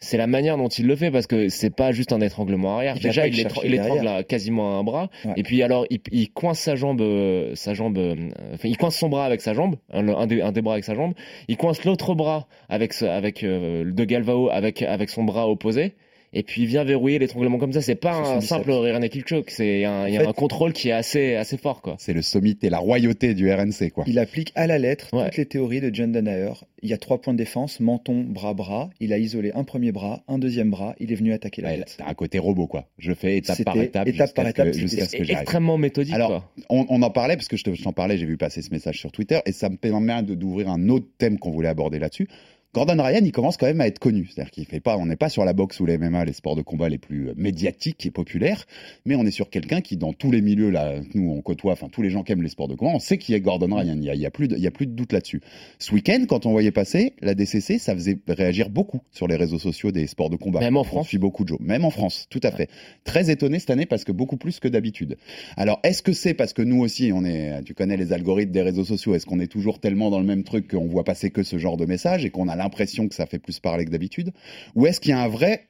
c'est 0.00 0.16
la 0.16 0.26
manière 0.28 0.56
dont 0.56 0.68
il 0.68 0.86
le 0.86 0.94
fait 0.96 1.10
parce 1.10 1.26
que 1.26 1.48
c'est 1.48 1.74
pas 1.74 1.90
juste 1.92 2.12
un 2.12 2.20
étranglement 2.20 2.76
arrière. 2.76 2.94
Il 2.96 3.02
Déjà, 3.02 3.26
il, 3.26 3.34
il 3.34 3.40
étrangle 3.40 3.68
derrière. 3.70 4.12
à 4.14 4.22
quasiment 4.22 4.76
à 4.76 4.80
un 4.80 4.84
bras. 4.84 5.10
Ouais. 5.24 5.32
Et 5.36 5.42
puis 5.42 5.60
alors, 5.62 5.86
il, 5.90 5.98
il 6.12 6.30
coince 6.30 6.60
sa 6.60 6.74
jambe, 6.76 7.00
euh, 7.00 7.52
sa 7.56 7.74
jambe, 7.74 7.98
euh, 7.98 8.14
enfin, 8.54 8.68
il 8.68 8.76
coince 8.76 8.96
son 8.96 9.08
bras 9.08 9.26
avec 9.26 9.40
sa 9.40 9.54
jambe, 9.54 9.74
un, 9.92 10.26
des, 10.26 10.40
un 10.40 10.52
des 10.52 10.62
bras 10.62 10.74
avec 10.74 10.84
sa 10.84 10.94
jambe. 10.94 11.14
Il 11.48 11.56
coince 11.56 11.84
l'autre 11.84 12.14
bras 12.14 12.46
avec, 12.68 12.92
ce- 12.92 13.04
avec 13.04 13.42
euh, 13.44 13.82
le 13.84 13.92
de 13.92 14.04
Galvao 14.04 14.48
avec, 14.50 14.82
avec 14.82 15.10
son 15.10 15.24
bras 15.24 15.48
opposé. 15.48 15.94
Et 16.34 16.42
puis 16.42 16.62
il 16.62 16.66
vient 16.66 16.84
verrouiller 16.84 17.18
l'étranglement 17.18 17.58
comme 17.58 17.72
ça. 17.72 17.80
C'est 17.80 17.94
pas 17.94 18.14
un 18.14 18.40
simple 18.40 18.70
rear 18.70 19.00
naked 19.00 19.26
choke. 19.26 19.50
C'est 19.50 19.84
un, 19.86 20.06
il 20.06 20.14
y 20.14 20.16
a 20.18 20.20
fait- 20.20 20.26
un 20.26 20.32
contrôle 20.32 20.72
qui 20.74 20.90
est 20.90 20.92
assez, 20.92 21.34
assez 21.36 21.56
fort, 21.56 21.80
quoi. 21.80 21.96
C'est 21.98 22.12
le 22.12 22.20
sommité 22.22 22.66
et 22.66 22.70
la 22.70 22.78
royauté 22.78 23.32
du 23.34 23.50
RNC 23.50 23.90
quoi. 23.94 24.04
Il 24.06 24.18
applique 24.18 24.52
à 24.54 24.66
la 24.66 24.78
lettre 24.78 25.08
Ouais. 25.14 25.24
toutes 25.26 25.36
les 25.38 25.46
théories 25.46 25.80
de 25.80 25.90
John 25.94 26.12
Danaher. 26.12 26.52
Il 26.82 26.88
y 26.90 26.92
a 26.92 26.98
trois 26.98 27.20
points 27.20 27.32
de 27.32 27.38
défense 27.38 27.80
menton, 27.80 28.20
bras, 28.22 28.54
bras. 28.54 28.90
Il 29.00 29.12
a 29.12 29.18
isolé 29.18 29.50
un 29.54 29.64
premier 29.64 29.90
bras, 29.90 30.22
un 30.28 30.38
deuxième 30.38 30.70
bras. 30.70 30.94
Il 31.00 31.10
est 31.12 31.16
venu 31.16 31.32
attaquer 31.32 31.62
la 31.62 31.70
Ouais, 31.70 31.78
tête. 31.78 31.94
T'as 31.98 32.08
un 32.08 32.14
côté 32.14 32.38
robot 32.38 32.66
quoi. 32.66 32.84
Je 32.98 33.12
fais 33.14 33.38
étape 33.38 33.62
par 33.64 33.76
étape, 33.76 34.06
étape 34.06 34.26
jusqu'à 34.26 34.34
par 34.34 34.44
ce 34.44 34.50
étape, 34.50 34.66
que- 34.66 34.72
c'était- 34.74 34.80
jusqu'à 34.88 35.04
ce 35.06 35.10
que 35.16 35.22
Et 35.22 35.24
j'y 35.24 35.32
arrive. 35.32 35.42
extrêmement 35.42 35.78
méthodique, 35.78 36.14
Alors, 36.14 36.28
quoi. 36.28 36.52
On, 36.68 36.86
on 36.90 37.02
en 37.02 37.10
parlait 37.10 37.36
parce 37.36 37.48
que 37.48 37.56
je 37.56 37.64
te- 37.64 37.74
je 37.74 37.82
t'en 37.82 37.92
parlais, 37.92 38.18
j'ai 38.18 38.26
vu 38.26 38.36
passer 38.36 38.60
ce 38.62 38.70
message 38.70 38.98
sur 38.98 39.10
Twitter 39.12 39.38
et 39.46 39.52
ça 39.52 39.68
me 39.70 39.76
permet 39.76 40.22
de- 40.22 40.34
d'ouvrir 40.34 40.68
un 40.68 40.88
autre 40.90 41.06
thème 41.18 41.38
qu'on 41.38 41.50
voulait 41.50 41.68
aborder 41.68 41.98
là-dessus. 41.98 42.28
Gordon 42.74 43.02
Ryan, 43.02 43.20
il 43.24 43.32
commence 43.32 43.56
quand 43.56 43.64
même 43.64 43.80
à 43.80 43.86
être 43.86 43.98
connu. 43.98 44.26
C'est-à-dire 44.26 44.50
qu'il 44.50 44.66
fait 44.66 44.80
pas, 44.80 44.98
on 44.98 45.06
n'est 45.06 45.16
pas 45.16 45.30
sur 45.30 45.46
la 45.46 45.54
boxe 45.54 45.80
ou 45.80 45.86
les 45.86 45.96
MMA, 45.96 46.26
les 46.26 46.34
sports 46.34 46.54
de 46.54 46.60
combat 46.60 46.90
les 46.90 46.98
plus 46.98 47.30
euh, 47.30 47.34
médiatiques 47.34 48.04
et 48.04 48.10
populaires, 48.10 48.66
mais 49.06 49.14
on 49.14 49.24
est 49.24 49.30
sur 49.30 49.48
quelqu'un 49.48 49.80
qui, 49.80 49.96
dans 49.96 50.12
tous 50.12 50.30
les 50.30 50.42
milieux 50.42 50.68
là, 50.68 51.00
nous 51.14 51.30
on 51.30 51.40
côtoie, 51.40 51.72
enfin 51.72 51.88
tous 51.90 52.02
les 52.02 52.10
gens 52.10 52.22
qui 52.22 52.32
aiment 52.32 52.42
les 52.42 52.50
sports 52.50 52.68
de 52.68 52.74
combat, 52.74 52.92
on 52.94 52.98
sait 52.98 53.16
qui 53.16 53.32
est 53.32 53.40
Gordon 53.40 53.74
Ryan. 53.74 53.96
Il 53.96 54.04
y 54.04 54.10
a, 54.10 54.14
il 54.14 54.20
y 54.20 54.26
a 54.26 54.30
plus 54.30 54.48
de, 54.48 54.56
il 54.56 54.62
y 54.62 54.66
a 54.66 54.70
plus 54.70 54.86
de 54.86 54.92
doute 54.92 55.14
là-dessus. 55.14 55.40
Ce 55.78 55.94
week-end, 55.94 56.22
quand 56.28 56.44
on 56.44 56.50
voyait 56.50 56.70
passer 56.70 57.14
la 57.22 57.34
DCC, 57.34 57.78
ça 57.78 57.94
faisait 57.94 58.18
réagir 58.28 58.68
beaucoup 58.68 59.00
sur 59.12 59.28
les 59.28 59.36
réseaux 59.36 59.58
sociaux 59.58 59.90
des 59.90 60.06
sports 60.06 60.28
de 60.28 60.36
combat. 60.36 60.60
Même 60.60 60.76
en 60.76 60.84
France. 60.84 61.08
suit 61.08 61.16
beaucoup 61.16 61.44
de 61.44 61.48
Joe. 61.48 61.60
Même 61.60 61.86
en 61.86 61.90
France, 61.90 62.26
tout 62.28 62.40
à 62.42 62.50
fait. 62.50 62.68
Très 63.04 63.30
étonné 63.30 63.60
cette 63.60 63.70
année 63.70 63.86
parce 63.86 64.04
que 64.04 64.12
beaucoup 64.12 64.36
plus 64.36 64.60
que 64.60 64.68
d'habitude. 64.68 65.16
Alors, 65.56 65.80
est-ce 65.84 66.02
que 66.02 66.12
c'est 66.12 66.34
parce 66.34 66.52
que 66.52 66.60
nous 66.60 66.82
aussi, 66.82 67.12
on 67.14 67.24
est, 67.24 67.62
tu 67.62 67.72
connais 67.72 67.96
les 67.96 68.12
algorithmes 68.12 68.52
des 68.52 68.62
réseaux 68.62 68.84
sociaux, 68.84 69.14
est-ce 69.14 69.24
qu'on 69.24 69.40
est 69.40 69.46
toujours 69.46 69.80
tellement 69.80 70.10
dans 70.10 70.20
le 70.20 70.26
même 70.26 70.44
truc 70.44 70.70
qu'on 70.70 70.86
voit 70.86 71.04
passer 71.04 71.30
que 71.30 71.42
ce 71.42 71.56
genre 71.56 71.78
de 71.78 71.86
message 71.86 72.26
et 72.26 72.30
qu'on 72.30 72.46
a 72.48 72.57
l'impression 72.58 73.08
que 73.08 73.14
ça 73.14 73.24
fait 73.26 73.38
plus 73.38 73.58
parler 73.60 73.86
que 73.86 73.90
d'habitude 73.90 74.32
Ou 74.74 74.86
est-ce 74.86 75.00
qu'il 75.00 75.10
y 75.10 75.14
a 75.14 75.20
un 75.20 75.28
vrai 75.28 75.68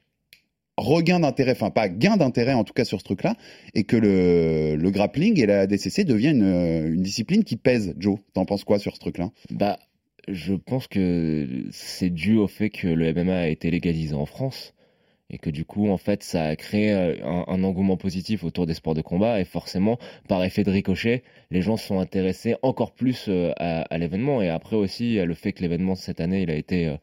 regain 0.75 1.19
d'intérêt, 1.19 1.51
enfin 1.51 1.71
pas 1.71 1.89
gain 1.89 2.17
d'intérêt 2.17 2.53
en 2.53 2.63
tout 2.63 2.73
cas 2.73 2.85
sur 2.85 2.99
ce 2.99 3.03
truc-là, 3.05 3.35
et 3.73 3.83
que 3.83 3.97
le, 3.97 4.89
grappling 4.91 5.39
et 5.39 5.45
la 5.45 5.67
DCC 5.67 6.03
deviennent 6.03 6.41
une, 6.41 6.93
une 6.95 7.01
discipline 7.01 7.43
qui 7.43 7.55
pèse, 7.57 7.93
Joe? 7.97 8.19
T'en 8.33 8.45
penses 8.45 8.63
quoi 8.63 8.79
sur 8.79 8.95
ce 8.95 8.99
truc-là? 8.99 9.31
Bah, 9.51 9.79
je 10.27 10.53
pense 10.53 10.87
que 10.87 11.65
c'est 11.71 12.09
dû 12.09 12.37
au 12.37 12.47
fait 12.47 12.69
que 12.69 12.87
le 12.87 13.13
MMA 13.13 13.37
a 13.37 13.47
été 13.47 13.71
légalisé 13.71 14.13
en 14.13 14.25
France 14.25 14.73
et 15.29 15.37
que 15.37 15.49
du 15.49 15.63
coup, 15.65 15.89
en 15.89 15.97
fait, 15.97 16.23
ça 16.23 16.43
a 16.45 16.55
créé 16.55 16.91
euh, 16.91 17.15
un, 17.23 17.45
un 17.47 17.63
engouement 17.63 17.97
positif 17.97 18.43
autour 18.43 18.65
des 18.65 18.73
sports 18.73 18.95
de 18.95 19.01
combat 19.01 19.39
et 19.39 19.45
forcément, 19.45 19.97
par 20.27 20.43
effet 20.43 20.63
de 20.63 20.71
ricochet, 20.71 21.23
les 21.51 21.61
gens 21.61 21.77
se 21.77 21.85
sont 21.87 21.99
intéressés 21.99 22.55
encore 22.63 22.91
plus 22.93 23.25
euh, 23.27 23.51
à, 23.57 23.81
à 23.81 23.97
l'événement 23.97 24.41
et 24.41 24.49
après 24.49 24.75
aussi, 24.75 25.17
le 25.23 25.33
fait 25.35 25.51
que 25.53 25.61
l'événement 25.61 25.95
cette 25.95 26.19
année, 26.21 26.41
il 26.41 26.49
a 26.49 26.55
été 26.55 26.87
euh, 26.87 26.95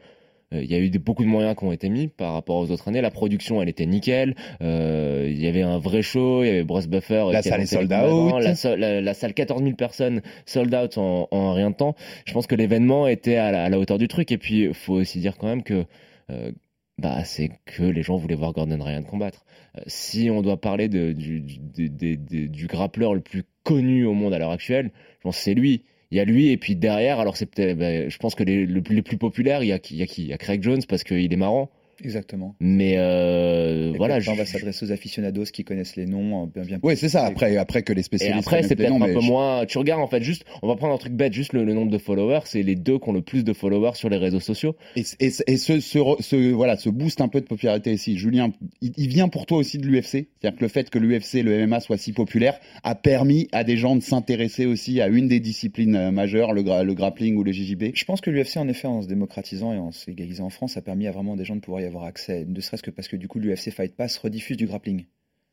il 0.52 0.70
y 0.70 0.74
a 0.76 0.78
eu 0.78 0.88
beaucoup 0.90 1.24
de 1.24 1.28
moyens 1.28 1.56
qui 1.56 1.64
ont 1.64 1.72
été 1.72 1.88
mis 1.88 2.06
par 2.06 2.32
rapport 2.32 2.56
aux 2.56 2.70
autres 2.70 2.86
années. 2.86 3.00
La 3.00 3.10
production, 3.10 3.60
elle 3.60 3.68
était 3.68 3.84
nickel. 3.84 4.36
Euh, 4.62 5.26
il 5.28 5.42
y 5.42 5.48
avait 5.48 5.62
un 5.62 5.78
vrai 5.78 6.02
show. 6.02 6.44
Il 6.44 6.46
y 6.46 6.50
avait 6.50 6.62
Bruce 6.62 6.86
Buffer. 6.86 7.24
La 7.32 7.42
salle 7.50 7.60
est 7.62 7.66
sold 7.66 7.92
out. 7.92 8.32
La, 8.44 8.54
so- 8.54 8.76
la- 8.76 9.00
la 9.00 9.14
salle 9.14 9.34
14 9.34 9.60
000 9.60 9.74
personnes 9.74 10.22
sold 10.46 10.72
out 10.72 10.98
en, 10.98 11.26
en 11.32 11.52
rien 11.52 11.70
de 11.70 11.74
temps. 11.74 11.96
Je 12.26 12.32
pense 12.32 12.46
que 12.46 12.54
l'événement 12.54 13.08
était 13.08 13.34
à 13.36 13.50
la, 13.50 13.64
à 13.64 13.68
la 13.68 13.78
hauteur 13.80 13.98
du 13.98 14.06
truc. 14.06 14.30
Et 14.30 14.38
puis, 14.38 14.72
faut 14.72 14.94
aussi 14.94 15.18
dire 15.18 15.36
quand 15.36 15.48
même 15.48 15.64
que 15.64 15.84
euh, 16.30 16.52
bah, 16.98 17.24
c'est 17.24 17.50
que 17.66 17.82
les 17.82 18.02
gens 18.02 18.16
voulaient 18.16 18.34
voir 18.34 18.52
Gordon 18.52 18.82
Ryan 18.82 19.02
combattre. 19.02 19.44
Euh, 19.76 19.82
si 19.86 20.30
on 20.30 20.42
doit 20.42 20.60
parler 20.60 20.88
du, 20.88 21.14
du, 21.14 22.66
grappleur 22.66 23.14
le 23.14 23.20
plus 23.20 23.44
connu 23.64 24.04
au 24.06 24.14
monde 24.14 24.32
à 24.32 24.38
l'heure 24.38 24.50
actuelle, 24.50 24.92
je 25.18 25.22
pense 25.22 25.36
c'est 25.36 25.54
lui. 25.54 25.84
Il 26.10 26.16
y 26.16 26.20
a 26.20 26.24
lui 26.24 26.48
et 26.48 26.56
puis 26.56 26.76
derrière, 26.76 27.18
alors 27.20 27.36
c'est 27.36 27.46
peut-être, 27.46 27.76
ben, 27.76 28.08
je 28.08 28.16
pense 28.18 28.34
que 28.34 28.44
les, 28.44 28.64
le- 28.64 28.82
plus 29.02 29.18
populaires, 29.18 29.62
il 29.62 29.68
y 29.68 29.72
a 29.72 29.78
qui, 29.78 29.96
il 29.96 30.26
y 30.26 30.32
a 30.32 30.38
Craig 30.38 30.62
Jones 30.62 30.82
parce 30.88 31.04
qu'il 31.04 31.32
est 31.32 31.36
marrant. 31.36 31.70
Exactement. 32.02 32.54
Mais 32.60 32.94
euh, 32.98 33.92
Et 33.94 33.96
voilà, 33.96 34.18
on 34.28 34.34
va 34.34 34.44
s'adresser 34.44 34.86
aux 34.86 34.92
aficionados 34.92 35.44
qui 35.44 35.64
connaissent 35.64 35.96
les 35.96 36.06
noms 36.06 36.44
euh, 36.44 36.46
bien 36.54 36.62
bien. 36.64 36.78
Oui, 36.82 36.96
c'est 36.96 37.08
ça. 37.08 37.24
Après, 37.24 37.56
après 37.56 37.82
que 37.82 37.92
les 37.92 38.00
Et 38.00 38.04
spécialistes. 38.04 38.46
après, 38.46 38.62
c'est 38.62 38.76
peut-être 38.76 38.92
un 38.94 38.98
peu 39.14 39.20
je- 39.20 39.26
moins. 39.26 39.64
Tu 39.66 39.78
regardes 39.78 40.02
en 40.02 40.06
fait 40.06 40.22
juste, 40.22 40.44
on 40.62 40.68
va 40.68 40.76
prendre 40.76 40.94
un 40.94 40.98
truc 40.98 41.12
bête, 41.14 41.32
juste 41.32 41.52
le, 41.52 41.64
le 41.64 41.74
nombre 41.74 41.90
de 41.90 41.98
followers, 41.98 42.40
c'est 42.44 42.62
les 42.62 42.74
deux 42.74 42.98
qui 42.98 43.08
ont 43.08 43.12
le 43.12 43.22
plus 43.22 43.44
de 43.44 43.52
followers 43.52 43.92
sur 43.94 44.08
les 44.08 44.16
réseaux 44.18 44.40
sociaux. 44.40 44.76
Et, 44.96 45.02
et, 45.20 45.26
et 45.46 45.56
ce, 45.56 45.80
ce, 45.80 45.98
ce- 46.20 46.52
voilà, 46.52 46.76
ce 46.76 46.90
boost 46.90 47.20
un 47.20 47.28
peu 47.28 47.40
de 47.40 47.46
popularité 47.46 47.92
ici, 47.92 48.16
Julien, 48.18 48.52
il, 48.82 48.92
il 48.96 49.08
vient 49.08 49.28
pour 49.28 49.46
toi 49.46 49.58
aussi 49.58 49.78
de 49.78 49.86
l'UFC 49.86 50.10
C'est-à-dire 50.40 50.56
que 50.58 50.64
le 50.64 50.68
fait 50.68 50.90
que 50.90 50.98
l'UFC, 50.98 51.42
le 51.42 51.66
MMA 51.66 51.80
soit 51.80 51.96
si 51.96 52.12
populaire, 52.12 52.58
a 52.84 52.94
permis 52.94 53.48
à 53.52 53.64
des 53.64 53.76
gens 53.76 53.96
de 53.96 54.02
s'intéresser 54.02 54.66
aussi 54.66 55.00
à 55.00 55.08
une 55.08 55.28
des 55.28 55.40
disciplines 55.40 55.96
euh, 55.96 56.10
majeures, 56.10 56.52
le, 56.52 56.62
gra- 56.62 56.84
le 56.84 56.94
grappling 56.94 57.36
ou 57.36 57.42
le 57.44 57.52
JJB 57.52 57.92
Je 57.94 58.04
pense 58.04 58.20
que 58.20 58.30
l'UFC, 58.30 58.56
en 58.58 58.68
effet, 58.68 58.86
en 58.88 59.02
se 59.02 59.08
démocratisant 59.08 59.72
et 59.72 59.78
en 59.78 59.92
se 59.92 60.10
légalisant 60.10 60.46
en 60.46 60.50
France, 60.50 60.76
a 60.76 60.82
permis 60.82 61.06
à 61.06 61.10
vraiment 61.12 61.36
des 61.36 61.44
gens 61.44 61.56
de 61.56 61.60
pouvoir 61.60 61.80
y 61.82 61.85
y 61.86 61.88
avoir 61.88 62.04
accès, 62.04 62.44
ne 62.44 62.60
serait-ce 62.60 62.82
que 62.82 62.90
parce 62.90 63.08
que 63.08 63.16
du 63.16 63.28
coup 63.28 63.38
l'UFC 63.38 63.70
Fight 63.70 63.94
Pass 63.94 64.18
rediffuse 64.18 64.56
du 64.56 64.66
grappling. 64.66 65.06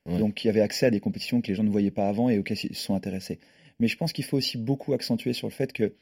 Ouais. 0.05 0.17
Donc 0.17 0.43
il 0.43 0.47
y 0.47 0.49
avait 0.49 0.61
accès 0.61 0.85
à 0.85 0.91
des 0.91 0.99
compétitions 0.99 1.41
que 1.41 1.47
les 1.47 1.55
gens 1.55 1.63
ne 1.63 1.69
voyaient 1.69 1.91
pas 1.91 2.09
avant 2.09 2.29
et 2.29 2.37
auxquelles 2.37 2.57
ils 2.63 2.75
se 2.75 2.83
sont 2.83 2.95
intéressés. 2.95 3.39
Mais 3.79 3.87
je 3.87 3.97
pense 3.97 4.13
qu'il 4.13 4.25
faut 4.25 4.37
aussi 4.37 4.57
beaucoup 4.57 4.93
accentuer 4.93 5.33
sur 5.33 5.47
le 5.47 5.53
fait 5.53 5.73
que 5.73 5.93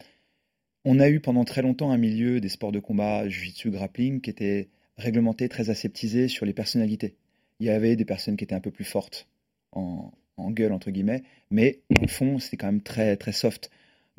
on 0.84 1.00
a 1.00 1.10
eu 1.10 1.20
pendant 1.20 1.46
très 1.46 1.62
longtemps 1.62 1.92
un 1.92 1.98
milieu 1.98 2.42
des 2.42 2.50
sports 2.50 2.72
de 2.72 2.80
combat, 2.80 3.28
jiu-jitsu, 3.30 3.70
grappling, 3.70 4.20
qui 4.20 4.32
était 4.32 4.70
réglementé, 4.98 5.48
très 5.48 5.70
aseptisé 5.70 6.28
sur 6.28 6.46
les 6.46 6.54
personnalités. 6.54 7.16
Il 7.60 7.68
y 7.68 7.70
avait 7.70 7.96
des 7.96 8.06
personnes 8.06 8.36
qui 8.36 8.44
étaient 8.44 8.56
un 8.56 8.62
peu 8.62 8.72
plus 8.72 8.84
fortes 8.84 9.28
en, 9.72 10.12
en 10.38 10.52
gueule, 10.52 10.72
entre 10.72 10.90
guillemets, 10.90 11.24
mais 11.52 11.82
le 11.90 12.08
fond, 12.08 12.40
c'était 12.40 12.58
quand 12.58 12.68
même 12.68 12.82
très, 12.82 13.16
très 13.16 13.32
soft. 13.32 13.70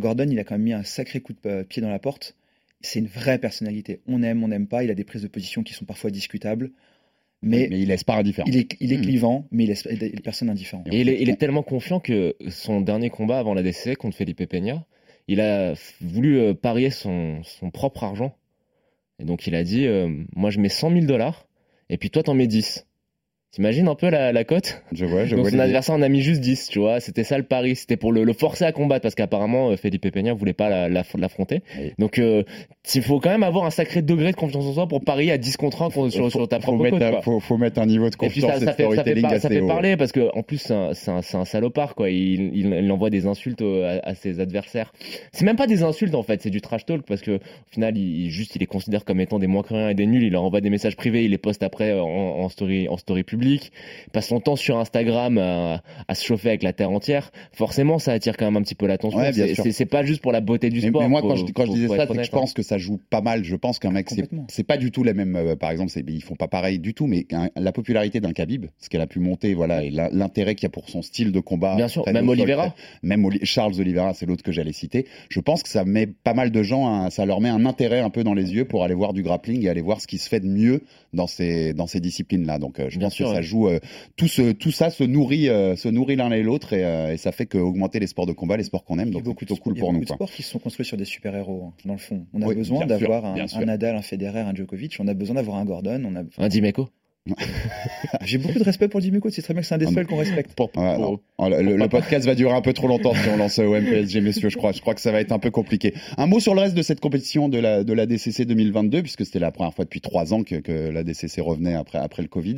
Gordon, 0.00 0.28
il 0.30 0.38
a 0.38 0.44
quand 0.44 0.54
même 0.54 0.62
mis 0.62 0.72
un 0.72 0.84
sacré 0.84 1.20
coup 1.20 1.32
de 1.32 1.38
euh, 1.46 1.64
pied 1.64 1.82
dans 1.82 1.90
la 1.90 1.98
porte. 1.98 2.36
C'est 2.82 2.98
une 2.98 3.06
vraie 3.06 3.38
personnalité. 3.38 4.00
On 4.06 4.22
aime, 4.22 4.42
on 4.44 4.48
n'aime 4.48 4.66
pas. 4.66 4.84
Il 4.84 4.90
a 4.90 4.94
des 4.94 5.04
prises 5.04 5.22
de 5.22 5.28
position 5.28 5.62
qui 5.62 5.72
sont 5.74 5.84
parfois 5.84 6.10
discutables. 6.10 6.70
Mais, 7.44 7.66
Mais 7.70 7.80
il 7.80 7.88
laisse 7.88 8.04
pas 8.04 8.14
indifférent. 8.16 8.48
il 8.48 8.56
est, 8.56 8.76
il 8.80 8.92
est 8.92 8.98
Hmm. 8.98 9.02
clivant, 9.02 9.48
mais 9.50 9.64
il 9.64 9.66
laisse, 9.68 9.88
personne 10.22 10.48
indifférent. 10.48 10.84
Et 10.92 11.00
il 11.00 11.08
est, 11.08 11.20
il 11.20 11.28
est 11.28 11.36
tellement 11.36 11.64
confiant 11.64 11.98
que 11.98 12.36
son 12.48 12.80
dernier 12.80 13.10
combat 13.10 13.40
avant 13.40 13.52
la 13.54 13.62
DCC 13.64 13.96
contre 13.96 14.16
Felipe 14.16 14.44
Peña, 14.48 14.86
il 15.26 15.40
a 15.40 15.74
voulu 16.00 16.38
euh, 16.38 16.54
parier 16.54 16.90
son, 16.90 17.42
son 17.42 17.70
propre 17.70 18.04
argent. 18.04 18.36
Et 19.18 19.24
donc 19.24 19.46
il 19.48 19.56
a 19.56 19.64
dit, 19.64 19.86
euh, 19.86 20.08
moi 20.36 20.50
je 20.50 20.60
mets 20.60 20.68
100 20.68 20.90
000 20.92 21.06
dollars, 21.06 21.48
et 21.88 21.96
puis 21.98 22.10
toi 22.10 22.22
t'en 22.22 22.34
mets 22.34 22.46
10. 22.46 22.86
T'imagines 23.52 23.86
un 23.86 23.94
peu 23.94 24.08
la, 24.08 24.32
la 24.32 24.44
cote? 24.44 24.82
Je 24.92 25.04
vois, 25.04 25.26
je 25.26 25.36
Donc 25.36 25.44
vois. 25.44 25.50
son 25.50 25.58
adversaire 25.58 25.94
en 25.94 26.00
a 26.00 26.08
mis 26.08 26.22
juste 26.22 26.40
10, 26.40 26.68
tu 26.70 26.78
vois. 26.78 27.00
C'était 27.00 27.22
ça 27.22 27.36
le 27.36 27.44
pari. 27.44 27.76
C'était 27.76 27.98
pour 27.98 28.10
le, 28.10 28.24
le 28.24 28.32
forcer 28.32 28.64
à 28.64 28.72
combattre 28.72 29.02
parce 29.02 29.14
qu'apparemment 29.14 29.68
euh, 29.70 29.76
Felipe 29.76 30.10
Peña 30.10 30.32
voulait 30.32 30.54
pas 30.54 30.70
la- 30.70 30.88
la- 30.88 31.04
l'affronter. 31.18 31.60
Donc 31.98 32.18
euh, 32.18 32.44
il 32.94 33.02
faut 33.02 33.20
quand 33.20 33.28
même 33.28 33.42
avoir 33.42 33.66
un 33.66 33.70
sacré 33.70 34.00
degré 34.00 34.30
de 34.30 34.36
confiance 34.36 34.64
en 34.64 34.72
soi 34.72 34.88
pour 34.88 35.04
parier 35.04 35.32
à 35.32 35.36
10 35.36 35.58
contre 35.58 35.82
1 35.82 35.90
contre- 35.90 36.08
sur, 36.10 36.30
sur 36.30 36.48
ta 36.48 36.60
faut 36.60 36.68
propre 36.72 36.82
mettre, 36.84 36.96
cote. 36.98 37.02
un, 37.06 37.10
quoi. 37.10 37.20
faut, 37.20 37.40
faut 37.40 37.58
mettre 37.58 37.78
un 37.78 37.84
niveau 37.84 38.08
de 38.08 38.14
Et 38.22 38.28
puis 38.28 38.40
confiance 38.40 38.52
ça, 38.52 38.56
et 38.56 38.60
de 38.60 38.64
ça 38.64 38.72
fait, 38.72 38.82
ça 38.84 38.88
fait, 38.88 38.94
storytelling 38.94 39.22
par- 39.22 39.30
ça 39.32 39.36
assez 39.36 39.48
fait 39.48 39.60
haut. 39.60 39.66
parler 39.66 39.96
parce 39.98 40.12
que 40.12 40.30
en 40.34 40.42
plus 40.42 40.56
c'est 40.94 41.10
un, 41.10 41.44
salopard 41.44 41.94
quoi. 41.94 42.08
Il, 42.08 42.56
il, 42.56 42.72
il 42.72 42.90
envoie 42.90 43.10
des 43.10 43.26
insultes 43.26 43.60
à, 43.60 44.00
à 44.08 44.14
ses 44.14 44.40
adversaires. 44.40 44.94
C'est 45.32 45.44
même 45.44 45.56
pas 45.56 45.66
des 45.66 45.82
insultes 45.82 46.14
en 46.14 46.22
fait, 46.22 46.40
c'est 46.40 46.48
du 46.48 46.62
trash 46.62 46.86
talk 46.86 47.02
parce 47.06 47.20
que 47.20 47.32
au 47.32 47.70
final 47.70 47.98
il, 47.98 48.24
il- 48.24 48.30
juste 48.30 48.56
il 48.56 48.60
les 48.60 48.66
considère 48.66 49.04
comme 49.04 49.20
étant 49.20 49.38
des 49.38 49.46
moins 49.46 49.62
que 49.62 49.74
rien 49.74 49.90
et 49.90 49.94
des 49.94 50.06
nuls. 50.06 50.22
Il 50.22 50.32
leur 50.32 50.42
envoie 50.42 50.62
des 50.62 50.70
messages 50.70 50.96
privés, 50.96 51.24
il 51.26 51.32
les 51.32 51.38
poste 51.38 51.62
après 51.62 51.92
en, 52.00 52.06
en 52.06 52.48
story 52.48 52.88
en 52.88 52.96
story 52.96 53.24
publique. 53.24 53.41
Passe 54.12 54.28
son 54.28 54.40
temps 54.40 54.56
sur 54.56 54.78
Instagram 54.78 55.38
à, 55.38 55.82
à 56.08 56.14
se 56.14 56.24
chauffer 56.24 56.48
avec 56.48 56.62
la 56.62 56.72
terre 56.72 56.90
entière. 56.90 57.30
Forcément 57.52 57.98
ça 57.98 58.12
attire 58.12 58.36
quand 58.36 58.44
même 58.46 58.56
un 58.56 58.62
petit 58.62 58.74
peu 58.74 58.86
l'attention. 58.86 59.18
Ouais, 59.18 59.32
C'est- 59.32 59.86
pas 59.86 60.04
juste 60.04 60.22
pour 60.22 60.32
la 60.32 60.40
beauté 60.40 60.70
du 60.70 60.80
sport. 60.80 61.02
mais 61.02 61.08
moi, 61.08 61.20
faut- 61.20 61.28
quand 61.28 61.36
je, 61.36 61.44
quand 61.52 61.66
je 61.66 61.72
disais 61.72 61.88
ça, 61.88 62.10
honnête, 62.10 62.24
je 62.26 62.30
pense 62.30 62.52
que 62.54 62.62
ça 62.62 62.78
joue 62.78 63.00
pas 63.10 63.20
mal. 63.20 63.44
Je 63.44 63.56
pense 63.56 63.78
qu'un 63.78 63.90
mec, 63.90 64.08
c'est 64.48 64.64
pas 64.64 64.76
du 64.76 64.90
tout 64.90 65.02
la 65.04 65.12
même. 65.14 65.36
euh, 65.36 65.56
par 65.56 65.70
exemple, 65.70 65.90
ils 66.08 66.22
font 66.22 66.34
pas 66.36 66.48
pareil 66.48 66.78
du 66.78 66.94
tout, 66.94 67.06
mais 67.06 67.26
un- 67.32 67.50
la 67.56 67.72
popularité 67.72 68.20
d'un 68.20 68.32
Khabib, 68.32 68.66
ce 68.78 68.88
qu'elle 68.88 69.00
a 69.00 69.06
pu 69.06 69.18
monter, 69.20 69.54
voilà, 69.54 69.82
et 69.84 69.90
l'intérêt 69.90 70.54
qu'il 70.54 70.64
y 70.64 70.66
a 70.66 70.70
pour 70.70 70.88
son 70.88 71.02
style 71.02 71.32
de 71.32 71.40
combat. 71.40 71.76
Bien 71.76 71.88
sûr, 71.88 72.04
même 72.06 72.16
sol, 72.24 72.28
Oliveira. 72.30 72.68
très- 72.70 72.76
même 73.02 73.24
Oli- 73.24 73.44
Charles 73.44 73.74
Oliveira, 73.80 74.14
c'est 74.14 74.26
l'autre 74.26 74.42
que 74.42 74.52
j'allais 74.52 74.72
citer. 74.72 75.06
Je 75.28 75.40
pense 75.40 75.62
que 75.62 75.68
ça 75.68 75.84
met 75.84 76.06
pas 76.06 76.34
mal 76.34 76.50
de 76.50 76.62
gens, 76.62 77.10
ça 77.10 77.26
leur 77.26 77.40
met 77.40 77.48
un 77.48 77.66
intérêt 77.66 78.00
un 78.00 78.10
peu 78.10 78.24
dans 78.24 78.34
les 78.34 78.54
yeux 78.54 78.64
pour 78.64 78.84
aller 78.84 78.94
voir 78.94 79.12
du 79.12 79.22
grappling 79.22 79.64
et 79.64 79.68
aller 79.68 79.82
voir 79.82 80.00
ce 80.00 80.06
qui 80.06 80.18
se 80.18 80.28
fait 80.28 80.40
de 80.40 80.46
mieux 80.48 80.82
dans 81.12 81.26
ces 81.26 81.74
dans 81.74 81.86
ces 81.86 82.00
disciplines-là. 82.00 82.58
Donc, 82.58 82.78
euh, 82.80 82.86
je 82.88 82.98
Bien 82.98 83.06
pense 83.08 83.14
sûr, 83.14 83.26
que 83.28 83.31
ça 83.32 83.36
ouais. 83.38 83.42
joue. 83.42 83.68
euh, 83.68 83.80
tout 84.16 84.28
ce 84.28 84.52
tout 84.52 84.70
ça 84.70 84.90
se 84.90 85.04
nourrit 85.04 85.48
euh, 85.48 85.76
se 85.76 85.88
nourrit 85.88 86.16
l'un 86.16 86.30
et 86.30 86.42
l'autre 86.42 86.72
et, 86.72 86.84
euh, 86.84 87.12
et 87.12 87.16
ça 87.16 87.32
fait 87.32 87.46
que 87.46 87.58
augmenter 87.58 87.98
les 88.00 88.06
sports 88.06 88.26
de 88.26 88.32
combat, 88.32 88.56
les 88.56 88.64
sports 88.64 88.84
qu'on 88.84 88.98
aime. 88.98 89.08
Il 89.08 89.14
y 89.14 89.18
a 89.18 89.20
Donc, 89.20 89.22
c'est 89.22 89.24
beaucoup 89.24 89.44
de, 89.44 89.48
plutôt 89.48 89.56
cool 89.62 89.74
il 89.74 89.78
y 89.78 89.80
a 89.80 89.82
pour 89.82 89.92
beaucoup 89.92 90.00
nous. 90.00 90.04
de 90.04 90.14
sports 90.14 90.30
qui 90.30 90.42
sont 90.42 90.58
construits 90.58 90.86
sur 90.86 90.96
des 90.96 91.04
super-héros, 91.04 91.64
hein, 91.68 91.74
dans 91.84 91.92
le 91.94 91.98
fond. 91.98 92.26
On 92.32 92.42
a 92.42 92.46
Oui, 92.46 92.54
besoin 92.54 92.86
d'avoir 92.86 93.24
un. 93.24 93.34
Nadal, 93.64 93.96
un 93.96 94.02
Federer, 94.02 94.40
un 94.40 94.54
Djokovic. 94.54 94.96
On 95.00 95.08
a 95.08 95.14
besoin 95.14 95.36
d'avoir 95.36 95.56
un 95.56 95.64
Gordon. 95.64 96.02
On 96.06 96.16
a... 96.16 96.22
Un 96.38 96.48
Dimeco. 96.48 96.88
J'ai 98.24 98.38
beaucoup 98.38 98.58
de 98.58 98.64
respect 98.64 98.88
pour 98.88 98.98
le 99.00 99.04
Dimeco. 99.04 99.30
C'est 99.30 99.42
très 99.42 99.54
bien 99.54 99.60
que 99.62 99.66
c'est 99.66 99.74
un 99.74 99.78
des 99.78 99.86
Ah, 99.86 99.92
seuls 99.92 100.06
qu'on 100.06 100.16
respecte. 100.16 100.54
Pour, 100.54 100.70
Ouais, 100.76 100.94
pour- 100.96 100.98
non. 101.12 101.20
Oh, 101.38 101.48
le, 101.48 101.62
le- 101.62 101.76
le 101.76 101.88
podcast 101.88 102.26
va 102.26 102.34
durer 102.34 102.52
un 102.52 102.60
peu 102.60 102.72
trop 102.72 102.88
longtemps 102.88 103.14
si 103.14 103.28
on 103.28 103.36
lance 103.36 103.58
au 103.58 103.74
MPSG, 103.74 104.20
messieurs. 104.20 104.48
Je 104.50 104.56
crois, 104.56 104.72
je 104.72 104.80
crois 104.80 104.94
que 104.94 105.00
ça 105.00 105.12
va 105.12 105.20
être 105.20 105.32
un 105.32 105.38
peu 105.38 105.50
compliqué. 105.50 105.94
Un 106.18 106.26
mot 106.26 106.40
sur 106.40 106.54
le 106.54 106.60
reste 106.60 106.74
de 106.74 106.82
cette 106.82 107.00
compétition 107.00 107.48
de 107.48 107.58
la, 107.58 107.84
de 107.84 107.92
la 107.92 108.06
DCC 108.06 108.44
2022, 108.44 109.02
puisque 109.02 109.24
c'était 109.24 109.38
la 109.38 109.52
première 109.52 109.72
fois 109.74 109.84
depuis 109.84 110.00
trois 110.00 110.34
ans 110.34 110.42
que, 110.42 110.56
que 110.56 110.72
la 110.90 111.04
DCC 111.04 111.40
revenait 111.40 111.74
après, 111.74 111.98
après 111.98 112.22
le 112.22 112.28
Covid. 112.28 112.56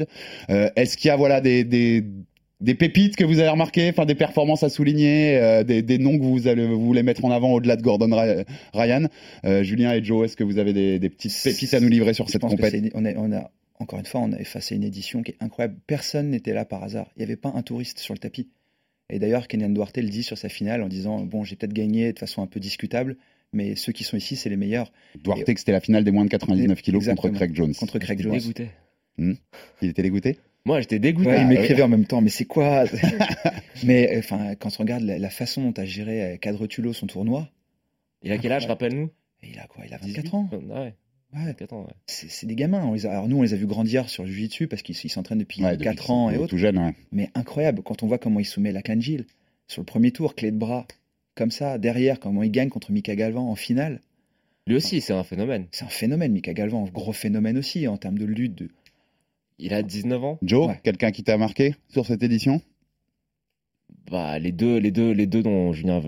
Euh, 0.50 0.70
Est-ce 0.76 0.96
qu'il 0.96 1.08
y 1.08 1.10
a 1.10 1.16
voilà 1.16 1.40
des, 1.42 1.64
des, 1.64 2.02
des 2.60 2.74
pépites 2.74 3.16
que 3.16 3.24
vous 3.24 3.40
avez 3.40 3.48
remarquées, 3.50 3.90
enfin 3.90 4.06
des 4.06 4.14
performances 4.14 4.62
à 4.62 4.70
souligner, 4.70 5.36
euh, 5.36 5.62
des, 5.62 5.82
des 5.82 5.98
noms 5.98 6.18
que 6.18 6.24
vous, 6.24 6.48
allez, 6.48 6.66
vous 6.66 6.80
voulez 6.84 7.02
mettre 7.02 7.24
en 7.24 7.30
avant 7.30 7.52
au-delà 7.52 7.76
de 7.76 7.82
Gordon 7.82 8.08
Ry- 8.10 8.44
Ryan? 8.72 9.08
Euh, 9.44 9.62
Julien 9.62 9.92
et 9.92 10.02
Joe, 10.02 10.24
est-ce 10.24 10.36
que 10.36 10.44
vous 10.44 10.58
avez 10.58 10.72
des, 10.72 10.98
des 10.98 11.10
petites 11.10 11.34
pépites 11.42 11.74
à 11.74 11.80
nous 11.80 11.88
livrer 11.88 12.14
sur 12.14 12.26
Je 12.26 12.32
cette 12.32 12.42
compétition 12.42 12.90
on 12.94 13.04
a, 13.32 13.50
encore 13.78 13.98
une 13.98 14.06
fois, 14.06 14.20
on 14.20 14.32
a 14.32 14.38
effacé 14.38 14.76
une 14.76 14.84
édition 14.84 15.22
qui 15.22 15.32
est 15.32 15.36
incroyable. 15.40 15.76
Personne 15.86 16.30
n'était 16.30 16.52
là 16.54 16.64
par 16.64 16.82
hasard. 16.84 17.10
Il 17.16 17.20
n'y 17.20 17.24
avait 17.24 17.36
pas 17.36 17.52
un 17.54 17.62
touriste 17.62 17.98
sur 17.98 18.14
le 18.14 18.18
tapis. 18.18 18.48
Et 19.10 19.18
d'ailleurs, 19.18 19.48
Kenyan 19.48 19.70
Duarte 19.70 19.96
le 19.98 20.08
dit 20.08 20.22
sur 20.22 20.38
sa 20.38 20.48
finale 20.48 20.82
en 20.82 20.88
disant 20.88 21.20
Bon, 21.24 21.44
j'ai 21.44 21.56
peut-être 21.56 21.72
gagné 21.74 22.12
de 22.12 22.18
façon 22.18 22.42
un 22.42 22.46
peu 22.46 22.60
discutable, 22.60 23.16
mais 23.52 23.76
ceux 23.76 23.92
qui 23.92 24.04
sont 24.04 24.16
ici, 24.16 24.36
c'est 24.36 24.48
les 24.48 24.56
meilleurs. 24.56 24.90
Duarte, 25.22 25.44
que 25.44 25.58
c'était 25.58 25.72
la 25.72 25.80
finale 25.80 26.04
des 26.04 26.10
moins 26.10 26.24
de 26.24 26.30
99 26.30 26.80
kilos 26.82 27.06
contre. 27.06 27.28
Craig 27.30 27.54
Jones. 27.54 27.74
Contre 27.74 27.98
Craig 27.98 28.20
Jones. 28.20 28.32
dégoûté. 28.38 28.68
Il 29.18 29.88
était 29.90 30.02
dégoûté? 30.02 30.38
Moi 30.66 30.80
j'étais 30.80 30.98
dégoûté. 30.98 31.28
Ouais, 31.28 31.36
il 31.36 31.42
Ah, 31.42 31.46
m'écrivait 31.46 31.82
en 31.82 31.88
même 31.88 32.06
temps, 32.06 32.20
mais 32.22 32.30
c'est 32.30 32.46
quoi? 32.46 32.84
Mais 33.84 34.16
enfin, 34.18 34.54
quand 34.58 34.70
on 34.78 34.82
regarde 34.82 35.02
la, 35.02 35.18
la 35.18 35.30
façon 35.30 35.62
dont 35.70 35.80
a 35.82 35.84
géré 35.84 36.24
euh, 36.24 36.36
Cadre-Tulo 36.38 36.92
son 36.94 37.06
tournoi, 37.06 37.50
Il 38.22 38.32
a 38.32 38.38
quel 38.38 38.52
âge, 38.52 38.66
rappelle-nous? 38.66 39.10
Il 39.42 39.58
a 39.58 39.66
quoi? 39.66 39.84
Il 39.86 39.92
a 39.92 39.98
24 39.98 40.34
ans? 40.34 40.48
Ah 40.74 40.80
ouais, 40.84 40.94
Ouais, 41.34 41.44
24 41.46 41.72
ans, 41.72 41.84
ouais. 41.86 41.92
c'est 42.06 42.46
des 42.46 42.54
gamins. 42.54 42.84
On 42.84 42.92
les 42.94 43.06
a- 43.06 43.10
alors 43.10 43.28
nous, 43.28 43.38
on 43.38 43.42
les 43.42 43.54
a 43.54 43.56
vus 43.56 43.66
grandir 43.66 44.08
sur 44.08 44.24
Jiu-Jitsu 44.26 44.68
parce 44.68 44.82
qu'ils 44.82 44.96
ils 45.02 45.08
s'entraînent 45.08 45.38
depuis 45.38 45.62
Ouais, 45.64 45.72
depuis 45.72 45.84
4 45.84 46.04
qu'ils 46.04 46.12
ans 46.12 46.30
et 46.30 46.36
autres. 46.38 46.50
Tout 46.50 46.58
jeune, 46.58 46.78
ouais. 46.78 46.94
Mais 47.12 47.30
incroyable, 47.34 47.82
quand 47.82 48.02
on 48.02 48.06
voit 48.06 48.18
comment 48.18 48.38
il 48.40 48.44
soumet 48.44 48.70
la 48.72 48.82
Gilles 49.00 49.26
sur 49.66 49.80
le 49.82 49.86
premier 49.86 50.12
tour, 50.12 50.34
clé 50.34 50.50
de 50.52 50.56
bras, 50.56 50.86
comme 51.34 51.50
ça, 51.50 51.78
derrière, 51.78 52.20
comment 52.20 52.42
il 52.44 52.50
gagne 52.52 52.68
contre 52.68 52.92
Mika 52.92 53.16
Galvan 53.16 53.48
en 53.50 53.56
finale. 53.56 54.00
Lui 54.66 54.76
aussi, 54.76 55.00
c'est 55.00 55.12
un 55.12 55.24
phénomène. 55.24 55.66
C'est 55.72 55.84
un 55.84 55.88
phénomène, 55.88 56.32
Mika 56.32 56.54
Galvan, 56.54 56.84
gros 56.84 57.12
phénomène 57.12 57.58
aussi 57.58 57.88
en 57.88 57.96
termes 57.96 58.18
de 58.18 58.24
lutte. 58.24 58.54
De... 58.54 58.68
Il 59.58 59.74
a 59.74 59.82
19 59.82 60.22
ans. 60.24 60.38
Joe, 60.42 60.68
Ouais. 60.68 60.80
quelqu'un 60.84 61.10
qui 61.10 61.22
t'a 61.24 61.36
marqué 61.36 61.74
sur 61.88 62.06
cette 62.06 62.22
édition? 62.22 62.62
Bah, 64.10 64.38
les 64.38 64.52
deux, 64.52 64.76
les 64.76 64.90
deux, 64.90 65.12
les 65.12 65.26
deux 65.26 65.42
dont 65.42 65.72
Julien 65.72 66.02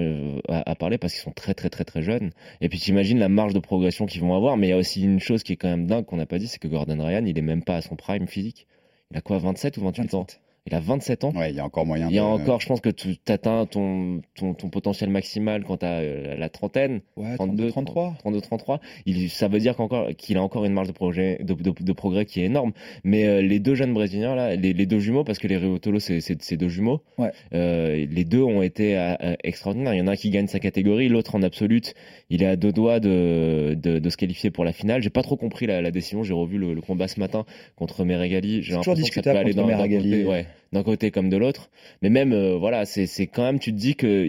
a, 0.48 0.74
parlé 0.74 0.98
parce 0.98 1.14
qu'ils 1.14 1.22
sont 1.22 1.32
très, 1.32 1.54
très, 1.54 1.70
très, 1.70 1.84
très 1.84 2.02
jeunes. 2.02 2.30
Et 2.60 2.68
puis, 2.68 2.78
t'imagines 2.78 3.18
la 3.18 3.28
marge 3.28 3.54
de 3.54 3.58
progression 3.58 4.06
qu'ils 4.06 4.20
vont 4.20 4.34
avoir. 4.34 4.56
Mais 4.56 4.68
il 4.68 4.70
y 4.70 4.74
a 4.74 4.76
aussi 4.76 5.02
une 5.02 5.20
chose 5.20 5.42
qui 5.42 5.54
est 5.54 5.56
quand 5.56 5.68
même 5.68 5.86
dingue 5.86 6.04
qu'on 6.04 6.16
n'a 6.16 6.26
pas 6.26 6.38
dit, 6.38 6.46
c'est 6.46 6.58
que 6.58 6.68
Gordon 6.68 7.02
Ryan, 7.02 7.24
il 7.24 7.38
est 7.38 7.42
même 7.42 7.64
pas 7.64 7.76
à 7.76 7.80
son 7.80 7.96
prime 7.96 8.28
physique. 8.28 8.66
Il 9.10 9.16
a 9.16 9.20
quoi, 9.22 9.38
27 9.38 9.78
ou 9.78 9.82
28 9.82 10.14
ans? 10.14 10.20
27. 10.20 10.45
Il 10.68 10.74
a 10.74 10.80
27 10.80 11.24
ans. 11.24 11.32
Ouais, 11.34 11.50
il 11.50 11.56
y 11.56 11.60
a 11.60 11.64
encore 11.64 11.86
moyen. 11.86 12.08
Il 12.08 12.14
y 12.14 12.18
a 12.18 12.22
de- 12.22 12.26
encore, 12.26 12.60
je 12.60 12.66
pense 12.66 12.80
que 12.80 12.88
tu 12.90 13.16
atteins 13.28 13.66
ton, 13.66 14.20
ton, 14.34 14.52
ton 14.54 14.68
potentiel 14.68 15.10
maximal 15.10 15.64
quand 15.64 15.76
tu 15.78 15.86
as 15.86 16.36
la 16.36 16.48
trentaine. 16.48 17.00
Ouais, 17.16 17.34
32, 17.36 17.68
33. 17.70 18.16
32, 18.18 18.40
33. 18.40 18.80
Il, 19.06 19.30
ça 19.30 19.48
veut 19.48 19.60
dire 19.60 19.76
qu'encore, 19.76 20.08
qu'il 20.18 20.36
a 20.36 20.42
encore 20.42 20.64
une 20.64 20.72
marge 20.72 20.88
de, 20.88 20.92
projet, 20.92 21.38
de, 21.42 21.54
de, 21.54 21.72
de 21.78 21.92
progrès 21.92 22.24
qui 22.26 22.40
est 22.40 22.46
énorme. 22.46 22.72
Mais 23.04 23.26
euh, 23.26 23.42
les 23.42 23.60
deux 23.60 23.74
jeunes 23.74 23.94
brésiliens, 23.94 24.34
là, 24.34 24.56
les, 24.56 24.72
les 24.72 24.86
deux 24.86 24.98
jumeaux, 24.98 25.22
parce 25.24 25.38
que 25.38 25.46
les 25.46 25.56
Riotolo, 25.56 26.00
c'est, 26.00 26.20
c'est, 26.20 26.42
c'est 26.42 26.56
deux 26.56 26.68
jumeaux, 26.68 27.00
Ouais. 27.18 27.30
euh, 27.54 28.04
les 28.10 28.24
deux 28.24 28.42
ont 28.42 28.62
été 28.62 28.96
euh, 28.98 29.14
euh, 29.22 29.34
extraordinaires. 29.44 29.94
Il 29.94 29.98
y 29.98 30.02
en 30.02 30.06
a 30.08 30.12
un 30.12 30.16
qui 30.16 30.30
gagne 30.30 30.46
sa 30.48 30.58
catégorie, 30.58 31.08
l'autre 31.08 31.34
en 31.36 31.42
absolute, 31.42 31.94
il 32.28 32.42
est 32.42 32.46
à 32.46 32.56
deux 32.56 32.72
doigts 32.72 32.98
de, 33.00 33.74
de, 33.80 33.98
de 34.00 34.10
se 34.10 34.16
qualifier 34.16 34.50
pour 34.50 34.64
la 34.64 34.72
finale. 34.72 35.00
J'ai 35.02 35.10
pas 35.10 35.22
trop 35.22 35.36
compris 35.36 35.66
la, 35.66 35.80
la 35.80 35.90
décision. 35.92 36.24
J'ai 36.24 36.34
revu 36.34 36.58
le, 36.58 36.74
le 36.74 36.80
combat 36.80 37.06
ce 37.08 37.20
matin 37.20 37.44
contre 37.76 38.04
Meregali. 38.04 38.62
J'ai 38.62 38.72
l'impression 38.74 39.06
que 39.06 39.14
ça 39.14 39.22
peut 39.22 39.30
aller 39.38 39.54
dans, 39.54 39.66
côté, 39.68 40.24
ouais, 40.26 40.46
d'un 40.72 40.82
côté 40.82 41.10
comme 41.10 41.28
de 41.30 41.36
l'autre. 41.36 41.70
Mais 42.02 42.10
même, 42.10 42.32
euh, 42.32 42.56
voilà, 42.56 42.84
c'est, 42.84 43.26
quand 43.26 43.42
même, 43.42 43.58
tu 43.58 43.72
te 43.72 43.78
dis 43.78 43.94
que 43.96 44.28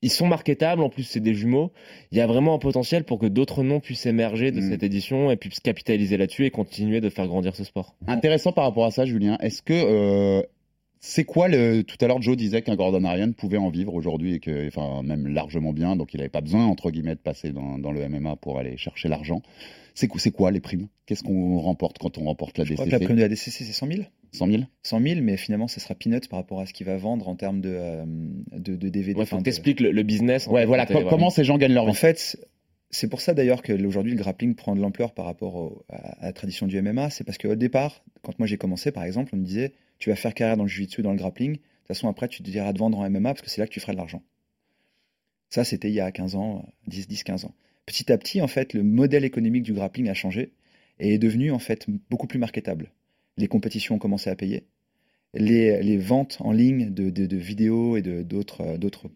ils 0.00 0.10
sont 0.10 0.28
marketables, 0.28 0.80
en 0.82 0.90
plus 0.90 1.02
c'est 1.02 1.18
des 1.20 1.34
jumeaux. 1.34 1.72
Il 2.12 2.18
y 2.18 2.20
a 2.20 2.26
vraiment 2.28 2.54
un 2.54 2.58
potentiel 2.58 3.02
pour 3.02 3.18
que 3.18 3.26
d'autres 3.26 3.64
noms 3.64 3.80
puissent 3.80 4.06
émerger 4.06 4.52
de 4.52 4.60
Mm. 4.60 4.70
cette 4.70 4.82
édition 4.84 5.30
et 5.32 5.36
puissent 5.36 5.58
capitaliser 5.58 6.16
là-dessus 6.16 6.46
et 6.46 6.50
continuer 6.50 7.00
de 7.00 7.08
faire 7.08 7.26
grandir 7.26 7.56
ce 7.56 7.64
sport. 7.64 7.96
Intéressant 8.06 8.52
par 8.52 8.64
rapport 8.64 8.84
à 8.84 8.92
ça, 8.92 9.06
Julien. 9.06 9.36
Est-ce 9.40 9.60
que 9.60 9.72
euh, 9.74 10.42
c'est 11.00 11.24
quoi 11.24 11.48
le 11.48 11.82
tout 11.82 11.96
à 12.00 12.06
l'heure 12.08 12.20
Joe 12.22 12.36
disait 12.36 12.62
qu'un 12.62 12.76
Gordon 12.76 13.08
Ryan 13.08 13.32
pouvait 13.32 13.56
en 13.58 13.70
vivre 13.70 13.94
aujourd'hui 13.94 14.34
et 14.34 14.40
que 14.40 14.66
enfin 14.68 15.02
même 15.02 15.26
largement 15.26 15.72
bien, 15.72 15.96
donc 15.96 16.14
il 16.14 16.18
n'avait 16.18 16.28
pas 16.28 16.40
besoin 16.40 16.66
entre 16.66 16.90
guillemets 16.90 17.14
de 17.14 17.20
passer 17.20 17.52
dans, 17.52 17.78
dans 17.78 17.92
le 17.92 18.08
MMA 18.08 18.36
pour 18.36 18.58
aller 18.58 18.76
chercher 18.76 19.08
l'argent. 19.08 19.42
C'est 19.94 20.30
quoi, 20.30 20.52
les 20.52 20.60
primes? 20.60 20.86
Qu'est-ce 21.06 21.24
qu'on 21.24 21.58
remporte 21.58 21.98
quand 21.98 22.18
on 22.18 22.24
remporte 22.26 22.56
la 22.58 22.64
Je 22.64 22.74
crois 22.74 22.84
que 22.84 22.90
la 22.90 22.98
DCC 22.98 23.04
prime 23.06 23.16
de 23.16 23.22
la 23.22 23.28
DCC, 23.28 23.64
c'est 23.64 23.72
100 23.72 23.86
000. 23.88 24.02
100 24.30 24.46
000 24.46 24.62
100 24.84 25.00
000, 25.00 25.20
mais 25.22 25.36
finalement, 25.36 25.66
ce 25.66 25.80
sera 25.80 25.96
peanuts 25.96 26.20
par 26.30 26.38
rapport 26.38 26.60
à 26.60 26.66
ce 26.66 26.72
qu'il 26.72 26.86
va 26.86 26.96
vendre 26.96 27.26
en 27.28 27.34
termes 27.34 27.60
de, 27.60 27.70
euh, 27.74 28.04
de, 28.52 28.76
de 28.76 28.88
DVD. 28.90 29.18
Ouais, 29.18 29.26
faut 29.26 29.36
que 29.36 29.40
de- 29.40 29.44
t'expliques 29.46 29.80
le, 29.80 29.90
le 29.90 30.02
business. 30.04 30.46
en 30.46 30.52
Ouais, 30.52 30.66
voilà. 30.66 30.86
co- 30.86 31.02
Comment 31.08 31.30
ces 31.30 31.42
gens 31.42 31.58
gagnent 31.58 31.72
leur 31.74 31.84
En 31.88 31.90
vie? 31.90 31.96
fait, 31.96 32.36
c'est 32.90 33.08
pour 33.08 33.20
ça 33.20 33.34
d'ailleurs 33.34 33.62
que 33.62 33.72
aujourd'hui 33.86 34.12
le 34.12 34.18
grappling 34.18 34.54
prend 34.54 34.74
de 34.74 34.80
l'ampleur 34.80 35.12
par 35.12 35.26
rapport 35.26 35.84
à, 35.88 36.26
la 36.26 36.32
tradition 36.32 36.66
du 36.66 36.80
MMA. 36.80 37.10
C'est 37.10 37.24
parce 37.24 37.38
qu'au 37.38 37.54
départ, 37.54 38.02
quand 38.22 38.38
moi 38.38 38.46
j'ai 38.46 38.56
commencé 38.56 38.92
par 38.92 39.04
exemple, 39.04 39.34
on 39.34 39.38
me 39.38 39.44
disait 39.44 39.72
tu 39.98 40.10
vas 40.10 40.16
faire 40.16 40.34
carrière 40.34 40.56
dans 40.56 40.64
le 40.64 40.68
jiu-jitsu, 40.68 41.02
dans 41.02 41.12
le 41.12 41.18
grappling. 41.18 41.52
De 41.52 41.56
toute 41.58 41.88
façon, 41.88 42.08
après, 42.08 42.28
tu 42.28 42.42
te 42.42 42.50
diras 42.50 42.72
de 42.72 42.78
vendre 42.78 42.98
en 42.98 43.10
MMA 43.10 43.34
parce 43.34 43.42
que 43.42 43.50
c'est 43.50 43.60
là 43.60 43.66
que 43.66 43.72
tu 43.72 43.80
feras 43.80 43.92
de 43.92 43.98
l'argent. 43.98 44.22
Ça, 45.50 45.64
c'était 45.64 45.88
il 45.88 45.94
y 45.94 46.00
a 46.00 46.12
15 46.12 46.34
ans, 46.36 46.66
10, 46.86 47.08
10, 47.08 47.24
15 47.24 47.44
ans. 47.46 47.54
Petit 47.86 48.12
à 48.12 48.18
petit, 48.18 48.42
en 48.42 48.48
fait, 48.48 48.74
le 48.74 48.82
modèle 48.82 49.24
économique 49.24 49.62
du 49.62 49.72
grappling 49.72 50.08
a 50.08 50.14
changé. 50.14 50.52
et 51.00 51.14
est 51.14 51.18
devenu 51.18 51.50
en 51.52 51.58
fait 51.58 51.86
beaucoup 52.10 52.26
plus 52.26 52.38
marketable. 52.38 52.92
Les 53.36 53.48
compétitions 53.48 53.94
ont 53.96 53.98
commencé 53.98 54.30
à 54.30 54.36
payer. 54.36 54.64
Les, 55.34 55.96
ventes 55.96 56.38
en 56.40 56.52
ligne 56.52 56.90
de, 56.92 57.36
vidéos 57.36 57.96
et 57.96 58.02
d'autres 58.02 58.62
euh, 58.62 58.78
d'autres 58.78 59.10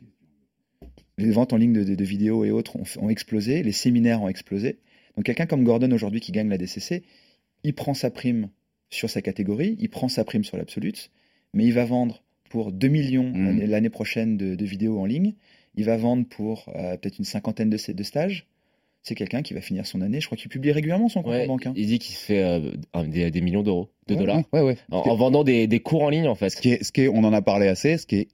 les 1.19 1.31
ventes 1.31 1.53
en 1.53 1.57
ligne 1.57 1.73
de, 1.73 1.85
de- 1.85 1.95
de 1.95 2.05
vidéos 2.05 2.45
et 2.45 2.51
autres 2.51 2.77
ont, 2.77 2.85
ont 3.05 3.09
explosé, 3.11 3.63
les 3.63 3.73
séminaires 3.73 4.23
ont 4.23 4.29
explosé. 4.29 4.79
Donc 5.17 5.27
quelqu'un 5.27 5.47
comme 5.47 5.65
Gordon 5.65 5.91
aujourd'hui 5.93 6.21
qui 6.21 6.33
gagne 6.33 6.49
la 6.49 6.59
DCC, 6.59 7.03
il 7.65 7.75
prend 7.75 7.95
sa 7.95 8.11
prime 8.11 8.49
sur 8.91 9.09
sa 9.11 9.23
catégorie, 9.23 9.77
il 9.79 9.89
prend 9.91 10.09
sa 10.09 10.25
prime 10.25 10.45
sur 10.45 10.57
l'absolute, 10.57 11.11
mais 11.55 11.65
il 11.65 11.73
va 11.73 11.85
vendre 11.85 12.23
pour 12.51 12.73
2 12.73 12.89
millions 12.89 13.31
Mhm. 13.33 13.65
l'année- 13.67 13.91
prochaine 13.91 14.37
de, 14.37 14.55
de 14.55 14.65
vidéos 14.65 14.99
en 14.99 15.05
ligne, 15.07 15.35
il 15.75 15.85
va 15.85 15.97
vendre 15.97 16.27
pour 16.27 16.67
euh, 16.77 16.97
peut-être 16.97 17.19
une 17.19 17.25
cinquantaine 17.25 17.71
de, 17.71 17.79
de 17.93 18.03
stages. 18.03 18.47
C'est 19.05 19.15
quelqu'un 19.15 19.43
qui 19.43 19.53
va 19.55 19.61
finir 19.61 19.85
son 19.87 20.01
année, 20.01 20.21
je 20.21 20.27
crois 20.27 20.37
qu'il 20.39 20.49
publie 20.49 20.71
régulièrement 20.71 21.09
son 21.09 21.23
compte 21.23 21.33
Ouais, 21.33 21.45
en 21.45 21.49
banque. 21.49 21.67
hein. 21.67 21.73
il 21.77 21.87
dit 21.87 21.99
qu'il 21.99 22.15
se 22.15 22.25
fait 22.25 22.43
euh, 22.43 22.61
des, 23.07 23.31
des 23.31 23.41
millions 23.41 23.63
d'euros, 23.65 23.89
de 24.07 24.15
Ouais, 24.15 24.21
dollars, 24.21 24.43
Ouais, 24.53 24.61
ouais. 24.61 24.77
en, 24.93 24.99
en 24.99 25.17
vendant 25.17 25.43
des, 25.45 25.67
des 25.67 25.81
cours 25.81 26.03
en 26.03 26.09
ligne 26.11 26.29
en 26.29 26.35
fait. 26.37 26.51
Ce 26.51 26.57
qui 26.61 26.71
est, 26.71 26.85
ce 26.85 26.93
qui 26.93 27.03
est, 27.03 27.09
on 27.09 27.25
en 27.25 27.33
a 27.33 27.43
parlé 27.43 27.67
assez, 27.69 27.97
ce 27.99 28.07
qui 28.07 28.17
est, 28.17 28.29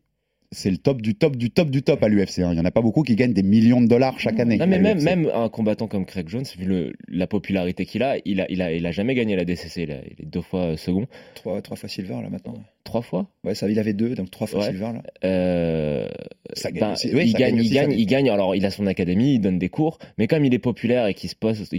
c'est 0.50 0.70
le 0.70 0.78
top 0.78 1.02
du 1.02 1.14
top 1.14 1.36
du 1.36 1.50
top 1.50 1.70
du 1.70 1.82
top 1.82 2.02
à 2.02 2.08
l'UFC. 2.08 2.38
hein. 2.40 2.50
Il 2.52 2.56
y 2.58 2.60
en 2.60 2.64
a 2.64 2.70
pas 2.70 2.80
beaucoup 2.80 3.02
qui 3.02 3.16
gagnent 3.16 3.32
des 3.34 3.42
millions 3.42 3.80
de 3.82 3.86
dollars 3.86 4.18
chaque 4.18 4.40
année. 4.40 4.56
Non, 4.56 4.66
mais 4.66 4.78
même, 4.78 5.30
un 5.34 5.48
combattant 5.48 5.86
comme 5.88 6.06
Craig 6.06 6.28
Jones, 6.28 6.44
vu 6.58 6.64
le, 6.64 6.92
la 7.08 7.26
popularité 7.26 7.84
qu'il 7.84 8.02
a, 8.02 8.16
il 8.24 8.40
a, 8.40 8.46
il 8.50 8.62
a, 8.62 8.72
il 8.72 8.86
a 8.86 8.90
jamais 8.92 9.14
gagné 9.14 9.36
la 9.36 9.44
DCC. 9.44 9.82
Il, 9.82 9.92
a- 9.92 10.00
il 10.06 10.24
est 10.24 10.28
deux 10.28 10.40
fois 10.42 10.60
euh, 10.72 10.76
second, 10.76 11.06
Trois, 11.34 11.60
trois 11.62 11.76
fois 11.76 11.88
silver 11.88 12.14
là 12.22 12.30
maintenant. 12.30 12.54
trois 12.84 13.02
fois? 13.02 13.28
Ouais, 13.44 13.54
ça, 13.54 13.68
il 13.68 13.78
avait 13.78 13.92
deux, 13.92 14.14
donc 14.14 14.30
trois 14.30 14.46
fois 14.46 14.60
Ouais. 14.60 14.66
silver 14.70 14.92
là. 14.94 15.02
Euh, 15.24 16.08
Ça 16.54 16.70
gagne 16.70 16.80
ben, 16.80 16.92
aussi. 16.92 17.10
Oui, 17.14 17.24
il 17.26 17.32
ça 17.32 17.38
gagne, 17.38 17.50
gagne 17.50 17.60
aussi, 17.60 17.68
il 17.68 17.74
gagne, 17.74 17.92
il 17.92 18.06
gagne. 18.06 18.30
Alors, 18.30 18.56
il 18.56 18.64
a 18.64 18.70
son 18.70 18.86
académie, 18.86 19.34
il 19.34 19.40
donne 19.40 19.58
des 19.58 19.68
cours, 19.68 19.98
mais 20.16 20.26
comme 20.26 20.44
il 20.46 20.54
est 20.54 20.58
populaire 20.58 21.06
et 21.06 21.12
qu'il 21.14 21.28
se 21.28 21.36
poste, 21.36 21.70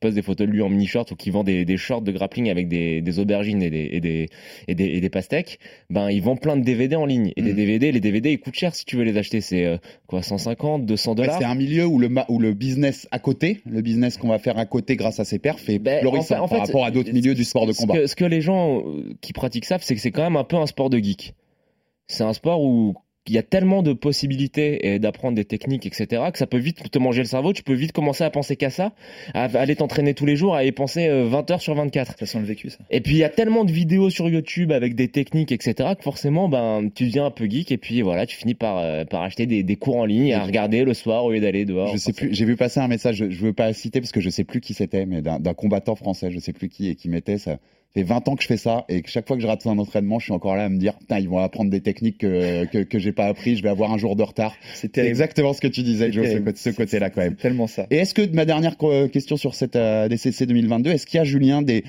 poste 0.00 0.14
des 0.14 0.22
photos 0.22 0.46
de 0.46 0.52
lui 0.52 0.62
en 0.62 0.70
mini 0.70 0.86
short 0.86 1.10
ou 1.10 1.16
qu'il 1.16 1.32
vend 1.32 1.44
des, 1.44 1.64
des 1.66 1.76
shorts 1.76 2.00
de 2.02 2.12
grappling 2.12 2.50
avec 2.50 2.68
des, 2.68 3.02
des 3.02 3.18
aubergines 3.18 3.62
et 3.62 3.68
des, 3.70 3.88
et 3.92 4.00
des, 4.00 4.28
et 4.68 4.74
des, 4.74 4.84
et 4.86 5.00
des 5.02 5.10
pastèques, 5.10 5.58
ben, 5.90 6.10
il 6.10 6.22
vend 6.22 6.36
plein 6.36 6.56
de 6.56 6.64
DVD 6.64 6.96
en 6.96 7.04
ligne. 7.04 7.32
Et 7.36 7.42
des 7.42 7.52
Mm. 7.52 7.56
DVD, 7.92 8.10
les 8.10 8.20
DVD, 8.20 8.32
ils 8.32 8.38
coûtent 8.40 8.54
cher 8.54 8.74
si 8.74 8.84
tu 8.84 8.96
veux 8.96 9.02
les 9.04 9.16
acheter. 9.16 9.40
C'est 9.40 9.64
euh, 9.64 9.76
quoi, 10.06 10.22
150, 10.22 10.86
200 10.86 11.10
Ouais, 11.10 11.14
dollars. 11.16 11.38
C'est 11.38 11.44
un 11.44 11.54
milieu 11.54 11.86
où 11.86 11.98
le, 11.98 12.08
où 12.28 12.38
le 12.38 12.54
business 12.54 13.08
à 13.10 13.18
côté, 13.18 13.60
le 13.66 13.80
business 13.82 14.16
qu'on 14.16 14.28
va 14.28 14.38
faire 14.38 14.58
à 14.58 14.66
côté 14.66 14.96
grâce 14.96 15.18
à 15.20 15.24
ses 15.24 15.38
perfs 15.38 15.68
est 15.68 15.78
Ben, 15.78 16.00
florissant 16.00 16.36
en 16.42 16.48
fait- 16.48 16.54
en 16.54 16.58
par 16.58 16.66
fait, 16.66 16.72
rapport 16.72 16.84
à 16.84 16.90
d'autres 16.90 17.08
ce- 17.08 17.14
milieux 17.14 17.34
du 17.34 17.44
sport 17.44 17.66
de 17.66 17.72
ce 17.72 17.80
combat. 17.80 17.94
que, 17.94 18.06
ce 18.06 18.16
que 18.16 18.24
les 18.24 18.40
gens 18.40 18.80
euh, 18.80 19.14
qui 19.20 19.32
pratiquent 19.32 19.64
savent, 19.64 19.82
c'est 19.82 19.94
que 19.94 20.00
c'est 20.00 20.10
quand 20.12 20.22
même 20.22 20.36
un 20.36 20.44
peu 20.44 20.56
un 20.56 20.66
sport 20.66 20.90
de 20.90 20.98
geek. 20.98 21.34
C'est 22.06 22.24
un 22.24 22.32
sport 22.32 22.62
où 22.62 22.94
il 23.26 23.34
y 23.34 23.38
a 23.38 23.42
tellement 23.42 23.82
de 23.82 23.92
possibilités 23.92 24.92
et 24.92 24.98
d'apprendre 24.98 25.36
des 25.36 25.44
techniques, 25.44 25.86
etc., 25.86 26.22
que 26.32 26.38
ça 26.38 26.46
peut 26.46 26.58
vite 26.58 26.90
te 26.90 26.98
manger 26.98 27.22
le 27.22 27.28
cerveau. 27.28 27.52
Tu 27.52 27.62
peux 27.62 27.74
vite 27.74 27.92
commencer 27.92 28.24
à 28.24 28.30
penser 28.30 28.56
qu'à 28.56 28.70
ça, 28.70 28.92
à 29.34 29.44
aller 29.44 29.76
t'entraîner 29.76 30.14
tous 30.14 30.26
les 30.26 30.36
jours, 30.36 30.54
à 30.54 30.64
y 30.64 30.72
penser 30.72 31.06
euh, 31.06 31.26
20 31.26 31.50
heures 31.50 31.60
sur 31.60 31.74
24. 31.74 32.16
Ça 32.18 32.26
sent 32.26 32.38
le 32.38 32.44
vécu 32.44 32.70
ça. 32.70 32.78
Et 32.90 33.00
puis 33.00 33.12
il 33.12 33.18
y 33.18 33.24
a 33.24 33.28
tellement 33.28 33.64
de 33.64 33.72
vidéos 33.72 34.10
sur 34.10 34.28
YouTube 34.28 34.72
avec 34.72 34.94
des 34.94 35.08
techniques, 35.08 35.52
etc., 35.52 35.90
que 35.96 36.02
forcément, 36.02 36.48
ben, 36.48 36.88
tu 36.94 37.04
deviens 37.04 37.26
un 37.26 37.30
peu 37.30 37.48
geek 37.48 37.70
et 37.70 37.78
puis 37.78 38.00
voilà, 38.02 38.26
tu 38.26 38.36
finis 38.36 38.54
par, 38.54 38.78
euh, 38.78 39.04
par 39.04 39.22
acheter 39.22 39.46
des, 39.46 39.62
des 39.62 39.76
cours 39.76 39.96
en 39.96 40.06
ligne 40.06 40.28
et 40.28 40.34
à 40.34 40.42
regarder 40.42 40.84
le 40.84 40.94
soir 40.94 41.24
au 41.24 41.32
lieu 41.32 41.40
d'aller 41.40 41.64
dehors. 41.64 41.92
Je 41.92 41.98
sais 41.98 42.12
plus, 42.12 42.34
j'ai 42.34 42.44
vu 42.44 42.56
passer 42.56 42.80
un 42.80 42.88
message, 42.88 43.16
je, 43.16 43.30
je 43.30 43.40
veux 43.44 43.52
pas 43.52 43.72
citer 43.72 44.00
parce 44.00 44.12
que 44.12 44.20
je 44.20 44.30
sais 44.30 44.44
plus 44.44 44.60
qui 44.60 44.74
c'était, 44.74 45.06
mais 45.06 45.22
d'un 45.22 45.38
d'un 45.38 45.54
combattant 45.54 45.94
français, 45.94 46.30
je 46.30 46.38
sais 46.38 46.52
plus 46.52 46.68
qui 46.68 46.88
et 46.88 46.94
qui 46.94 47.08
mettait 47.08 47.38
ça. 47.38 47.58
Fait 47.94 48.02
20 48.02 48.28
ans 48.28 48.36
que 48.36 48.42
je 48.42 48.48
fais 48.48 48.56
ça 48.56 48.84
et 48.88 49.02
que 49.02 49.10
chaque 49.10 49.26
fois 49.26 49.36
que 49.36 49.42
je 49.42 49.46
rate 49.46 49.66
un 49.66 49.78
entraînement, 49.78 50.18
je 50.18 50.24
suis 50.24 50.32
encore 50.32 50.56
là 50.56 50.64
à 50.64 50.68
me 50.68 50.78
dire, 50.78 50.96
putain, 50.98 51.18
ils 51.18 51.28
vont 51.28 51.38
apprendre 51.38 51.70
des 51.70 51.80
techniques 51.80 52.18
que, 52.18 52.64
que, 52.66 52.78
que 52.78 52.98
j'ai 52.98 53.12
pas 53.12 53.26
appris, 53.26 53.56
je 53.56 53.62
vais 53.62 53.68
avoir 53.68 53.92
un 53.92 53.98
jour 53.98 54.16
de 54.16 54.22
retard. 54.22 54.54
C'est 54.74 54.96
exactement 54.98 55.52
ce 55.52 55.60
que 55.60 55.68
tu 55.68 55.82
disais, 55.82 56.12
Joe, 56.12 56.26
ce, 56.54 56.70
côté-là 56.70 57.10
quand 57.10 57.22
même. 57.22 57.36
Tellement 57.36 57.66
ça. 57.66 57.86
Et 57.90 57.96
est-ce 57.96 58.14
que, 58.14 58.26
ma 58.32 58.44
dernière 58.44 58.76
question 59.12 59.36
sur 59.36 59.54
cette 59.54 59.76
euh, 59.76 60.08
DCC 60.08 60.46
2022, 60.46 60.90
est-ce 60.90 61.06
qu'il 61.06 61.18
y 61.18 61.20
a, 61.20 61.24
Julien, 61.24 61.62
des, 61.62 61.84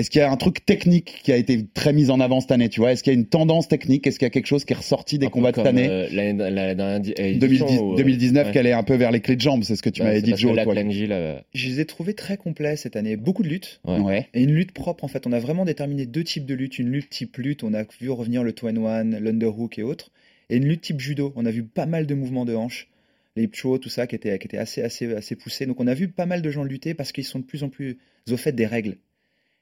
est-ce 0.00 0.10
qu'il 0.10 0.20
y 0.20 0.24
a 0.24 0.30
un 0.30 0.36
truc 0.36 0.64
technique 0.66 1.20
qui 1.22 1.32
a 1.32 1.36
été 1.36 1.64
très 1.74 1.92
mis 1.92 2.10
en 2.10 2.18
avant 2.20 2.40
cette 2.40 2.50
année, 2.50 2.68
tu 2.68 2.80
vois? 2.80 2.92
Est-ce 2.92 3.02
qu'il 3.02 3.12
y 3.12 3.16
a 3.16 3.18
une 3.18 3.26
tendance 3.26 3.68
technique? 3.68 4.06
Est-ce 4.06 4.18
qu'il 4.18 4.26
y 4.26 4.30
a 4.30 4.30
quelque 4.30 4.46
chose 4.46 4.64
qui 4.64 4.72
est 4.72 4.76
ressorti 4.76 5.18
des 5.18 5.26
Un 5.26 5.28
peu 5.28 5.34
combats 5.34 5.52
de 5.52 5.56
cette 5.56 5.66
année? 5.66 5.86
euh, 5.88 6.08
l'année- 6.12 6.50
la 6.50 6.74
dernière 6.74 7.00
di- 7.00 7.14
2010 7.14 7.44
édition 7.44 7.66
où, 7.88 7.92
euh, 7.92 7.96
2019 7.96 8.46
ouais. 8.48 8.52
qu'elle 8.52 8.66
est 8.66 8.72
un 8.72 8.82
peu 8.82 8.94
vers 8.96 9.10
les 9.12 9.20
clés 9.20 9.36
de 9.36 9.40
jambes, 9.40 9.62
c'est 9.62 9.76
ce 9.76 9.82
que 9.82 9.90
tu 9.90 10.00
Bah, 10.00 10.06
m'avais 10.08 10.22
dit, 10.22 10.34
Joe. 10.36 10.52
toi. 10.62 10.74
Euh, 10.76 11.40
Je 11.54 11.68
les 11.68 11.80
ai 11.80 11.84
trouvés 11.84 12.14
très 12.14 12.36
complets 12.36 12.76
cette 12.76 12.96
année. 12.96 13.16
Beaucoup 13.16 13.42
de 13.42 13.48
luttes. 13.48 13.80
Ouais. 13.84 13.98
Ouais. 13.98 14.28
Et 14.34 14.42
une 14.42 14.52
lutte 14.54 14.72
propre, 14.72 15.04
en 15.04 15.08
fait. 15.08 15.26
On 15.26 15.32
a 15.32 15.38
vraiment 15.38 15.64
déterminé 15.64 16.06
deux 16.06 16.24
types 16.24 16.46
de 16.46 16.54
luttes. 16.54 16.78
Une 16.78 16.90
lutte 16.90 17.10
type 17.10 17.36
lutte, 17.36 17.62
on 17.64 17.74
a 17.74 17.84
vu 18.00 18.10
revenir 18.10 18.42
le 18.42 18.52
two 18.52 18.68
and 18.68 18.76
one, 18.76 19.18
l'underhook 19.20 19.78
et 19.78 19.82
autres. 19.82 20.10
Et 20.48 20.56
une 20.56 20.64
lutte 20.66 20.80
type 20.82 21.00
judo. 21.00 21.32
On 21.36 21.46
a 21.46 21.50
vu 21.50 21.62
pas 21.62 21.86
mal 21.86 22.06
de 22.06 22.14
mouvements 22.14 22.44
de 22.44 22.54
hanches. 22.54 22.88
Les 23.36 23.46
chos, 23.52 23.78
tout 23.78 23.88
ça, 23.88 24.08
qui 24.08 24.16
était, 24.16 24.36
qui 24.40 24.46
était 24.48 24.58
assez, 24.58 24.82
assez, 24.82 25.14
assez 25.14 25.36
poussé. 25.36 25.64
Donc 25.66 25.78
on 25.78 25.86
a 25.86 25.94
vu 25.94 26.08
pas 26.08 26.26
mal 26.26 26.42
de 26.42 26.50
gens 26.50 26.64
lutter 26.64 26.94
parce 26.94 27.12
qu'ils 27.12 27.24
sont 27.24 27.38
de 27.38 27.44
plus 27.44 27.62
en 27.62 27.68
plus 27.68 27.96
au 28.30 28.36
fait 28.36 28.52
des 28.52 28.66
règles. 28.66 28.96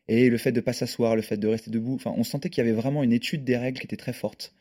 Et 0.08 0.30
le 0.30 0.38
fait 0.38 0.52
de 0.52 0.60
pas 0.60 0.72
s'asseoir, 0.72 1.16
le 1.16 1.22
fait 1.22 1.36
de 1.36 1.46
rester 1.46 1.70
debout. 1.70 1.94
Enfin, 1.94 2.14
on 2.16 2.24
sentait 2.24 2.48
qu'il 2.48 2.64
y 2.64 2.66
avait 2.66 2.76
vraiment 2.76 3.02
une 3.02 3.12
étude 3.12 3.44
des 3.44 3.56
règles 3.56 3.78
qui 3.78 3.86
était 3.86 3.96
très 3.96 4.14
forte. 4.14 4.54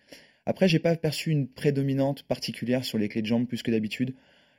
Après, 0.46 0.68
j'ai 0.68 0.80
pas 0.80 0.96
perçu 0.96 1.32
une 1.32 1.48
prédominante 1.48 2.24
particulière 2.24 2.86
sur 2.86 2.98
les 2.98 3.10
clés 3.10 3.22
de 3.22 3.28
jambes 3.28 3.48
plus 3.48 3.64
que 3.64 3.72
d'habitude. 3.72 4.14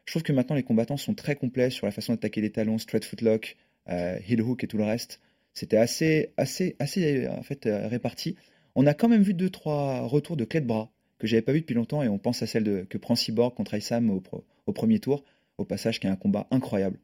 Je 0.04 0.12
trouve 0.12 0.22
que 0.22 0.32
maintenant 0.32 0.56
les 0.56 0.62
combattants 0.62 0.96
sont 0.96 1.14
très 1.14 1.36
complets 1.36 1.70
sur 1.70 1.86
la 1.86 1.92
façon 1.92 2.12
d'attaquer 2.14 2.40
les 2.40 2.50
talons, 2.50 2.78
straight 2.78 3.04
footlock, 3.04 3.56
euh, 3.90 4.18
heel 4.26 4.40
hook 4.40 4.64
et 4.64 4.66
tout 4.66 4.78
le 4.78 4.84
reste. 4.84 5.20
C'était 5.52 5.76
assez, 5.76 6.32
assez, 6.36 6.76
assez 6.78 7.28
en 7.28 7.42
fait 7.42 7.66
euh, 7.66 7.88
réparti. 7.88 8.36
On 8.74 8.86
a 8.86 8.94
quand 8.94 9.08
même 9.08 9.22
vu 9.22 9.34
deux 9.34 9.50
trois 9.50 10.00
retours 10.06 10.36
de 10.36 10.44
clés 10.44 10.60
de 10.60 10.66
bras 10.66 10.90
que 11.18 11.26
j'avais 11.26 11.42
pas 11.42 11.52
vu 11.52 11.60
depuis 11.60 11.74
longtemps 11.74 12.02
et 12.02 12.08
on 12.08 12.18
pense 12.18 12.42
à 12.42 12.46
celle 12.46 12.64
de, 12.64 12.86
que 12.88 12.96
prend 12.96 13.16
Cyborg 13.16 13.54
contre 13.54 13.74
Aysam 13.74 14.10
au, 14.10 14.22
au 14.66 14.72
premier 14.72 15.00
tour, 15.00 15.24
au 15.58 15.64
passage 15.64 16.00
qui 16.00 16.06
est 16.06 16.10
un 16.10 16.16
combat 16.16 16.46
incroyable. 16.50 16.98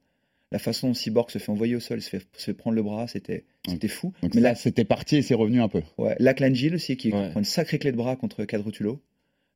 La 0.55 0.61
façon 0.61 0.87
dont 0.87 0.95
Cyborg 0.95 1.31
se 1.33 1.39
fait 1.39 1.51
envoyer 1.51 1.75
au 1.75 1.81
sol, 1.81 2.01
se 2.01 2.09
fait, 2.09 2.23
se 2.37 2.45
fait 2.45 2.55
prendre 2.55 2.77
le 2.77 2.83
bras, 2.85 3.09
c'était, 3.09 3.43
c'était 3.69 3.89
fou. 3.89 4.13
Donc 4.23 4.37
Mais 4.37 4.41
là, 4.41 4.51
là, 4.51 4.55
c'était 4.55 4.85
parti 4.85 5.17
et 5.17 5.23
c'est 5.23 5.35
revenu 5.35 5.61
un 5.61 5.67
peu. 5.67 5.83
Ouais, 5.99 6.15
Lachlan-Gill 6.21 6.77
aussi, 6.77 6.97
qui 6.97 7.11
Ouais. 7.13 7.31
prend 7.31 7.41
une 7.41 7.45
sacrée 7.45 7.81
clé 7.81 7.91
de 7.91 7.97
bras 7.97 8.15
contre 8.15 8.45
Cadrutulo. 8.45 9.01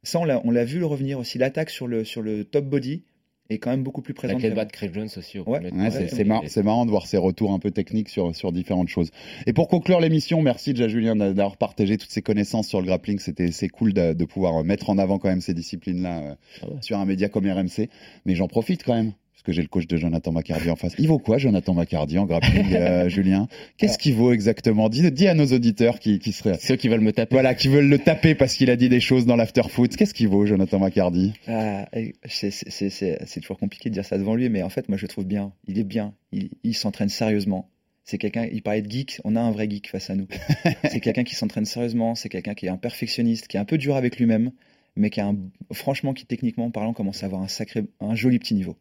Ça, 0.02 0.18
on 0.18 0.24
l'a, 0.24 0.42
l'a 0.44 0.64
vu 0.64 0.80
le 0.80 0.86
revenir 0.86 1.20
aussi. 1.20 1.38
L'attaque 1.38 1.70
sur 1.70 1.86
le, 1.86 2.04
sur 2.04 2.20
le 2.20 2.42
top 2.44 2.64
body 2.64 3.04
est 3.48 3.58
quand 3.58 3.70
même 3.70 3.84
beaucoup 3.84 4.02
plus 4.02 4.12
la 4.12 4.16
présente. 4.18 4.40
clé 4.40 4.50
de 4.50 4.64
Craig 4.72 4.92
Jones 4.92 5.08
aussi. 5.16 5.38
Au 5.38 5.44
Ouais. 5.48 5.60
c'est, 6.08 6.24
mar- 6.24 6.42
marrant 6.64 6.84
de 6.84 6.90
voir 6.90 7.06
ces 7.06 7.16
retours 7.16 7.52
un 7.52 7.60
peu 7.60 7.70
techniques 7.70 8.08
sur, 8.08 8.34
sur 8.34 8.50
différentes 8.50 8.88
choses. 8.88 9.10
Et 9.46 9.52
pour 9.52 9.68
conclure 9.68 10.00
l'émission, 10.00 10.42
merci 10.42 10.72
déjà 10.74 10.88
Julien 10.88 11.14
d'a- 11.14 11.32
d'avoir 11.32 11.56
partagé 11.58 11.96
toutes 11.96 12.10
ces 12.10 12.22
connaissances 12.22 12.66
sur 12.66 12.80
le 12.80 12.86
grappling. 12.86 13.20
C'était, 13.20 13.52
c'est 13.52 13.68
cool 13.68 13.92
de, 13.92 14.14
de 14.14 14.24
pouvoir 14.24 14.64
mettre 14.64 14.90
en 14.90 14.98
avant 14.98 15.18
quand 15.20 15.28
même 15.28 15.40
ces 15.42 15.54
disciplines-là 15.54 16.18
euh, 16.22 16.34
Ah 16.62 16.66
ouais. 16.70 16.76
sur 16.80 16.98
un 16.98 17.04
média 17.06 17.28
comme 17.28 17.46
RMC. 17.48 17.88
Mais 18.26 18.34
j'en 18.34 18.48
profite 18.48 18.82
quand 18.82 18.94
même. 18.94 19.12
Que 19.48 19.54
j'ai 19.54 19.62
le 19.62 19.68
coach 19.68 19.86
de 19.86 19.96
Jonathan 19.96 20.30
Macardy 20.30 20.68
en 20.68 20.76
face. 20.76 20.92
Il 20.98 21.08
vaut 21.08 21.18
quoi, 21.18 21.38
Jonathan 21.38 21.72
Macardy, 21.72 22.18
en 22.18 22.26
grappling, 22.26 22.74
euh, 22.74 23.08
Julien? 23.08 23.48
Qu'est-ce 23.78 23.96
qu'il 23.96 24.12
vaut 24.12 24.30
exactement? 24.30 24.90
Dis, 24.90 25.10
dis 25.10 25.26
à 25.26 25.32
nos 25.32 25.46
auditeurs 25.46 26.00
qui, 26.00 26.18
qui 26.18 26.32
seraient, 26.32 26.58
Ceux 26.58 26.76
qui 26.76 26.88
veulent 26.88 27.00
me 27.00 27.14
taper. 27.14 27.34
voilà, 27.34 27.54
qui 27.54 27.68
veulent 27.68 27.88
le 27.88 27.98
taper 27.98 28.34
parce 28.34 28.52
qu'il 28.52 28.68
a 28.68 28.76
dit 28.76 28.90
des 28.90 29.00
choses 29.00 29.24
dans 29.24 29.36
l'afterfoot. 29.36 29.96
Qu'est-ce 29.96 30.12
qu'il 30.12 30.28
vaut, 30.28 30.44
Jonathan 30.44 30.78
Macardy 30.78 31.32
Ah, 31.46 31.88
c'est, 32.26 33.40
toujours 33.40 33.56
compliqué 33.56 33.88
de 33.88 33.94
dire 33.94 34.04
ça 34.04 34.18
devant 34.18 34.34
lui, 34.34 34.50
mais 34.50 34.62
en 34.62 34.68
fait, 34.68 34.86
moi, 34.90 34.98
je 34.98 35.04
le 35.04 35.08
trouve 35.08 35.24
bien. 35.24 35.54
Il 35.66 35.78
est 35.78 35.84
bien. 35.84 36.12
Il, 36.30 36.50
il 36.62 36.74
s'entraîne 36.74 37.08
sérieusement. 37.08 37.70
C'est 38.04 38.18
quelqu'un, 38.18 38.46
il 38.52 38.60
parlait 38.60 38.82
de 38.82 38.90
geek, 38.90 39.18
on 39.24 39.34
a 39.34 39.40
un 39.40 39.50
vrai 39.50 39.66
geek 39.70 39.88
face 39.88 40.10
à 40.10 40.14
nous. 40.14 40.28
c'est 40.90 41.00
quelqu'un 41.00 41.24
qui 41.24 41.34
s'entraîne 41.34 41.64
sérieusement, 41.64 42.14
c'est 42.14 42.28
quelqu'un 42.28 42.52
qui 42.52 42.66
est 42.66 42.70
un 42.70 42.76
perfectionniste, 42.76 43.48
qui 43.48 43.56
est 43.56 43.60
un 43.60 43.64
peu 43.64 43.78
dur 43.78 43.96
avec 43.96 44.18
lui-même, 44.18 44.50
mais 44.94 45.08
qui 45.08 45.20
a 45.20 45.26
un, 45.26 45.36
franchement, 45.72 46.12
qui 46.12 46.26
techniquement 46.26 46.70
parlant 46.70 46.92
commence 46.92 47.22
à 47.22 47.26
avoir 47.26 47.40
un 47.40 47.48
sacré, 47.48 47.84
un 48.00 48.14
joli 48.14 48.38
petit 48.38 48.54
niveau. 48.54 48.76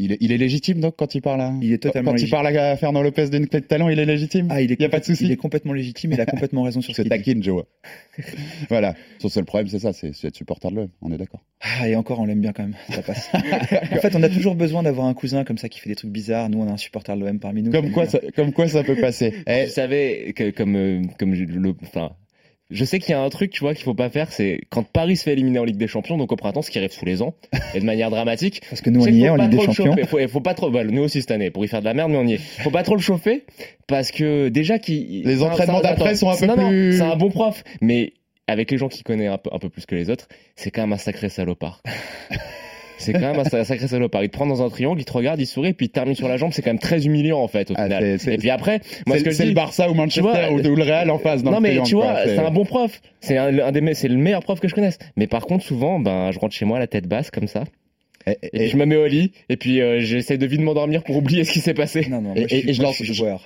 Il 0.00 0.12
est, 0.12 0.18
il 0.20 0.32
est 0.32 0.36
légitime 0.36 0.80
donc 0.80 0.96
quand 0.96 1.14
il 1.14 1.20
parle 1.22 1.40
à, 1.40 1.52
Il 1.62 1.72
est 1.72 1.78
totalement 1.78 2.10
quand 2.10 2.16
il 2.16 2.20
légitime. 2.22 2.42
parle 2.42 2.56
à 2.56 2.76
Fernand 2.76 3.02
Lopez 3.02 3.28
d'une 3.30 3.46
clé 3.46 3.60
de 3.60 3.66
talent, 3.66 3.88
il 3.88 3.98
est 3.98 4.04
légitime? 4.04 4.48
Ah, 4.50 4.60
il 4.60 4.72
est, 4.72 4.80
y 4.80 4.84
a 4.84 4.88
pas 4.88 5.00
de 5.00 5.04
souci. 5.04 5.24
Il 5.24 5.30
est 5.30 5.36
complètement 5.36 5.72
légitime, 5.72 6.12
il 6.12 6.20
a 6.20 6.26
complètement 6.26 6.62
raison 6.62 6.80
sur 6.80 6.94
ce 6.94 7.02
qu'il 7.02 7.10
dit. 7.10 7.16
taquine, 7.16 7.42
Joe. 7.42 7.64
voilà. 8.68 8.94
Son 9.20 9.28
seul 9.28 9.44
problème, 9.44 9.68
c'est 9.68 9.78
ça, 9.78 9.92
c'est 9.92 10.08
être 10.24 10.36
supporter 10.36 10.70
de 10.70 10.76
l'OM. 10.76 10.88
On 11.02 11.12
est 11.12 11.18
d'accord. 11.18 11.44
Ah, 11.60 11.88
et 11.88 11.96
encore, 11.96 12.20
on 12.20 12.24
l'aime 12.24 12.40
bien 12.40 12.52
quand 12.52 12.64
même, 12.64 12.76
ça 12.90 13.02
passe. 13.02 13.30
en 13.34 13.96
fait, 14.00 14.14
on 14.16 14.22
a 14.22 14.28
toujours 14.28 14.54
besoin 14.54 14.82
d'avoir 14.82 15.06
un 15.06 15.14
cousin 15.14 15.44
comme 15.44 15.58
ça 15.58 15.68
qui 15.68 15.80
fait 15.80 15.88
des 15.90 15.96
trucs 15.96 16.10
bizarres. 16.10 16.48
Nous, 16.50 16.58
on 16.60 16.68
a 16.68 16.72
un 16.72 16.76
supporter 16.76 17.16
de 17.16 17.20
l'OM 17.24 17.38
parmi 17.38 17.62
nous. 17.62 17.70
Comme 17.70 17.90
quoi, 17.92 18.06
ça, 18.06 18.18
comme 18.34 18.52
quoi 18.52 18.68
ça 18.68 18.82
peut 18.82 18.96
passer. 18.96 19.32
Eh, 19.46 19.66
Vous 19.66 19.70
savez 19.72 20.32
que 20.34 20.50
comme 20.50 20.76
euh, 20.76 21.02
comme 21.18 21.34
je, 21.34 21.44
le 21.44 21.74
enfin 21.82 22.10
je 22.74 22.84
sais 22.84 22.98
qu'il 22.98 23.10
y 23.10 23.14
a 23.14 23.20
un 23.22 23.28
truc 23.30 23.50
tu 23.52 23.60
vois 23.60 23.72
qu'il 23.74 23.84
faut 23.84 23.94
pas 23.94 24.10
faire 24.10 24.30
c'est 24.32 24.60
quand 24.68 24.82
Paris 24.82 25.16
se 25.16 25.22
fait 25.22 25.32
éliminer 25.32 25.58
en 25.60 25.64
Ligue 25.64 25.76
des 25.78 25.86
Champions 25.86 26.18
donc 26.18 26.30
au 26.32 26.36
printemps 26.36 26.60
ce 26.60 26.70
qui 26.70 26.78
arrive 26.78 26.94
tous 26.94 27.04
les 27.06 27.22
ans 27.22 27.34
et 27.74 27.80
de 27.80 27.84
manière 27.86 28.10
dramatique 28.10 28.60
Parce 28.68 28.82
que 28.82 28.90
nous, 28.90 29.02
on 29.02 29.06
y 29.06 29.24
est 29.24 29.28
en 29.30 29.36
Ligue 29.36 29.50
des 29.50 29.60
Champions. 29.60 29.94
chauffer. 29.96 30.04
faut, 30.06 30.28
faut 30.28 30.40
pas 30.40 30.54
trop 30.54 30.70
bah, 30.70 30.84
nous 30.84 31.02
aussi 31.02 31.20
cette 31.22 31.30
année 31.30 31.50
pour 31.50 31.64
y 31.64 31.68
faire 31.68 31.80
de 31.80 31.84
la 31.86 31.94
merde 31.94 32.10
mais 32.10 32.18
on 32.18 32.26
y 32.26 32.34
est 32.34 32.38
faut 32.38 32.70
pas 32.70 32.82
trop 32.82 32.96
le 32.96 33.00
chauffer 33.00 33.44
parce 33.86 34.10
que 34.10 34.48
déjà 34.48 34.78
qui 34.78 35.22
Les 35.24 35.42
entraînements 35.42 35.80
d'après 35.80 36.14
sont 36.16 36.28
un 36.30 36.36
peu 36.36 36.46
non, 36.46 36.56
non, 36.56 36.68
plus- 36.68 36.94
c'est 36.98 37.02
un 37.02 37.16
bon 37.16 37.30
prof 37.30 37.62
mais 37.80 38.12
avec 38.46 38.70
les 38.70 38.76
gens 38.76 38.88
qui 38.88 39.02
connaissent 39.02 39.30
un 39.32 39.38
peu, 39.38 39.50
un 39.52 39.58
peu 39.58 39.68
plus 39.70 39.86
que 39.86 39.94
les 39.94 40.10
autres 40.10 40.28
c'est 40.56 40.70
quand 40.70 40.82
même 40.82 40.92
un 40.92 40.98
sacré 40.98 41.28
salopard 41.28 41.82
c'est 42.98 43.12
quand 43.12 43.20
même 43.20 43.38
un 43.38 43.44
sa- 43.44 43.64
sacré 43.64 43.86
salopard 43.88 44.22
il 44.22 44.28
te 44.30 44.36
prend 44.36 44.46
dans 44.46 44.62
un 44.62 44.68
triangle 44.68 45.00
il 45.00 45.04
te 45.04 45.12
regarde 45.12 45.40
il 45.40 45.46
sourit 45.46 45.72
puis 45.72 45.86
il 45.86 45.88
te 45.88 45.94
termine 45.94 46.14
sur 46.14 46.28
la 46.28 46.36
jambe 46.36 46.52
c'est 46.52 46.62
quand 46.62 46.70
même 46.70 46.78
très 46.78 47.06
humiliant 47.06 47.40
en 47.40 47.48
fait 47.48 47.70
au 47.70 47.74
Ah, 47.76 47.84
final 47.84 48.04
et 48.04 48.36
puis 48.38 48.50
après 48.50 48.80
moi 49.06 49.16
c'est 49.18 49.44
le 49.44 49.52
Barça 49.52 49.90
ou 49.90 49.94
Manchester 49.94 50.20
vois, 50.22 50.50
ou, 50.52 50.58
ou 50.60 50.76
le 50.76 50.82
Real 50.82 51.10
en 51.10 51.18
face. 51.18 51.42
Dans 51.42 51.50
non 51.50 51.56
le 51.58 51.62
mais 51.62 51.68
triangle, 51.70 51.88
tu 51.88 51.94
vois, 51.96 52.16
c'est 52.24 52.38
un 52.38 52.50
bon 52.50 52.64
prof. 52.64 53.00
C'est 53.20 53.36
un, 53.38 53.58
un 53.58 53.72
des 53.72 53.94
c'est 53.94 54.08
le 54.08 54.16
meilleur 54.16 54.42
prof 54.42 54.60
que 54.60 54.68
je 54.68 54.74
connaisse. 54.74 54.98
Mais 55.16 55.26
par 55.26 55.46
contre, 55.46 55.64
souvent, 55.64 55.98
ben, 55.98 56.30
je 56.30 56.38
rentre 56.38 56.54
chez 56.54 56.64
moi 56.64 56.78
la 56.78 56.86
tête 56.86 57.06
basse 57.06 57.30
comme 57.30 57.46
ça. 57.48 57.64
Et, 58.26 58.30
Et, 58.30 58.36
et- 58.46 58.58
puis 58.60 58.68
je 58.68 58.76
me 58.76 58.84
mets 58.86 58.96
au 58.96 59.06
lit, 59.06 59.32
et 59.48 59.56
puis 59.56 59.80
euh, 59.80 60.00
j'essaie 60.00 60.38
de 60.38 60.46
vite 60.46 60.60
m'endormir 60.60 61.02
pour 61.02 61.16
oublier 61.16 61.44
ce 61.44 61.52
qui 61.52 61.60
s'est 61.60 61.74
passé. 61.74 62.06
Non, 62.08 62.20
non, 62.22 62.34
et- 62.34 62.40
je, 62.40 62.44
et- 62.44 62.48
suis, 62.60 62.70
et 62.70 62.72
je 62.72 62.80
moi, 62.82 62.90
lance, 62.90 63.02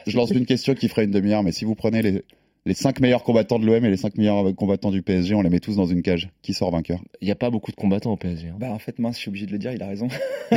je 0.06 0.16
lance 0.16 0.30
une 0.30 0.46
question 0.46 0.74
qui 0.74 0.88
ferait 0.88 1.04
une 1.04 1.10
demi-heure, 1.10 1.42
mais 1.42 1.52
si 1.52 1.64
vous 1.64 1.74
prenez 1.74 2.02
les, 2.02 2.22
les 2.66 2.74
5 2.74 3.00
meilleurs 3.00 3.22
combattants 3.22 3.58
de 3.58 3.64
l'OM 3.66 3.84
et 3.84 3.90
les 3.90 3.96
5 3.96 4.16
meilleurs 4.18 4.54
combattants 4.54 4.90
du 4.90 5.02
PSG, 5.02 5.34
on 5.34 5.42
les 5.42 5.48
met 5.50 5.60
tous 5.60 5.76
dans 5.76 5.86
une 5.86 6.02
cage. 6.02 6.28
Qui 6.42 6.52
sort 6.52 6.70
vainqueur? 6.70 7.00
Il 7.20 7.24
n'y 7.26 7.30
a 7.30 7.34
pas 7.36 7.50
beaucoup 7.50 7.70
de 7.70 7.76
combattants 7.76 8.12
au 8.12 8.16
PSG. 8.16 8.48
hein. 8.48 8.56
Bah, 8.58 8.70
en 8.72 8.78
fait, 8.78 8.98
mince, 8.98 9.16
je 9.16 9.20
suis 9.20 9.28
obligé 9.30 9.46
de 9.46 9.52
le 9.52 9.58
dire, 9.58 9.72
il 9.72 9.82
a 9.82 9.86
raison. 9.86 10.08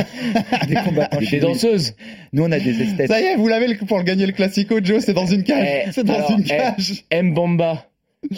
des 0.68 0.74
combattants 0.84 1.18
Des 1.18 1.40
danseuses 1.40 1.94
Nous, 2.32 2.42
on 2.42 2.52
a 2.52 2.58
des 2.58 2.82
esthètes. 2.82 3.08
Ça 3.08 3.20
y 3.20 3.24
est, 3.24 3.36
vous 3.36 3.48
l'avez 3.48 3.68
le- 3.68 3.76
pour 3.86 3.98
le 3.98 4.04
gagner 4.04 4.26
le 4.26 4.32
Classico, 4.32 4.78
Joe, 4.82 5.02
c'est 5.04 5.14
dans 5.14 5.26
une 5.26 5.42
cage. 5.44 5.84
Eh, 5.86 5.92
c'est 5.92 6.04
dans 6.04 6.14
alors, 6.14 6.30
une 6.32 6.44
eh, 6.44 6.48
cage. 6.48 7.04
Mbamba, 7.12 7.86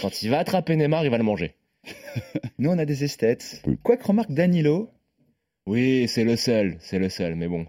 quand 0.00 0.22
il 0.22 0.30
va 0.30 0.38
attraper 0.38 0.76
Neymar, 0.76 1.04
il 1.04 1.10
va 1.10 1.18
le 1.18 1.24
manger. 1.24 1.54
Nous, 2.58 2.70
on 2.70 2.78
a 2.78 2.84
des 2.84 3.04
esthètes. 3.04 3.62
Quoi 3.82 3.96
que 3.96 4.06
remarque 4.06 4.32
Danilo, 4.32 4.88
Oui, 5.66 6.06
c'est 6.08 6.24
le 6.24 6.36
seul, 6.36 6.76
c'est 6.80 6.98
le 6.98 7.08
seul, 7.08 7.34
mais 7.34 7.48
bon. 7.48 7.66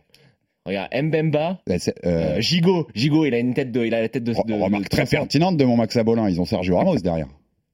Regarde, 0.65 0.89
Mbemba, 0.95 1.59
euh, 1.69 1.77
euh, 2.05 2.41
Gigot, 2.41 2.87
Gigot, 2.95 3.25
il 3.25 3.33
a 3.35 3.39
une 3.39 3.53
tête 3.53 3.71
de, 3.71 3.85
il 3.85 3.93
a 3.93 4.01
la 4.01 4.09
tête 4.09 4.23
de, 4.23 4.33
de- 4.33 4.53
remarque 4.53 4.85
de- 4.85 4.89
très 4.89 5.05
pertinente 5.05 5.57
de 5.57 5.63
mon 5.65 5.77
Max 5.77 5.95
Abolin. 5.97 6.27
Ils 6.29 6.41
ont 6.41 6.45
Sergio 6.45 6.75
Ramos 6.77 6.97
derrière. 6.99 7.27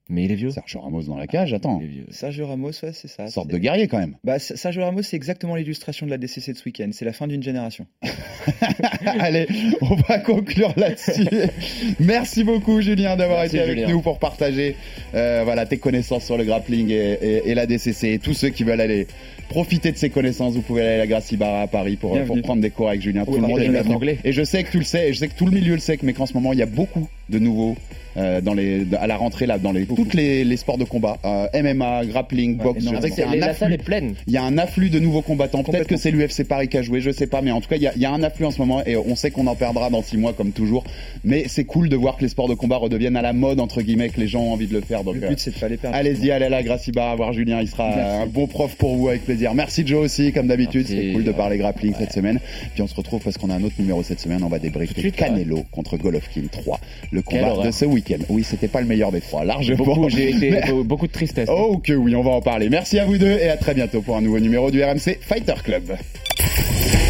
Mais 0.09 0.25
il 0.25 0.31
est 0.33 0.35
vieux. 0.35 0.49
Sergio 0.49 0.81
Ramos 0.81 1.03
dans 1.03 1.15
la 1.15 1.25
cage, 1.25 1.53
attends. 1.53 1.79
Il 1.81 1.85
est 1.85 1.89
vieux. 1.89 2.05
Sergio 2.09 2.45
Ramos, 2.45 2.71
ouais, 2.83 2.91
c'est 2.91 3.07
ça. 3.07 3.27
Sorte 3.27 3.47
de 3.49 3.57
guerrier 3.57 3.87
quand 3.87 3.97
même. 3.99 4.17
Bah, 4.25 4.39
Sergio 4.39 4.83
Ramos, 4.83 5.03
c'est 5.03 5.15
exactement 5.15 5.55
l'illustration 5.55 6.05
de 6.05 6.11
la 6.11 6.17
DCC 6.17 6.51
de 6.51 6.57
ce 6.57 6.65
week-end. 6.65 6.89
C'est 6.91 7.05
la 7.05 7.13
fin 7.13 7.27
d'une 7.27 7.41
génération. 7.41 7.85
Allez, 9.05 9.47
on 9.81 9.95
va 9.95 10.19
conclure 10.19 10.73
là-dessus. 10.75 11.27
Merci 11.99 12.43
beaucoup 12.43 12.81
Julien 12.81 13.15
d'avoir 13.15 13.45
été 13.45 13.59
avec 13.61 13.77
Julien. 13.77 13.87
nous 13.89 14.01
pour 14.01 14.19
partager 14.19 14.75
euh, 15.15 15.41
voilà 15.45 15.65
tes 15.65 15.77
connaissances 15.77 16.25
sur 16.25 16.37
le 16.37 16.43
grappling 16.43 16.89
et, 16.89 17.13
et- 17.21 17.49
et 17.49 17.55
la 17.55 17.65
DCC. 17.65 18.09
Et 18.13 18.19
tous 18.19 18.33
ceux 18.33 18.49
qui 18.49 18.65
veulent 18.65 18.81
aller 18.81 19.07
profiter 19.51 19.91
de 19.91 19.97
ces 19.97 20.09
connaissances, 20.09 20.53
vous 20.53 20.61
pouvez 20.61 20.81
aller 20.81 20.93
à 20.95 20.97
la 20.99 21.07
Gracie 21.07 21.37
Bar 21.37 21.61
à 21.61 21.67
Paris 21.67 21.97
pour, 21.97 22.17
pour 22.23 22.41
prendre 22.41 22.61
des 22.61 22.69
cours 22.69 22.89
avec 22.89 23.01
Julien. 23.01 23.25
Tout 23.25 23.33
le 23.33 23.41
monde 23.41 23.59
est 23.59 23.69
bienvenu. 23.69 23.95
anglais. 23.95 24.17
Et 24.23 24.31
je 24.31 24.43
sais 24.43 24.63
que 24.63 24.71
tu 24.71 24.77
le 24.79 24.83
sais, 24.85 25.09
et 25.09 25.13
je 25.13 25.19
sais 25.19 25.27
que 25.27 25.35
tout 25.37 25.45
le 25.45 25.51
milieu 25.51 25.73
le 25.73 25.79
sait, 25.79 25.97
mais 26.03 26.13
qu'en 26.13 26.25
ce 26.25 26.33
moment 26.33 26.53
il 26.53 26.59
y 26.59 26.63
a 26.63 26.67
beaucoup 26.67 27.07
de 27.29 27.39
nouveaux. 27.39 27.75
euh, 28.17 28.41
dans 28.41 28.53
les, 28.53 28.85
à 28.99 29.07
la 29.07 29.15
rentrée 29.15 29.45
là, 29.45 29.57
dans 29.57 29.71
les, 29.71 29.85
toutes 29.85 30.13
les, 30.13 30.43
les 30.43 30.57
sports 30.57 30.77
de 30.77 30.83
combat, 30.83 31.17
euh, 31.23 31.47
MMA, 31.53 32.05
grappling, 32.05 32.57
Ouais, 32.57 32.63
boxe, 32.63 32.85
Avec 32.87 33.17
a 33.19 33.35
la 33.35 33.53
salle 33.53 33.73
est 33.73 33.77
pleine. 33.83 34.15
il 34.27 34.33
y 34.33 34.37
a 34.37 34.43
un 34.43 34.57
afflux 34.57 34.89
de 34.89 34.99
nouveaux 34.99 35.21
combattants. 35.21 35.63
Peut-être 35.63 35.87
que 35.87 35.95
c'est 35.97 36.11
l'UFC 36.11 36.43
Paris 36.43 36.67
qui 36.67 36.77
a 36.77 36.81
joué, 36.81 36.99
je 37.01 37.11
sais 37.11 37.27
pas, 37.27 37.41
mais 37.41 37.51
en 37.51 37.61
tout 37.61 37.69
cas, 37.69 37.77
il 37.77 37.83
y 37.83 37.87
a, 37.87 37.93
il 37.95 38.01
y 38.01 38.05
a 38.05 38.11
un 38.11 38.21
afflux 38.23 38.45
en 38.45 38.51
ce 38.51 38.59
moment 38.59 38.83
et 38.85 38.97
on 38.97 39.15
sait 39.15 39.31
qu'on 39.31 39.47
en 39.47 39.55
perdra 39.55 39.89
dans 39.89 40.01
six 40.01 40.17
mois 40.17 40.33
comme 40.33 40.51
toujours. 40.51 40.83
Mais 41.23 41.45
c'est 41.47 41.63
cool 41.63 41.87
de 41.87 41.95
voir 41.95 42.17
que 42.17 42.23
les 42.23 42.29
sports 42.29 42.49
de 42.49 42.53
combat 42.53 42.77
redeviennent 42.77 43.15
à 43.15 43.21
la 43.21 43.33
mode, 43.33 43.59
entre 43.59 43.81
guillemets, 43.81 44.09
que 44.09 44.19
les 44.19 44.27
gens 44.27 44.41
ont 44.41 44.51
envie 44.53 44.67
de 44.67 44.73
le 44.73 44.81
faire. 44.81 45.03
Donc, 45.05 45.15
Le 45.15 45.23
euh, 45.23 45.29
but, 45.29 45.39
c'est 45.39 45.55
de 45.55 45.59
pas 45.59 45.69
les 45.69 45.77
perdre. 45.77 45.95
allez-y, 45.95 46.31
allez 46.31 46.45
à 46.45 46.49
la 46.49 46.57
à 46.57 47.15
voir 47.15 47.31
Julien, 47.33 47.61
il 47.61 47.67
sera 47.67 47.87
Merci. 47.95 48.21
un 48.23 48.25
bon 48.27 48.47
prof 48.47 48.75
pour 48.75 48.95
vous 48.95 49.07
avec 49.07 49.23
plaisir. 49.23 49.40
Merci 49.55 49.85
Joe 49.85 50.05
aussi, 50.05 50.31
comme 50.31 50.47
d'habitude, 50.47 50.85
c'est 50.87 51.11
cool 51.13 51.23
de 51.23 51.31
parler 51.31 51.57
grappling 51.57 51.93
cette 51.97 52.13
semaine. 52.13 52.39
Puis 52.73 52.81
on 52.81 52.87
se 52.87 52.95
retrouve 52.95 53.21
parce 53.21 53.37
qu'on 53.37 53.49
a 53.49 53.55
un 53.55 53.63
autre 53.63 53.75
numéro 53.79 54.03
cette 54.03 54.19
semaine, 54.19 54.43
on 54.43 54.47
va 54.49 54.59
débriefer 54.59 54.99
suite, 55.01 55.15
Canelo 55.15 55.63
contre 55.71 55.97
Golovkin 55.97 56.43
3, 56.51 56.79
le 57.11 57.21
combat 57.21 57.63
de 57.63 57.71
ce 57.71 57.85
week-end. 57.85 58.19
Oui, 58.29 58.43
c'était 58.43 58.67
pas 58.67 58.81
le 58.81 58.87
meilleur 58.87 59.11
des 59.11 59.21
trois, 59.21 59.43
largement. 59.43 59.83
Beaucoup, 59.83 60.09
j'ai 60.09 60.29
été, 60.29 60.49
Mais- 60.67 60.83
beaucoup 60.83 61.07
de 61.07 61.11
tristesse. 61.11 61.49
Oh 61.51 61.77
que 61.83 61.93
oui, 61.93 62.15
on 62.15 62.21
va 62.23 62.31
en 62.31 62.41
parler. 62.41 62.69
Merci 62.69 62.99
à 62.99 63.05
vous 63.05 63.17
deux 63.17 63.31
et 63.31 63.49
à 63.49 63.57
très 63.57 63.73
bientôt 63.73 64.01
pour 64.01 64.17
un 64.17 64.21
nouveau 64.21 64.39
numéro 64.39 64.71
du 64.71 64.83
RMC 64.83 65.17
Fighter 65.21 65.55
Club. 65.63 65.95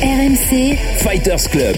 RMC, 0.04 0.76
Fighters 0.98 1.50
Club. 1.50 1.78